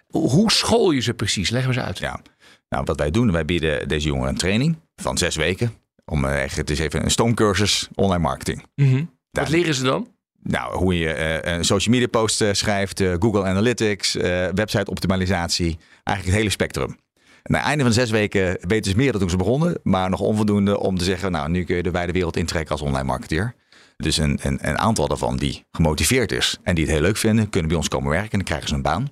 Hoe 0.07 0.51
school 0.53 0.91
je 0.91 1.01
ze 1.01 1.15
precies? 1.15 1.51
Leg 1.51 1.67
eens 1.67 1.79
uit. 1.79 1.99
Ja. 1.99 2.21
Nou, 2.69 2.85
wat 2.85 2.99
wij 2.99 3.11
doen, 3.11 3.33
wij 3.33 3.45
bieden 3.45 3.89
deze 3.89 4.07
jongeren 4.07 4.29
een 4.29 4.37
training 4.39 4.77
van 4.97 5.19
zes 5.19 5.37
weken. 5.37 5.73
Om 6.05 6.25
eh, 6.25 6.43
echt, 6.43 6.57
het 6.57 6.71
is 6.71 6.79
even 6.79 7.05
een 7.05 7.11
stoomcursus 7.11 7.89
online 7.95 8.23
marketing. 8.23 8.65
Mhm. 8.75 8.95
Daar- 9.31 9.45
Wat 9.45 9.49
leren 9.53 9.75
ze 9.75 9.83
dan? 9.83 10.09
Nou, 10.43 10.77
hoe 10.77 10.99
je 10.99 11.13
eh, 11.13 11.55
een 11.55 11.65
social 11.65 11.95
media 11.95 12.09
post 12.09 12.41
eh, 12.41 12.49
schrijft, 12.53 13.01
eh, 13.01 13.15
Google 13.19 13.45
Analytics, 13.45 14.13
website 14.55 14.91
optimalisatie. 14.91 15.79
Eigenlijk 15.93 16.27
het 16.27 16.37
hele 16.37 16.51
spectrum. 16.51 16.99
Na 17.43 17.59
het 17.59 17.67
einde 17.67 17.83
van 17.83 17.93
de 17.93 17.99
zes 17.99 18.11
weken 18.11 18.59
weten 18.61 18.91
ze 18.91 18.97
meer 18.97 19.11
dan 19.13 19.21
toen 19.21 19.31
ze 19.31 19.37
begonnen. 19.37 19.79
Maar 19.83 20.11
nog 20.11 20.21
onvoldoende 20.21 20.81
om 20.81 20.99
te 20.99 21.05
zeggen, 21.05 21.33
nou, 21.33 21.51
nu 21.51 21.65
kun 21.65 21.77
je 21.77 21.83
de 21.83 21.91
wijde 21.91 22.13
wereld 22.13 22.37
intrekken 22.37 22.73
als 22.73 22.83
online 22.83 23.05
marketeer. 23.05 23.55
Dus 23.97 24.17
een, 24.17 24.39
een, 24.43 24.59
een 24.69 24.79
aantal 24.79 25.09
daarvan 25.09 25.37
die 25.37 25.65
gemotiveerd 25.73 26.33
is 26.33 26.59
en 26.63 26.75
die 26.75 26.85
het 26.85 26.93
heel 26.93 27.03
leuk 27.03 27.17
vinden, 27.17 27.51
kunnen 27.51 27.69
bij 27.69 27.79
ons 27.79 27.89
komen 27.89 28.11
werken. 28.11 28.31
En 28.31 28.39
dan 28.39 28.47
krijgen 28.47 28.69
ze 28.69 28.75
een 28.75 28.83
baan. 28.83 29.09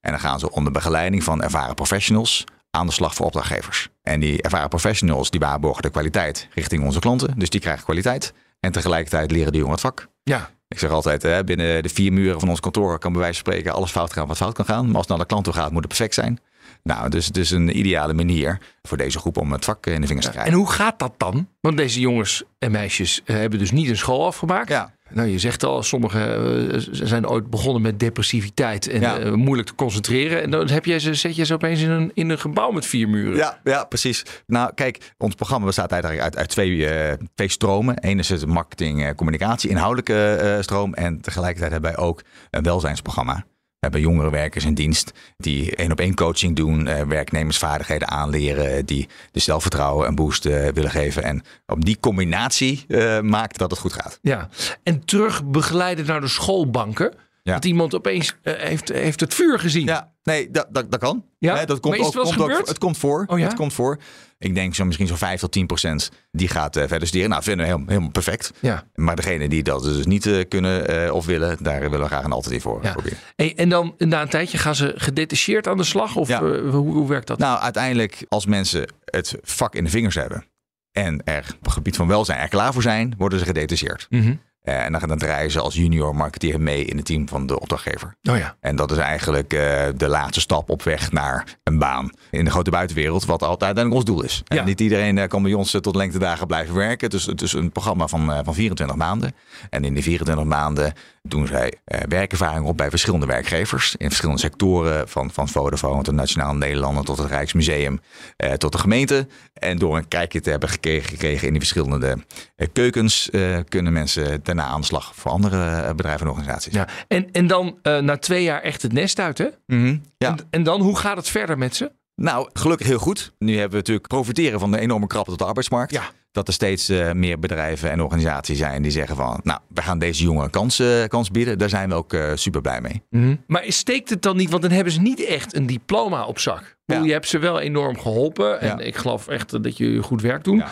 En 0.00 0.10
dan 0.10 0.20
gaan 0.20 0.38
ze 0.38 0.50
onder 0.50 0.72
begeleiding 0.72 1.24
van 1.24 1.42
ervaren 1.42 1.74
professionals 1.74 2.44
aan 2.70 2.86
de 2.86 2.92
slag 2.92 3.14
voor 3.14 3.26
opdrachtgevers. 3.26 3.88
En 4.02 4.20
die 4.20 4.42
ervaren 4.42 4.68
professionals 4.68 5.30
die 5.30 5.40
waarborgen 5.40 5.82
de 5.82 5.90
kwaliteit 5.90 6.48
richting 6.54 6.84
onze 6.84 6.98
klanten. 6.98 7.38
Dus 7.38 7.50
die 7.50 7.60
krijgen 7.60 7.84
kwaliteit. 7.84 8.32
En 8.60 8.72
tegelijkertijd 8.72 9.30
leren 9.30 9.52
die 9.52 9.60
jongeren 9.60 9.82
het 9.82 9.96
vak. 9.96 10.08
Ja. 10.22 10.50
Ik 10.68 10.78
zeg 10.78 10.90
altijd, 10.90 11.22
hè, 11.22 11.44
binnen 11.44 11.82
de 11.82 11.88
vier 11.88 12.12
muren 12.12 12.40
van 12.40 12.48
ons 12.48 12.60
kantoor 12.60 12.98
kan 12.98 13.12
bij 13.12 13.20
wijze 13.20 13.42
van 13.42 13.52
spreken 13.52 13.72
alles 13.72 13.90
fout 13.90 14.12
gaan 14.12 14.26
wat 14.26 14.36
fout 14.36 14.54
kan 14.54 14.64
gaan. 14.64 14.86
Maar 14.86 14.94
als 14.94 15.00
het 15.00 15.08
naar 15.08 15.18
de 15.18 15.26
klant 15.26 15.44
toe 15.44 15.52
gaat, 15.52 15.70
moet 15.70 15.78
het 15.78 15.88
perfect 15.88 16.14
zijn. 16.14 16.38
Nou, 16.82 17.08
dus 17.08 17.26
het 17.26 17.36
is 17.36 17.50
een 17.50 17.78
ideale 17.78 18.14
manier 18.14 18.58
voor 18.82 18.96
deze 18.96 19.18
groep 19.18 19.36
om 19.36 19.52
het 19.52 19.64
vak 19.64 19.86
in 19.86 20.00
de 20.00 20.06
vingers 20.06 20.26
te 20.26 20.32
krijgen. 20.32 20.52
En 20.52 20.58
hoe 20.58 20.70
gaat 20.70 20.98
dat 20.98 21.14
dan? 21.16 21.48
Want 21.60 21.76
deze 21.76 22.00
jongens 22.00 22.42
en 22.58 22.70
meisjes 22.70 23.22
eh, 23.24 23.36
hebben 23.36 23.58
dus 23.58 23.70
niet 23.70 23.88
een 23.88 23.96
school 23.96 24.26
afgemaakt. 24.26 24.68
Ja. 24.68 24.94
Nou, 25.10 25.28
je 25.28 25.38
zegt 25.38 25.64
al, 25.64 25.82
sommigen 25.82 26.72
eh, 26.72 26.78
zijn 26.90 27.28
ooit 27.28 27.50
begonnen 27.50 27.82
met 27.82 28.00
depressiviteit 28.00 28.88
en 28.88 29.00
Ja. 29.00 29.18
eh, 29.18 29.32
moeilijk 29.32 29.68
te 29.68 29.74
concentreren. 29.74 30.42
En 30.42 30.50
dan 30.50 30.68
heb 30.68 30.84
jij 30.84 30.98
ze, 30.98 31.14
zet 31.14 31.36
je 31.36 31.44
ze 31.44 31.54
opeens 31.54 31.80
in 31.82 31.90
een, 31.90 32.10
in 32.14 32.30
een 32.30 32.38
gebouw 32.38 32.70
met 32.70 32.86
vier 32.86 33.08
muren. 33.08 33.36
Ja, 33.36 33.60
ja, 33.64 33.84
precies. 33.84 34.24
Nou, 34.46 34.74
kijk, 34.74 35.12
ons 35.18 35.34
programma 35.34 35.66
bestaat 35.66 35.92
eigenlijk 35.92 36.22
uit, 36.22 36.36
uit 36.36 36.48
twee, 36.48 36.86
eh, 36.88 37.12
twee 37.34 37.48
stromen. 37.48 37.94
Eén 38.00 38.18
is 38.18 38.28
het 38.28 38.46
marketing, 38.46 39.04
eh, 39.04 39.14
communicatie, 39.14 39.70
inhoudelijke 39.70 40.58
stroom. 40.60 40.94
En 40.94 41.20
tegelijkertijd 41.20 41.72
hebben 41.72 41.90
wij 41.94 42.00
ook 42.00 42.22
een 42.50 42.62
welzijnsprogramma. 42.62 43.44
We 43.78 43.86
hebben 43.86 44.00
jongerenwerkers 44.00 44.64
in 44.64 44.74
dienst 44.74 45.12
die 45.36 45.76
één 45.76 45.92
op 45.92 46.00
één 46.00 46.14
coaching 46.14 46.56
doen, 46.56 46.86
eh, 46.86 47.02
werknemersvaardigheden 47.02 48.08
aanleren, 48.08 48.86
die 48.86 49.08
de 49.32 49.40
zelfvertrouwen 49.40 50.08
een 50.08 50.14
boost 50.14 50.46
eh, 50.46 50.68
willen 50.68 50.90
geven. 50.90 51.22
En 51.22 51.42
op 51.66 51.84
die 51.84 51.96
combinatie 52.00 52.84
eh, 52.88 53.20
maakt 53.20 53.58
dat 53.58 53.70
het 53.70 53.80
goed 53.80 53.92
gaat. 53.92 54.18
Ja. 54.22 54.48
En 54.82 55.04
terug 55.04 55.44
begeleiden 55.44 56.06
naar 56.06 56.20
de 56.20 56.28
schoolbanken. 56.28 57.14
Ja. 57.42 57.54
Dat 57.54 57.64
iemand 57.64 57.94
opeens 57.94 58.36
heeft, 58.42 58.88
heeft 58.88 59.20
het 59.20 59.34
vuur 59.34 59.58
gezien. 59.58 59.86
Ja, 59.86 60.12
nee, 60.22 60.50
dat, 60.50 60.66
dat, 60.70 60.90
dat 60.90 61.00
kan. 61.00 61.24
Ja? 61.38 61.64
Dat 61.64 61.80
komt 61.80 61.94
eens 61.94 62.10
komt 62.10 62.32
gebeurd? 62.32 62.68
het 62.68 62.78
komt 62.78 62.98
voor. 62.98 63.24
Oh 63.26 63.38
ja? 63.38 63.44
Het 63.44 63.54
komt 63.54 63.72
voor. 63.72 63.98
Ik 64.38 64.54
denk 64.54 64.74
zo 64.74 64.84
misschien 64.84 65.06
zo'n 65.06 65.16
5 65.16 65.40
tot 65.40 65.52
10 65.52 65.66
procent 65.66 66.10
die 66.30 66.48
gaat 66.48 66.76
eh, 66.76 66.88
verder 66.88 67.08
studeren. 67.08 67.30
Nou, 67.30 67.42
vinden 67.42 67.60
we 67.60 67.66
helemaal, 67.70 67.88
helemaal 67.88 68.10
perfect. 68.12 68.52
Ja. 68.60 68.84
Maar 68.94 69.16
degene 69.16 69.48
die 69.48 69.62
dat 69.62 69.82
dus 69.82 70.06
niet 70.06 70.26
eh, 70.26 70.44
kunnen 70.48 71.04
eh, 71.06 71.14
of 71.14 71.26
willen, 71.26 71.56
daar 71.60 71.80
willen 71.80 72.00
we 72.00 72.06
graag 72.06 72.24
een 72.24 72.32
alternatief 72.32 72.62
voor 72.62 72.82
Ja. 72.82 72.92
proberen. 72.92 73.18
Hey, 73.36 73.52
en 73.56 73.68
dan 73.68 73.94
na 73.98 74.22
een 74.22 74.28
tijdje 74.28 74.58
gaan 74.58 74.74
ze 74.74 74.92
gedetacheerd 74.96 75.66
aan 75.66 75.76
de 75.76 75.84
slag? 75.84 76.16
Of 76.16 76.28
Ja. 76.28 76.40
hoe, 76.42 76.92
hoe 76.92 77.08
werkt 77.08 77.26
dat? 77.26 77.38
Nou, 77.38 77.60
uiteindelijk 77.60 78.24
als 78.28 78.46
mensen 78.46 78.92
het 79.04 79.34
vak 79.42 79.74
in 79.74 79.84
de 79.84 79.90
vingers 79.90 80.14
hebben 80.14 80.44
en 80.92 81.22
er 81.24 81.44
op 81.58 81.64
het 81.64 81.72
gebied 81.72 81.96
van 81.96 82.06
welzijn 82.06 82.38
er 82.38 82.48
klaar 82.48 82.72
voor 82.72 82.82
zijn, 82.82 83.14
worden 83.18 83.38
ze 83.38 83.44
gedetacheerd. 83.44 84.06
Eh, 84.10 84.30
en 84.70 84.92
dan, 84.92 85.08
dan 85.08 85.18
draaien 85.18 85.50
ze 85.50 85.60
als 85.60 85.74
junior 85.74 86.16
marketeer 86.16 86.60
mee 86.60 86.84
in 86.84 86.96
het 86.96 87.06
team 87.06 87.28
van 87.28 87.46
de 87.46 87.60
opdrachtgever. 87.60 88.16
Oh 88.30 88.36
ja. 88.36 88.56
En 88.60 88.76
dat 88.76 88.90
is 88.90 88.98
eigenlijk 88.98 89.52
eh, 89.52 89.84
de 89.96 90.08
laatste 90.08 90.40
stap 90.40 90.70
op 90.70 90.82
weg 90.82 91.12
naar 91.12 91.44
een 91.62 91.78
baan 91.78 92.10
in 92.30 92.44
de 92.44 92.50
grote 92.50 92.70
buitenwereld, 92.70 93.24
wat 93.24 93.42
altijd 93.42 93.76
ons 93.90 94.04
doel 94.04 94.22
is. 94.22 94.42
Ja. 94.44 94.56
En 94.56 94.64
niet 94.64 94.80
iedereen 94.80 95.18
eh, 95.18 95.28
kan 95.28 95.42
bij 95.42 95.52
ons 95.52 95.74
eh, 95.74 95.80
tot 95.80 95.96
lengtedagen 95.96 96.46
blijven 96.46 96.74
werken. 96.74 97.10
Dus 97.10 97.26
het 97.26 97.42
is 97.42 97.52
een 97.52 97.72
programma 97.72 98.06
van, 98.06 98.32
eh, 98.32 98.38
van 98.44 98.54
24 98.54 98.96
maanden. 98.96 99.34
En 99.70 99.84
in 99.84 99.94
die 99.94 100.02
24 100.02 100.44
maanden 100.44 100.92
doen 101.28 101.46
zij 101.46 101.72
eh, 101.84 102.00
werkervaring 102.08 102.66
op 102.66 102.76
bij 102.76 102.90
verschillende 102.90 103.26
werkgevers 103.26 103.94
in 103.96 104.06
verschillende 104.06 104.40
sectoren, 104.40 105.08
van, 105.08 105.30
van 105.30 105.48
Vodafone 105.48 106.02
tot 106.02 106.14
Nationaal 106.14 106.54
Nederlanden 106.54 107.04
tot 107.04 107.18
het 107.18 107.28
Rijksmuseum, 107.28 108.00
eh, 108.36 108.52
tot 108.52 108.72
de 108.72 108.78
gemeente. 108.78 109.26
En 109.52 109.78
door 109.78 109.96
een 109.96 110.08
kijkje 110.08 110.40
te 110.40 110.50
hebben 110.50 110.68
gekregen, 110.68 111.08
gekregen 111.08 111.46
in 111.46 111.52
die 111.52 111.60
verschillende 111.60 112.24
eh, 112.56 112.68
keukens, 112.72 113.30
eh, 113.30 113.58
kunnen 113.68 113.92
mensen 113.92 114.40
daarna 114.42 114.57
aan 114.64 114.80
de 114.80 114.86
slag 114.86 115.12
voor 115.14 115.30
andere 115.30 115.64
eh, 115.70 115.88
bedrijven 115.94 116.26
en 116.26 116.32
organisaties. 116.32 116.72
ja. 116.74 116.88
En, 117.08 117.30
en 117.32 117.46
dan 117.46 117.78
eh, 117.82 117.98
na 117.98 118.16
twee 118.16 118.42
jaar 118.42 118.60
echt 118.62 118.82
het 118.82 118.92
nest 118.92 119.18
uit, 119.18 119.38
hè? 119.38 119.46
Mhm. 119.66 119.96
ja. 120.18 120.28
En, 120.28 120.38
en 120.50 120.62
dan, 120.62 120.80
hoe 120.80 120.98
gaat 120.98 121.16
het 121.16 121.28
verder 121.28 121.58
met 121.58 121.76
ze? 121.76 121.92
Nou, 122.14 122.48
gelukkig 122.52 122.86
heel 122.86 122.98
goed. 122.98 123.32
Nu 123.38 123.52
hebben 123.52 123.70
we 123.70 123.76
natuurlijk 123.76 124.08
profiteren 124.08 124.60
van 124.60 124.70
de 124.70 124.78
enorme 124.78 125.06
krapte 125.06 125.30
op 125.32 125.38
de 125.38 125.44
arbeidsmarkt. 125.44 125.92
Ja. 125.92 126.02
Dat 126.32 126.46
er 126.48 126.52
steeds 126.54 126.88
eh, 126.88 127.12
meer 127.12 127.38
bedrijven 127.38 127.90
en 127.90 128.00
organisaties 128.02 128.58
zijn 128.58 128.82
die 128.82 128.90
zeggen 128.90 129.16
van... 129.16 129.40
nou, 129.42 129.60
we 129.74 129.82
gaan 129.82 129.98
deze 129.98 130.22
jongen 130.22 130.50
kans, 130.50 130.82
kans 131.08 131.30
bieden. 131.30 131.58
Daar 131.58 131.68
zijn 131.68 131.88
we 131.88 131.94
ook 131.94 132.16
super 132.34 132.60
blij 132.60 132.80
mee. 132.80 133.02
Maar 133.46 133.64
steekt 133.66 134.10
het 134.10 134.22
dan 134.22 134.36
niet? 134.36 134.50
Want 134.50 134.62
dan 134.62 134.70
hebben 134.70 134.92
ze 134.92 135.00
niet 135.00 135.24
echt 135.24 135.54
een 135.56 135.66
diploma 135.66 136.24
op 136.24 136.38
zak. 136.38 136.76
Ja. 136.84 137.02
Je 137.02 137.12
hebt 137.12 137.28
ze 137.28 137.38
wel 137.38 137.60
enorm 137.60 137.98
geholpen. 137.98 138.60
En 138.60 138.66
Ja. 138.68 138.78
ik 138.78 138.96
geloof 138.96 139.28
echt 139.28 139.62
dat 139.62 139.76
je 139.76 140.02
goed 140.02 140.22
werk 140.22 140.44
doet. 140.44 140.58
Ja. 140.58 140.68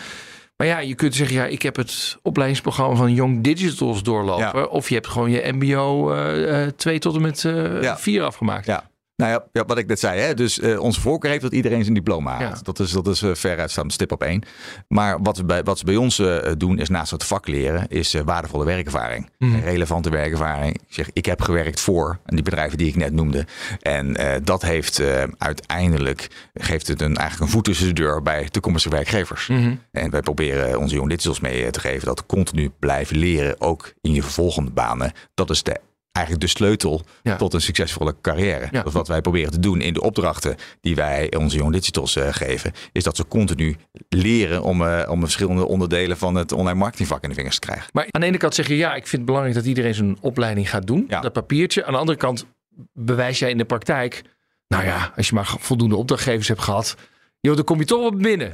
Maar 0.57 0.67
ja, 0.67 0.79
je 0.79 0.95
kunt 0.95 1.15
zeggen, 1.15 1.35
ja, 1.35 1.45
ik 1.45 1.61
heb 1.61 1.75
het 1.75 2.17
opleidingsprogramma 2.21 2.95
van 2.95 3.13
Young 3.13 3.43
Digitals 3.43 4.03
doorlopen. 4.03 4.59
Ja. 4.59 4.65
Of 4.65 4.89
je 4.89 4.95
hebt 4.95 5.07
gewoon 5.07 5.31
je 5.31 5.51
MBO 5.53 6.13
eh 6.13 6.67
2 6.67 6.99
tot 6.99 7.15
en 7.15 7.21
met 7.21 7.45
eh 7.45 7.81
Ja. 7.81 7.97
4 7.97 8.23
afgemaakt. 8.23 8.65
Ja. 8.65 8.89
Nou 9.17 9.31
ja, 9.31 9.43
ja, 9.51 9.65
wat 9.65 9.77
ik 9.77 9.87
net 9.87 9.99
zei, 9.99 10.19
hè? 10.19 10.33
dus 10.33 10.59
eh, 10.59 10.79
onze 10.79 11.01
voorkeur 11.01 11.29
heeft 11.29 11.43
dat 11.43 11.53
iedereen 11.53 11.81
zijn 11.83 11.93
diploma 11.93 12.31
haalt. 12.37 12.57
Ja. 12.57 12.63
Dat 12.63 12.79
is, 12.79 12.91
dat 12.91 13.07
is 13.07 13.21
eh, 13.21 13.33
veruit 13.33 13.71
staan 13.71 13.89
stip 13.89 14.11
op 14.11 14.23
één. 14.23 14.43
Maar 14.87 15.21
wat, 15.21 15.37
we 15.37 15.43
bij, 15.43 15.63
wat 15.63 15.79
ze 15.79 15.85
bij 15.85 15.95
ons 15.95 16.19
eh, 16.19 16.51
doen, 16.57 16.79
is 16.79 16.89
naast 16.89 17.11
het 17.11 17.23
vak 17.23 17.47
leren, 17.47 17.87
is 17.87 18.13
waardevolle 18.25 18.65
werkervaring. 18.65 19.29
Mhm. 19.37 19.59
Relevante 19.59 20.09
werkervaring. 20.09 20.73
Ik 20.73 20.93
zeg, 20.93 21.09
ik 21.13 21.25
heb 21.25 21.41
gewerkt 21.41 21.79
voor 21.79 22.19
die 22.25 22.43
bedrijven 22.43 22.77
die 22.77 22.87
ik 22.87 22.95
net 22.95 23.13
noemde. 23.13 23.45
En 23.81 24.17
dat 24.43 24.61
heeft 24.61 25.01
uiteindelijk, 25.37 26.27
geeft 26.53 26.87
het 26.87 27.01
een, 27.01 27.15
eigenlijk 27.15 27.41
een 27.41 27.55
voet 27.55 27.63
tussen 27.63 27.87
de 27.87 27.93
deur 27.93 28.21
bij 28.21 28.49
toekomstige 28.49 28.95
werkgevers. 28.95 29.47
Mhm. 29.47 29.75
En 29.91 30.09
wij 30.09 30.21
proberen 30.21 30.79
onze 30.79 30.95
jonge 30.95 31.09
digitals 31.09 31.39
mee 31.39 31.69
te 31.71 31.79
geven 31.79 32.07
dat 32.07 32.25
continu 32.25 32.71
blijven 32.79 33.17
leren, 33.17 33.61
ook 33.61 33.93
in 34.01 34.13
je 34.13 34.23
vervolgende 34.23 34.71
banen. 34.71 35.11
Dat 35.33 35.49
is 35.49 35.63
de, 35.63 35.79
eigenlijk 36.17 36.41
de 36.41 36.49
sleutel 36.49 37.01
Ja. 37.23 37.35
tot 37.35 37.53
een 37.53 37.61
succesvolle 37.61 38.15
carrière. 38.21 38.67
Ja. 38.71 38.77
Dat 38.77 38.85
is 38.87 38.93
wat 38.93 39.07
wij 39.07 39.21
proberen 39.21 39.51
te 39.51 39.59
doen 39.59 39.81
in 39.81 39.93
de 39.93 40.01
opdrachten 40.01 40.55
die 40.81 40.95
wij 40.95 41.33
onze 41.37 41.57
jonge 41.57 41.71
digitals 41.71 42.15
eh, 42.15 42.27
geven. 42.33 42.71
Is 42.91 43.03
dat 43.03 43.15
ze 43.15 43.27
continu 43.27 43.75
leren 44.09 44.63
om, 44.63 44.81
eh, 44.85 45.09
om 45.11 45.19
verschillende 45.19 45.65
onderdelen 45.67 46.17
van 46.17 46.35
het 46.35 46.51
online 46.51 46.79
marketingvak 46.79 47.23
in 47.23 47.29
de 47.29 47.35
vingers 47.35 47.59
te 47.59 47.67
krijgen. 47.67 47.89
Maar 47.93 48.07
aan 48.11 48.21
de 48.21 48.27
ene 48.27 48.37
kant 48.37 48.55
zeg 48.55 48.67
je, 48.67 48.77
ja, 48.77 48.89
ik 48.95 49.01
vind 49.07 49.11
het 49.11 49.25
belangrijk 49.25 49.55
dat 49.55 49.65
iedereen 49.65 49.93
zijn 49.93 50.17
opleiding 50.21 50.69
gaat 50.69 50.87
doen. 50.87 51.05
Ja. 51.07 51.21
Dat 51.21 51.33
papiertje. 51.33 51.85
Aan 51.85 51.93
de 51.93 51.99
andere 51.99 52.17
kant 52.17 52.45
bewijs 52.93 53.39
jij 53.39 53.49
in 53.49 53.57
de 53.57 53.65
praktijk, 53.65 54.21
nou 54.67 54.83
ja, 54.83 55.13
als 55.15 55.27
je 55.27 55.35
maar 55.35 55.55
voldoende 55.59 55.95
opdrachtgevers 55.95 56.47
hebt 56.47 56.61
gehad, 56.61 56.95
joh, 57.39 57.55
dan 57.55 57.63
kom 57.65 57.79
je 57.79 57.85
toch 57.85 57.99
wel 57.99 58.15
binnen. 58.15 58.53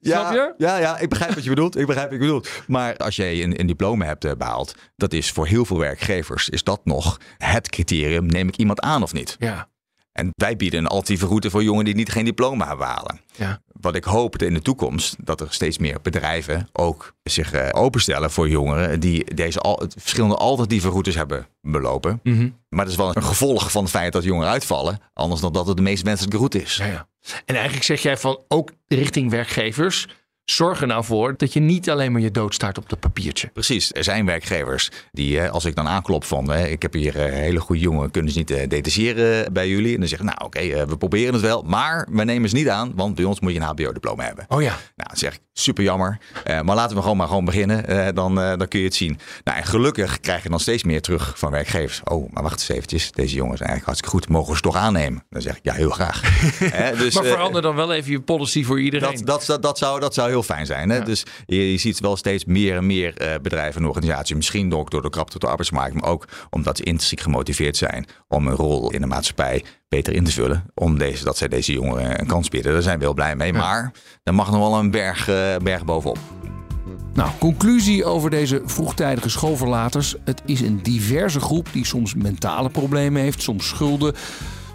Snap 0.00 0.32
je? 0.32 0.54
Ja, 0.56 0.76
ja, 0.76 0.98
ik 0.98 1.08
begrijp 1.08 1.34
wat 1.34 1.42
je 1.44 1.48
bedoelt. 1.48 1.76
Ik 1.76 1.86
begrijp 1.86 2.10
wat 2.10 2.18
je 2.18 2.24
bedoelt. 2.26 2.48
Maar 2.66 2.96
als 2.96 3.16
jij 3.16 3.42
een, 3.42 3.60
een 3.60 3.66
diploma 3.66 4.04
hebt 4.04 4.24
eh, 4.24 4.32
behaald, 4.38 4.74
dat 4.96 5.12
is 5.12 5.30
voor 5.30 5.46
heel 5.46 5.64
veel 5.64 5.78
werkgevers 5.78 6.48
is 6.48 6.62
dat 6.62 6.80
nog 6.84 7.20
het 7.38 7.68
criterium. 7.68 8.26
Neem 8.26 8.48
ik 8.48 8.56
iemand 8.56 8.80
aan 8.80 9.02
of 9.02 9.12
niet? 9.12 9.36
Ja. 9.38 9.68
En 10.20 10.30
wij 10.34 10.56
bieden 10.56 10.78
een 10.78 10.86
alternatieve 10.86 11.26
route 11.26 11.50
voor 11.50 11.62
jongeren 11.62 11.84
die 11.84 11.94
niet 11.94 12.12
geen 12.12 12.24
diploma 12.24 12.76
halen. 12.76 13.20
Ja. 13.36 13.60
Wat 13.80 13.94
ik 13.94 14.04
hoop 14.04 14.42
in 14.42 14.54
de 14.54 14.62
toekomst, 14.62 15.16
dat 15.18 15.40
er 15.40 15.46
steeds 15.50 15.78
meer 15.78 15.98
bedrijven 16.02 16.68
ook 16.72 17.14
zich 17.22 17.52
eh, 17.52 17.68
openstellen 17.80 18.30
voor 18.30 18.48
jongeren 18.48 19.00
die 19.00 19.34
deze 19.34 19.60
al, 19.60 19.82
verschillende 19.96 20.36
alternatieve 20.36 20.88
routes 20.88 21.14
hebben 21.14 21.46
belopen. 21.60 22.20
Mhm. 22.22 22.50
Maar 22.68 22.84
dat 22.84 22.92
is 22.92 22.96
wel 22.96 23.16
een 23.16 23.22
gevolg 23.22 23.70
van 23.70 23.82
het 23.82 23.90
feit 23.90 24.12
dat 24.12 24.24
jongeren 24.24 24.50
uitvallen, 24.50 25.00
anders 25.12 25.40
dan 25.40 25.52
dat 25.52 25.66
het 25.66 25.76
de 25.76 25.82
meest 25.82 26.02
wenselijke 26.02 26.36
route 26.36 26.62
is. 26.62 26.76
Ja, 26.76 26.86
ja. 26.86 27.08
En 27.44 27.54
eigenlijk 27.54 27.84
zeg 27.84 28.02
jij 28.02 28.16
van 28.16 28.40
ook 28.48 28.72
richting 28.86 29.30
werkgevers. 29.30 30.08
Zorg 30.50 30.80
er 30.80 30.86
nou 30.86 31.04
voor 31.04 31.34
dat 31.36 31.52
je 31.52 31.60
niet 31.60 31.90
alleen 31.90 32.12
maar 32.12 32.20
je 32.20 32.30
dood 32.30 32.54
staat 32.54 32.78
op 32.78 32.88
dat 32.88 33.00
papiertje. 33.00 33.48
Precies, 33.48 33.92
er 33.92 34.04
zijn 34.04 34.26
werkgevers 34.26 34.90
die, 35.12 35.40
eh, 35.40 35.50
als 35.50 35.64
ik 35.64 35.74
dan 35.74 35.88
aanklop 35.88 36.24
van, 36.24 36.52
eh, 36.52 36.72
ik 36.72 36.82
heb 36.82 36.92
hier 36.92 37.18
eh, 37.18 37.32
hele 37.32 37.60
goede 37.60 37.82
jongen, 37.82 38.10
kunnen 38.10 38.32
ze 38.32 38.38
niet 38.38 38.50
eh, 38.50 38.68
detacheren 38.68 39.52
bij 39.52 39.68
jullie? 39.68 39.94
En 39.94 40.00
dan 40.00 40.08
zeggen, 40.08 40.26
nou 40.26 40.38
oké, 40.44 40.58
eh, 40.58 40.82
we 40.82 40.96
proberen 40.96 41.32
het 41.32 41.42
wel, 41.42 41.62
maar 41.62 42.08
we 42.10 42.24
nemen 42.24 42.48
ze 42.48 42.54
niet 42.54 42.68
aan, 42.68 42.92
want 42.94 43.14
bij 43.14 43.24
ons 43.24 43.40
moet 43.40 43.52
je 43.52 43.60
een 43.60 43.66
HBO-diploma 43.66 44.24
hebben. 44.24 44.44
Oh 44.48 44.62
ja. 44.62 44.68
Nou, 44.96 45.08
dan 45.08 45.16
zeg 45.16 45.34
ik, 45.34 45.40
super 45.60 45.84
jammer, 45.84 46.18
eh, 46.44 46.60
maar 46.60 46.76
laten 46.76 46.96
we 46.96 47.02
gewoon 47.02 47.16
maar 47.16 47.26
gewoon 47.26 47.44
beginnen, 47.44 47.86
eh, 47.86 48.08
dan, 48.14 48.40
eh, 48.40 48.56
dan 48.56 48.68
kun 48.68 48.78
je 48.78 48.84
het 48.84 48.94
zien. 48.94 49.18
Nou, 49.44 49.58
en 49.58 49.64
gelukkig 49.64 50.20
krijg 50.20 50.42
je 50.42 50.48
dan 50.48 50.60
steeds 50.60 50.84
meer 50.84 51.00
terug 51.00 51.38
van 51.38 51.50
werkgevers. 51.50 52.00
Oh, 52.04 52.32
maar 52.32 52.42
wacht 52.42 52.60
eens 52.60 52.68
eventjes, 52.68 53.12
deze 53.12 53.34
jongens 53.34 53.58
zijn 53.58 53.70
eigenlijk 53.70 53.84
hartstikke 53.84 54.16
goed, 54.16 54.28
mogen 54.28 54.50
we 54.50 54.56
ze 54.56 54.62
toch 54.62 54.76
aannemen? 54.76 55.24
Dan 55.30 55.42
zeg 55.42 55.56
ik, 55.56 55.60
ja, 55.62 55.72
heel 55.72 55.90
graag. 55.90 56.20
Hè, 56.58 56.96
dus, 56.96 57.14
maar 57.14 57.24
verander 57.24 57.62
dan 57.62 57.74
wel 57.74 57.92
even 57.92 58.10
je 58.10 58.20
policy 58.20 58.64
voor 58.64 58.80
iedereen. 58.80 59.16
dat, 59.16 59.26
dat, 59.26 59.46
dat, 59.46 59.62
dat, 59.62 59.78
zou, 59.78 60.00
dat 60.00 60.14
zou 60.14 60.28
heel 60.28 60.39
fijn 60.42 60.66
zijn. 60.66 60.90
Hè? 60.90 60.96
Ja. 60.96 61.04
Dus 61.04 61.24
je, 61.46 61.72
je 61.72 61.78
ziet 61.78 62.00
wel 62.00 62.16
steeds 62.16 62.44
meer 62.44 62.76
en 62.76 62.86
meer 62.86 63.16
eh, 63.16 63.34
bedrijven 63.42 63.80
en 63.80 63.88
organisaties. 63.88 64.36
Misschien 64.36 64.74
ook 64.74 64.90
door 64.90 65.02
de 65.02 65.10
krapte 65.10 65.34
op 65.34 65.40
de 65.40 65.46
arbeidsmarkt. 65.46 65.94
Maar 65.94 66.10
ook 66.10 66.28
omdat 66.50 66.76
ze 66.76 66.82
intrinsiek 66.82 67.20
gemotiveerd 67.20 67.76
zijn 67.76 68.06
om 68.28 68.46
een 68.46 68.54
rol 68.54 68.90
in 68.90 69.00
de 69.00 69.06
maatschappij 69.06 69.64
beter 69.88 70.12
in 70.12 70.24
te 70.24 70.32
vullen. 70.32 70.64
Om 70.74 70.98
deze, 70.98 71.24
dat 71.24 71.36
zij 71.36 71.48
deze 71.48 71.72
jongeren 71.72 72.20
een 72.20 72.26
kans 72.26 72.48
bieden. 72.48 72.72
Daar 72.72 72.82
zijn 72.82 72.98
we 72.98 73.04
heel 73.04 73.14
blij 73.14 73.36
mee. 73.36 73.52
Maar 73.52 73.92
er 74.22 74.34
mag 74.34 74.50
nog 74.50 74.60
wel 74.60 74.78
een 74.78 74.90
berg, 74.90 75.28
eh, 75.28 75.56
berg 75.62 75.84
bovenop. 75.84 76.18
Nou, 77.14 77.30
conclusie 77.38 78.04
over 78.04 78.30
deze 78.30 78.62
vroegtijdige 78.64 79.28
schoolverlaters. 79.28 80.14
Het 80.24 80.42
is 80.44 80.60
een 80.60 80.82
diverse 80.82 81.40
groep 81.40 81.68
die 81.72 81.84
soms 81.84 82.14
mentale 82.14 82.68
problemen 82.68 83.22
heeft, 83.22 83.42
soms 83.42 83.68
schulden. 83.68 84.14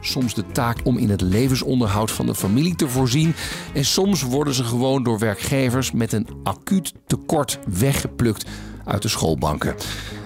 Soms 0.06 0.34
de 0.34 0.46
taak 0.52 0.78
om 0.84 0.98
in 0.98 1.10
het 1.10 1.22
levensonderhoud 1.22 2.12
van 2.12 2.26
de 2.26 2.36
familie 2.36 2.76
te 2.76 2.90
voorzien. 2.90 3.34
En 3.74 3.86
soms 3.86 4.22
worden 4.22 4.54
ze 4.54 4.64
gewoon 4.64 5.04
door 5.04 5.20
werkgevers 5.20 5.92
met 5.92 6.14
een 6.14 6.28
acuut 6.44 6.94
tekort 7.08 7.60
weggeplukt 7.68 8.46
uit 8.84 9.02
de 9.02 9.08
schoolbanken. 9.08 9.76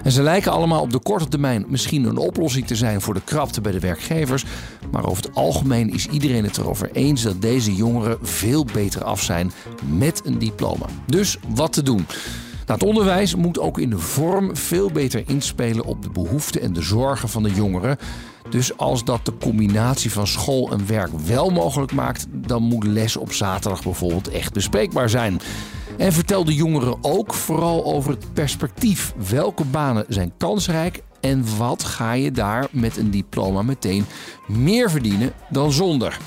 En 0.02 0.12
ze 0.12 0.22
lijken 0.22 0.52
allemaal 0.52 0.80
op 0.80 0.92
de 0.92 0.98
korte 0.98 1.28
termijn 1.28 1.64
misschien 1.68 2.04
een 2.04 2.16
oplossing 2.16 2.66
te 2.66 2.76
zijn 2.76 3.00
voor 3.00 3.14
de 3.14 3.24
krapte 3.24 3.60
bij 3.60 3.72
de 3.72 3.80
werkgevers. 3.80 4.44
Maar 4.90 5.06
over 5.06 5.22
het 5.22 5.34
algemeen 5.34 5.92
is 5.92 6.06
iedereen 6.06 6.44
het 6.44 6.56
erover 6.58 6.90
eens 6.92 7.22
dat 7.22 7.42
deze 7.42 7.74
jongeren 7.74 8.18
veel 8.22 8.64
beter 8.72 9.04
af 9.04 9.22
zijn 9.22 9.52
met 9.98 10.22
een 10.24 10.38
diploma. 10.38 10.86
Dus 11.06 11.38
wat 11.54 11.72
te 11.72 11.82
doen? 11.82 12.06
Het 12.66 12.82
onderwijs 12.82 13.34
moet 13.34 13.58
ook 13.58 13.78
in 13.78 13.90
de 13.90 13.98
vorm 13.98 14.56
veel 14.56 14.90
beter 14.90 15.22
inspelen 15.26 15.84
op 15.84 16.02
de 16.02 16.10
behoeften 16.10 16.60
en 16.60 16.72
de 16.72 16.82
zorgen 16.82 17.28
van 17.28 17.42
de 17.42 17.54
jongeren. 17.54 17.98
Dus 18.50 18.76
als 18.76 19.04
dat 19.04 19.24
de 19.24 19.32
combinatie 19.40 20.12
van 20.12 20.26
school 20.26 20.70
en 20.72 20.86
werk 20.86 21.18
wel 21.26 21.50
mogelijk 21.50 21.92
maakt, 21.92 22.26
dan 22.30 22.62
moet 22.62 22.84
les 22.84 23.16
op 23.16 23.32
zaterdag 23.32 23.82
bijvoorbeeld 23.82 24.28
echt 24.28 24.52
bespreekbaar 24.52 25.08
zijn. 25.08 25.40
En 25.98 26.12
vertel 26.12 26.44
de 26.44 26.54
jongeren 26.54 26.96
ook 27.00 27.34
vooral 27.34 27.84
over 27.84 28.10
het 28.10 28.32
perspectief. 28.32 29.14
Welke 29.30 29.64
banen 29.64 30.04
zijn 30.08 30.32
kansrijk 30.36 31.02
en 31.20 31.44
wat 31.58 31.84
ga 31.84 32.12
je 32.12 32.30
daar 32.30 32.68
met 32.70 32.96
een 32.96 33.10
diploma 33.10 33.62
meteen 33.62 34.04
meer 34.46 34.90
verdienen 34.90 35.32
dan 35.48 35.72
zonder? 35.72 36.18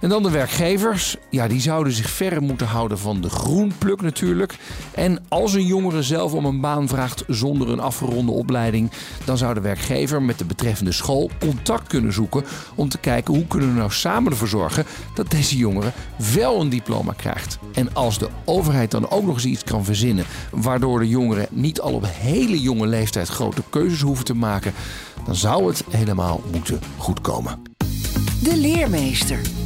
En 0.00 0.08
dan 0.08 0.22
de 0.22 0.30
werkgevers. 0.30 1.16
Ja, 1.30 1.48
die 1.48 1.60
zouden 1.60 1.92
zich 1.92 2.10
verre 2.10 2.40
moeten 2.40 2.66
houden 2.66 2.98
van 2.98 3.20
de 3.20 3.30
groenpluk 3.30 4.00
natuurlijk. 4.00 4.56
En 4.94 5.24
als 5.28 5.54
een 5.54 5.66
jongere 5.66 6.02
zelf 6.02 6.32
om 6.32 6.44
een 6.44 6.60
baan 6.60 6.88
vraagt 6.88 7.24
zonder 7.26 7.68
een 7.68 7.80
afgeronde 7.80 8.32
opleiding, 8.32 8.90
dan 9.24 9.38
zou 9.38 9.54
de 9.54 9.60
werkgever 9.60 10.22
met 10.22 10.38
de 10.38 10.44
betreffende 10.44 10.92
school 10.92 11.30
contact 11.40 11.86
kunnen 11.86 12.12
zoeken 12.12 12.44
om 12.74 12.88
te 12.88 12.98
kijken 12.98 13.34
hoe 13.34 13.46
kunnen 13.46 13.68
we 13.68 13.78
nou 13.78 13.90
samen 13.90 14.30
ervoor 14.30 14.48
zorgen 14.48 14.84
dat 15.14 15.30
deze 15.30 15.56
jongere 15.56 15.92
wel 16.34 16.60
een 16.60 16.68
diploma 16.68 17.12
krijgt. 17.12 17.58
En 17.72 17.94
als 17.94 18.18
de 18.18 18.28
overheid 18.44 18.90
dan 18.90 19.10
ook 19.10 19.24
nog 19.24 19.34
eens 19.34 19.44
iets 19.44 19.64
kan 19.64 19.84
verzinnen 19.84 20.24
waardoor 20.50 20.98
de 20.98 21.08
jongeren 21.08 21.46
niet 21.50 21.80
al 21.80 21.92
op 21.92 22.04
hele 22.08 22.60
jonge 22.60 22.86
leeftijd 22.86 23.28
grote 23.28 23.62
keuzes 23.70 24.00
hoeven 24.00 24.24
te 24.24 24.34
maken, 24.34 24.72
dan 25.24 25.34
zou 25.34 25.66
het 25.66 25.84
helemaal 25.90 26.40
moeten 26.52 26.80
goedkomen. 26.96 27.62
De 28.42 28.56
leermeester. 28.56 29.59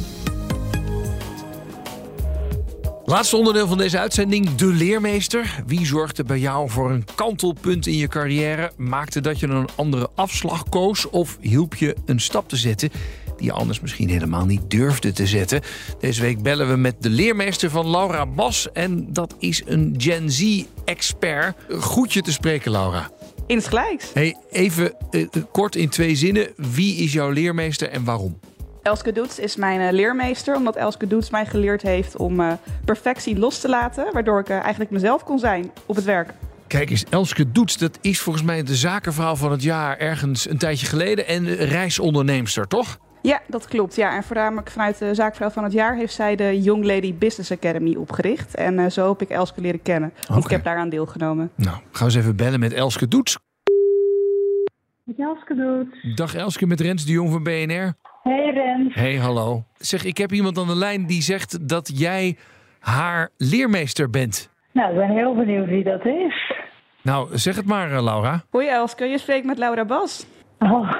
Laatste 3.07 3.37
onderdeel 3.37 3.67
van 3.67 3.77
deze 3.77 3.99
uitzending, 3.99 4.55
de 4.55 4.65
leermeester. 4.65 5.63
Wie 5.65 5.85
zorgde 5.85 6.23
bij 6.23 6.39
jou 6.39 6.69
voor 6.69 6.91
een 6.91 7.05
kantelpunt 7.15 7.87
in 7.87 7.97
je 7.97 8.07
carrière? 8.07 8.71
Maakte 8.77 9.21
dat 9.21 9.39
je 9.39 9.47
een 9.47 9.67
andere 9.75 10.09
afslag 10.15 10.69
koos? 10.69 11.09
Of 11.09 11.37
hielp 11.41 11.75
je 11.75 11.95
een 12.05 12.19
stap 12.19 12.49
te 12.49 12.55
zetten 12.55 12.89
die 13.37 13.45
je 13.45 13.51
anders 13.51 13.79
misschien 13.79 14.09
helemaal 14.09 14.45
niet 14.45 14.61
durfde 14.67 15.11
te 15.11 15.27
zetten? 15.27 15.61
Deze 15.99 16.21
week 16.21 16.41
bellen 16.41 16.69
we 16.69 16.75
met 16.75 16.95
de 16.99 17.09
leermeester 17.09 17.69
van 17.69 17.89
Laura 17.89 18.25
Bas. 18.25 18.71
En 18.71 19.13
dat 19.13 19.35
is 19.39 19.61
een 19.65 19.95
Gen 19.97 20.31
Z-expert. 20.31 21.55
Goed 21.79 22.13
je 22.13 22.21
te 22.21 22.31
spreken, 22.31 22.71
Laura. 22.71 23.09
Insgelijks. 23.47 24.11
Hey, 24.13 24.35
even 24.49 24.93
eh, 25.11 25.27
kort 25.51 25.75
in 25.75 25.89
twee 25.89 26.15
zinnen. 26.15 26.47
Wie 26.55 26.95
is 26.95 27.13
jouw 27.13 27.29
leermeester 27.29 27.89
en 27.89 28.03
waarom? 28.03 28.39
Elske 28.85 29.11
Doets 29.11 29.39
is 29.39 29.55
mijn 29.55 29.79
eh, 29.79 29.91
leermeester, 29.91 30.55
omdat 30.55 30.75
Elske 30.75 31.07
Doets 31.07 31.29
mij 31.29 31.45
geleerd 31.45 31.81
heeft 31.81 32.17
om 32.17 32.39
eh, 32.39 32.53
perfectie 32.85 33.37
los 33.37 33.59
te 33.59 33.69
laten, 33.69 34.13
waardoor 34.13 34.39
ik 34.39 34.49
eh, 34.49 34.59
eigenlijk 34.59 34.91
mezelf 34.91 35.23
kon 35.23 35.39
zijn 35.39 35.71
op 35.85 35.95
het 35.95 36.05
werk. 36.05 36.33
Kijk 36.67 36.89
eens, 36.89 37.03
Elske 37.09 37.51
Doets, 37.51 37.77
dat 37.77 37.97
is 38.01 38.19
volgens 38.19 38.45
mij 38.45 38.63
de 38.63 38.75
zakenvrouw 38.75 39.35
van 39.35 39.51
het 39.51 39.63
jaar 39.63 39.97
ergens 39.97 40.49
een 40.49 40.57
tijdje 40.57 40.85
geleden. 40.85 41.27
En 41.27 41.55
reisonderneemster, 41.55 42.67
toch? 42.67 42.97
Ja, 43.21 43.41
dat 43.47 43.67
klopt. 43.67 43.95
Ja, 43.95 44.15
en 44.15 44.23
voornamelijk 44.23 44.69
vanuit 44.69 44.97
de 44.97 45.15
zaakvrouw 45.15 45.49
van 45.49 45.63
het 45.63 45.73
jaar 45.73 45.95
heeft 45.95 46.13
zij 46.13 46.35
de 46.35 46.61
Young 46.61 46.83
Lady 46.85 47.13
Business 47.13 47.51
Academy 47.51 47.95
opgericht. 47.95 48.55
En 48.55 48.79
eh, 48.79 48.89
zo 48.89 49.09
heb 49.09 49.21
ik 49.21 49.29
Elske 49.29 49.61
leren 49.61 49.81
kennen. 49.81 50.13
Want 50.15 50.29
Oké. 50.29 50.39
ik 50.39 50.49
heb 50.49 50.63
daaraan 50.63 50.89
deelgenomen. 50.89 51.51
Nou, 51.55 51.75
gaan 51.75 51.83
we 51.91 52.03
eens 52.03 52.15
even 52.15 52.35
bellen 52.35 52.59
met 52.59 52.73
Elske 52.73 53.07
Doets. 53.07 53.37
Elske 55.17 55.55
doet. 55.55 56.15
Dag 56.17 56.35
Elske 56.35 56.65
met 56.67 56.81
Rens 56.81 57.05
de 57.05 57.11
Jong 57.11 57.31
van 57.31 57.43
BNR. 57.43 57.93
Hey 58.29 58.51
Rens. 58.53 58.93
Hey, 58.93 59.15
hallo. 59.15 59.63
Zeg, 59.77 60.03
ik 60.03 60.17
heb 60.17 60.31
iemand 60.31 60.57
aan 60.57 60.67
de 60.67 60.75
lijn 60.75 61.05
die 61.05 61.21
zegt 61.21 61.69
dat 61.69 61.91
jij 61.99 62.37
haar 62.79 63.29
leermeester 63.37 64.09
bent. 64.09 64.49
Nou, 64.71 64.89
ik 64.89 64.95
ben 64.97 65.09
heel 65.09 65.35
benieuwd 65.35 65.67
wie 65.67 65.83
dat 65.83 66.05
is. 66.05 66.53
Nou, 67.01 67.37
zeg 67.37 67.55
het 67.55 67.65
maar, 67.65 67.91
eh, 67.91 68.03
Laura. 68.03 68.43
Hoi 68.49 68.67
Elske, 68.67 69.05
je 69.05 69.17
spreekt 69.17 69.45
met 69.45 69.57
Laura 69.57 69.85
Bas. 69.85 70.25
Oh. 70.59 70.91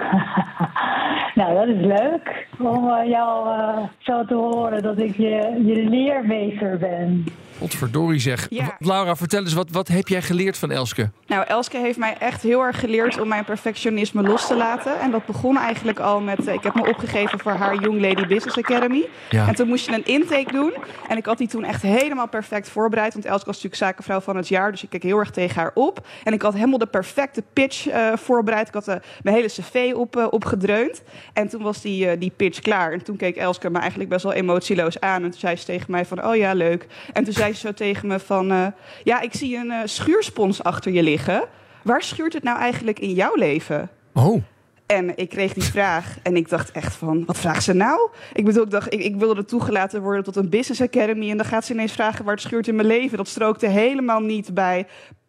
nou, 1.39 1.53
dat 1.53 1.67
is 1.67 1.85
leuk 1.85 2.47
om 2.59 2.89
eh, 2.89 3.09
jou 3.09 3.49
eh, 3.49 3.83
zo 3.97 4.25
te 4.25 4.35
horen 4.35 4.83
dat 4.83 4.99
ik 4.99 5.17
je, 5.17 5.61
je 5.65 5.89
leermeester 5.89 6.77
ben. 6.77 7.23
Godverdorie 7.59 8.19
zeg. 8.19 8.47
Ja. 8.49 8.75
Laura, 8.79 9.15
vertel 9.15 9.41
eens, 9.41 9.53
wat, 9.53 9.69
wat 9.71 9.87
heb 9.87 10.07
jij 10.07 10.21
geleerd 10.21 10.57
van 10.57 10.71
Elske? 10.71 11.09
Nou, 11.27 11.45
Elske 11.47 11.77
heeft 11.77 11.97
mij 11.97 12.17
echt 12.19 12.41
heel 12.41 12.61
erg 12.61 12.79
geleerd 12.79 13.19
om 13.19 13.27
mijn 13.27 13.45
perfectionisme 13.45 14.21
los 14.21 14.47
te 14.47 14.55
laten. 14.55 14.99
En 14.99 15.11
dat 15.11 15.25
begon 15.25 15.57
eigenlijk 15.57 15.99
al 15.99 16.21
met, 16.21 16.47
eh, 16.47 16.53
ik 16.53 16.63
heb 16.63 16.75
me 16.75 16.87
opgegeven 16.87 17.39
voor 17.39 17.51
haar 17.51 17.81
Young 17.81 18.01
Lady 18.01 18.27
Business 18.27 18.57
Academy. 18.57 19.05
Ja. 19.29 19.47
En 19.47 19.55
toen 19.55 19.67
moest 19.67 19.85
je 19.85 19.93
een 19.93 20.05
intake 20.05 20.51
doen. 20.51 20.73
En 21.07 21.17
ik 21.17 21.25
had 21.25 21.37
die 21.37 21.47
toen 21.47 21.63
echt 21.63 21.81
helemaal 21.81 22.27
perfect 22.27 22.69
voorbereid. 22.69 23.13
Want 23.13 23.25
Elske 23.25 23.45
was 23.45 23.55
natuurlijk 23.55 23.83
zakenvrouw 23.83 24.19
van 24.19 24.35
het 24.35 24.47
jaar. 24.47 24.71
Dus 24.71 24.83
ik 24.83 24.89
keek 24.89 25.03
heel 25.03 25.17
erg 25.17 25.31
tegen 25.31 25.55
haar 25.55 25.71
op. 25.73 26.07
En 26.23 26.33
ik 26.33 26.41
had 26.41 26.53
helemaal 26.53 26.77
de 26.77 26.85
perfecte 26.85 27.43
pitch 27.53 27.87
eh, 27.87 28.13
voorbereid. 28.15 28.67
Ik 28.67 28.73
had 28.73 28.87
eh, 28.87 28.95
mijn 29.23 29.35
hele 29.35 29.47
cv 29.47 29.93
op, 29.95 30.27
opgedreund. 30.29 31.01
En 31.33 31.47
toen 31.47 31.61
was 31.61 31.81
die, 31.81 32.17
die 32.17 32.31
pitch 32.35 32.59
klaar. 32.59 32.91
En 32.91 33.03
toen 33.03 33.15
keek 33.15 33.35
Elske 33.35 33.69
me 33.69 33.79
eigenlijk 33.79 34.09
best 34.09 34.23
wel 34.23 34.33
emotieloos 34.33 34.99
aan. 34.99 35.23
En 35.23 35.29
toen 35.31 35.39
zei 35.39 35.55
ze 35.55 35.65
tegen 35.65 35.91
mij 35.91 36.05
van, 36.05 36.25
oh 36.25 36.35
ja, 36.35 36.53
leuk. 36.53 36.87
En 37.13 37.23
toen 37.23 37.33
zei 37.33 37.44
ze 37.53 37.59
zo 37.67 37.73
tegen 37.73 38.07
me 38.07 38.19
van... 38.19 38.51
eh, 38.51 38.67
ja, 39.03 39.21
ik 39.21 39.33
zie 39.33 39.57
een 39.57 39.71
eh, 39.71 39.79
schuurspons 39.83 40.63
achter 40.63 40.91
je 40.91 41.03
liggen. 41.03 41.43
Waar 41.83 42.03
schuurt 42.03 42.33
het 42.33 42.43
nou 42.43 42.59
eigenlijk 42.59 42.99
in 42.99 43.11
jouw 43.13 43.35
leven? 43.35 43.89
Oh. 44.13 44.43
En 44.85 45.17
ik 45.17 45.29
kreeg 45.29 45.53
die 45.53 45.63
vraag 45.63 46.17
en 46.23 46.35
ik 46.35 46.49
dacht 46.49 46.71
echt 46.71 46.95
van, 46.95 47.25
wat 47.25 47.37
vraagt 47.37 47.63
ze 47.63 47.73
nou? 47.73 48.09
Ik 48.33 48.45
bedoel, 48.45 48.63
ik 48.63 48.69
dacht, 48.71 48.93
ik, 48.93 48.99
ik 49.03 49.15
wilde 49.15 49.45
toegelaten 49.45 50.01
worden 50.01 50.23
tot 50.23 50.35
een 50.35 50.49
business 50.49 50.81
academy... 50.81 51.29
en 51.29 51.37
dan 51.37 51.45
gaat 51.45 51.65
ze 51.65 51.73
ineens 51.73 51.91
vragen 51.91 52.25
waar 52.25 52.33
het 52.33 52.43
schuurt 52.43 52.67
in 52.67 52.75
mijn 52.75 52.87
leven. 52.87 53.17
Dat 53.17 53.27
strookte 53.27 53.67
helemaal 53.67 54.19
niet 54.19 54.53
bij 54.53 54.87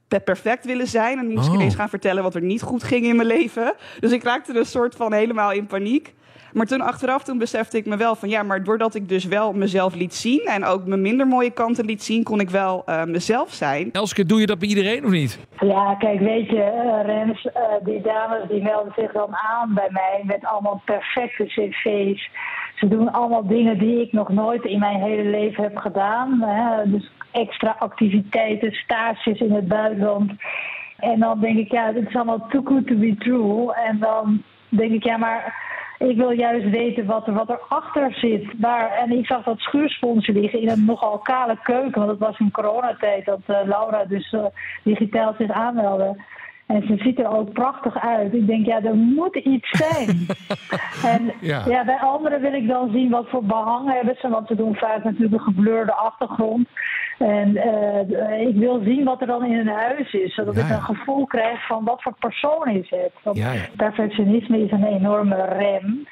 pe- 0.09 0.21
perfect 0.21 0.65
willen 0.65 0.87
zijn. 0.87 1.19
En 1.19 1.27
moest 1.27 1.45
ik 1.47 1.53
Oh. 1.53 1.59
ineens 1.59 1.75
gaan 1.75 1.89
vertellen 1.89 2.23
wat 2.23 2.35
er 2.35 2.43
niet 2.43 2.63
goed 2.63 2.83
ging 2.83 3.05
in 3.07 3.17
mijn 3.17 3.29
leven. 3.29 3.75
Dus 4.01 4.13
ik 4.13 4.23
raakte 4.23 4.59
een 4.59 4.67
soort 4.67 4.95
van 4.95 5.13
helemaal 5.13 5.53
in 5.53 5.67
paniek. 5.67 6.15
Maar 6.53 6.67
toen 6.67 6.81
achteraf, 6.81 7.25
toen 7.25 7.39
besefte 7.39 7.77
ik 7.77 7.87
me 7.87 7.97
wel 7.97 8.15
van 8.15 8.29
ja, 8.29 8.43
maar 8.43 8.65
doordat 8.65 8.95
ik 8.95 9.09
dus 9.09 9.25
wel 9.25 9.53
mezelf 9.53 9.95
liet 9.95 10.15
zien 10.15 10.41
en 10.41 10.65
ook 10.65 10.87
mijn 10.87 11.01
minder 11.01 11.27
mooie 11.27 11.51
kanten 11.51 11.85
liet 11.85 12.03
zien, 12.03 12.23
kon 12.23 12.41
ik 12.41 12.51
wel 12.51 12.83
uh, 12.87 13.05
mezelf 13.05 13.53
zijn. 13.53 13.93
Elske, 13.93 14.27
doe 14.27 14.41
je 14.41 14.47
dat 14.47 14.59
bij 14.59 14.69
iedereen 14.69 15.05
of 15.05 15.11
niet? 15.11 15.47
Ja, 15.61 15.95
kijk, 15.95 16.21
weet 16.21 16.49
je, 16.49 16.83
uh, 16.85 17.05
Rens, 17.05 17.45
uh, 17.45 17.53
die 17.85 18.01
dames 18.01 18.49
die 18.49 18.63
melden 18.63 18.93
zich 18.97 19.13
dan 19.13 19.37
aan 19.37 19.75
bij 19.75 19.89
mij 19.91 20.21
met 20.23 20.45
allemaal 20.45 20.83
perfecte 20.85 21.45
cv's. 21.45 22.31
Ze 22.75 22.89
doen 22.89 23.13
allemaal 23.13 23.47
dingen 23.47 23.79
die 23.79 24.01
ik 24.01 24.13
nog 24.13 24.29
nooit 24.29 24.65
in 24.65 24.79
mijn 24.79 25.03
hele 25.03 25.31
leven 25.31 25.63
heb 25.63 25.77
gedaan. 25.77 26.41
Hè? 26.41 26.91
Dus 26.91 27.11
extra 27.31 27.77
activiteiten, 27.79 28.73
stages 28.73 29.41
in 29.41 29.53
het 29.53 29.69
buitenland. 29.69 30.33
En 30.97 31.21
dan 31.21 31.41
denk 31.41 31.59
ik, 31.59 31.73
ja, 31.73 31.93
dit 31.93 32.09
is 32.09 32.15
allemaal 32.15 32.47
too 32.49 32.63
good 32.65 32.87
to 32.87 32.95
be 32.95 33.15
true. 33.19 33.75
En 33.75 33.99
dan 33.99 34.43
denk 34.69 34.93
ik, 34.93 35.05
ja, 35.05 35.17
maar 35.17 35.55
ik 35.99 36.17
wil 36.17 36.31
juist 36.31 36.71
weten 36.71 37.07
wat 37.07 37.27
er, 37.27 37.33
wat 37.33 37.49
er 37.49 37.61
achter 37.69 38.13
zit. 38.13 38.45
Waar, 38.61 38.91
en 38.91 39.11
ik 39.19 39.27
zag 39.27 39.45
dat 39.45 39.59
schuursponsje 39.59 40.33
liggen 40.33 40.61
in 40.61 40.69
een 40.69 40.85
nogal 40.85 41.19
kale 41.19 41.59
keuken. 41.63 41.99
Want 41.99 42.11
het 42.11 42.19
was 42.19 42.39
in 42.39 42.51
coronatijd 42.51 43.25
dat 43.25 43.41
uh, 43.47 43.57
Laura 43.65 44.05
dus 44.05 44.33
uh, 44.33 44.45
digitaal 44.85 45.35
zich 45.39 45.51
aanmeldde. 45.51 46.17
En 46.67 46.87
ze 46.87 46.97
ziet 46.97 47.19
er 47.19 47.29
ook 47.29 47.53
prachtig 47.53 47.99
uit. 47.99 48.35
Ik 48.35 48.47
denk, 48.47 48.67
ja, 48.67 48.83
er 48.83 48.95
moet 48.95 49.37
iets 49.37 49.69
zijn. 49.71 50.27
en 51.13 51.33
ja. 51.41 51.63
ja. 51.67 51.85
bij 51.85 51.99
anderen 51.99 52.41
wil 52.41 52.53
ik 52.53 52.69
dan 52.69 52.91
zien 52.91 53.11
wat 53.11 53.29
voor 53.29 53.45
behang 53.45 53.93
hebben 53.93 54.17
ze. 54.21 54.29
Want 54.29 54.47
ze 54.47 54.55
doen 54.55 54.75
vaak 54.75 55.05
natuurlijk 55.05 55.33
een 55.33 55.55
gebleurde 55.55 55.95
achtergrond. 55.95 56.69
En 57.19 57.49
uh, 57.49 58.41
ik 58.41 58.57
wil 58.57 58.81
zien 58.85 59.05
wat 59.05 59.21
er 59.21 59.27
dan 59.27 59.45
in 59.45 59.57
hun 59.57 59.69
huis 59.69 60.13
is. 60.13 60.35
Zodat 60.35 60.55
ja, 60.55 60.61
ik 60.61 60.71
een 60.71 60.83
gevoel 60.83 61.27
krijg 61.27 61.67
van 61.67 61.85
wat 61.85 62.03
voor 62.03 62.15
persoon 62.19 62.69
is 62.69 62.91
het. 62.91 63.13
Want 63.23 63.41
perfectionisme 63.77 64.59
is 64.59 64.71
een 64.71 64.85
enorme 64.85 65.45
rem 65.45 66.07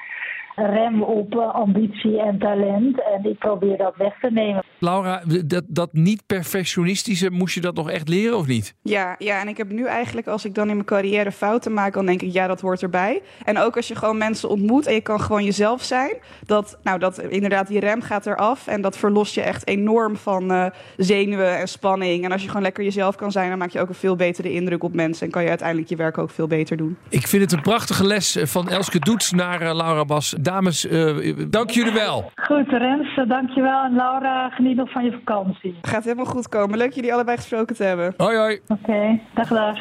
rem 0.55 1.01
op 1.01 1.35
ambitie 1.35 2.21
en 2.21 2.37
talent. 2.37 3.01
En 3.01 3.29
ik 3.29 3.37
probeer 3.37 3.77
dat 3.77 3.95
weg 3.95 4.19
te 4.19 4.31
nemen. 4.31 4.63
Laura, 4.79 5.23
dat, 5.45 5.63
dat 5.67 5.93
niet-perfectionistische, 5.93 7.29
moest 7.31 7.55
je 7.55 7.61
dat 7.61 7.75
nog 7.75 7.89
echt 7.89 8.09
leren 8.09 8.37
of 8.37 8.47
niet? 8.47 8.75
Ja, 8.81 9.15
ja, 9.17 9.41
en 9.41 9.47
ik 9.47 9.57
heb 9.57 9.71
nu 9.71 9.85
eigenlijk, 9.85 10.27
als 10.27 10.45
ik 10.45 10.55
dan 10.55 10.67
in 10.67 10.73
mijn 10.73 10.85
carrière 10.85 11.31
fouten 11.31 11.73
maak, 11.73 11.93
dan 11.93 12.05
denk 12.05 12.21
ik, 12.21 12.33
ja, 12.33 12.47
dat 12.47 12.61
hoort 12.61 12.81
erbij. 12.81 13.21
En 13.43 13.57
ook 13.57 13.75
als 13.75 13.87
je 13.87 13.95
gewoon 13.95 14.17
mensen 14.17 14.49
ontmoet 14.49 14.87
en 14.87 14.93
je 14.93 15.01
kan 15.01 15.21
gewoon 15.21 15.43
jezelf 15.43 15.83
zijn, 15.83 16.11
dat, 16.45 16.79
nou, 16.83 16.99
dat 16.99 17.19
inderdaad, 17.19 17.67
die 17.67 17.79
rem 17.79 18.01
gaat 18.01 18.25
eraf. 18.25 18.67
En 18.67 18.81
dat 18.81 18.97
verlost 18.97 19.35
je 19.35 19.41
echt 19.41 19.67
enorm 19.67 20.15
van 20.15 20.51
uh, 20.51 20.65
zenuwen 20.97 21.57
en 21.57 21.67
spanning. 21.67 22.23
En 22.23 22.31
als 22.31 22.41
je 22.41 22.47
gewoon 22.47 22.63
lekker 22.63 22.83
jezelf 22.83 23.15
kan 23.15 23.31
zijn, 23.31 23.49
dan 23.49 23.57
maak 23.57 23.69
je 23.69 23.79
ook 23.79 23.89
een 23.89 23.95
veel 23.95 24.15
betere 24.15 24.51
indruk 24.51 24.83
op 24.83 24.93
mensen. 24.93 25.25
En 25.25 25.31
kan 25.31 25.43
je 25.43 25.49
uiteindelijk 25.49 25.89
je 25.89 25.95
werk 25.95 26.17
ook 26.17 26.29
veel 26.29 26.47
beter 26.47 26.77
doen. 26.77 26.97
Ik 27.09 27.27
vind 27.27 27.41
het 27.41 27.51
een 27.51 27.61
prachtige 27.61 28.05
les 28.05 28.37
van 28.41 28.69
Elske 28.69 28.99
Doets 28.99 29.31
naar 29.31 29.61
uh, 29.61 29.75
Laura 29.75 30.05
Bas. 30.05 30.35
Dames, 30.39 30.85
uh, 30.85 31.35
dank 31.49 31.69
jullie 31.69 31.93
wel. 31.93 32.31
Goed, 32.35 32.67
Rens, 32.67 33.19
dankjewel. 33.27 33.83
En 33.83 33.95
Laura, 33.95 34.49
geniet 34.65 34.79
nog 34.79 34.91
van 34.91 35.03
je 35.03 35.11
vakantie. 35.11 35.75
Gaat 35.81 36.03
helemaal 36.03 36.25
goed 36.25 36.49
komen. 36.49 36.77
Leuk 36.77 36.93
jullie 36.93 37.13
allebei 37.13 37.37
gesproken 37.37 37.75
te 37.75 37.83
hebben. 37.83 38.13
Hoi, 38.17 38.37
hoi. 38.37 38.59
Oké, 38.67 38.81
okay, 38.81 39.21
dag, 39.35 39.47
dag. 39.47 39.77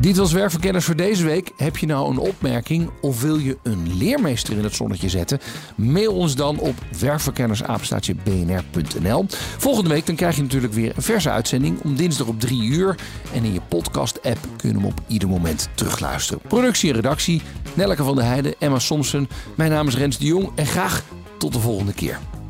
Dit 0.00 0.16
was 0.16 0.32
Werkverkenners 0.32 0.84
voor 0.84 0.96
deze 0.96 1.24
week. 1.24 1.52
Heb 1.56 1.76
je 1.76 1.86
nou 1.86 2.10
een 2.10 2.18
opmerking 2.18 2.90
of 3.00 3.22
wil 3.22 3.36
je 3.36 3.58
een 3.62 3.98
leermeester 3.98 4.56
in 4.56 4.64
het 4.64 4.74
zonnetje 4.74 5.08
zetten? 5.08 5.38
Mail 5.76 6.14
ons 6.14 6.36
dan 6.36 6.58
op 6.58 6.74
werkverkennersapenstaatje.bnr.nl. 7.00 9.24
Volgende 9.58 9.90
week 9.90 10.06
dan 10.06 10.16
krijg 10.16 10.36
je 10.36 10.42
natuurlijk 10.42 10.72
weer 10.72 10.92
een 10.96 11.02
verse 11.02 11.30
uitzending 11.30 11.82
om 11.82 11.96
dinsdag 11.96 12.26
op 12.26 12.40
3 12.40 12.62
uur. 12.62 12.96
En 13.34 13.44
in 13.44 13.52
je 13.52 13.60
podcast-app 13.68 14.38
kun 14.56 14.68
je 14.68 14.74
hem 14.74 14.84
op 14.84 15.00
ieder 15.06 15.28
moment 15.28 15.68
terugluisteren. 15.74 16.42
Productie 16.48 16.90
en 16.90 16.96
redactie, 16.96 17.42
Nelleke 17.74 18.02
van 18.02 18.14
der 18.14 18.24
Heijden, 18.24 18.54
Emma 18.58 18.78
Somsen. 18.78 19.28
Mijn 19.56 19.70
naam 19.70 19.86
is 19.86 19.96
Rens 19.96 20.18
de 20.18 20.26
Jong 20.26 20.50
en 20.54 20.66
graag 20.66 21.04
tot 21.38 21.52
de 21.52 21.58
volgende 21.58 21.94
keer. 21.94 22.18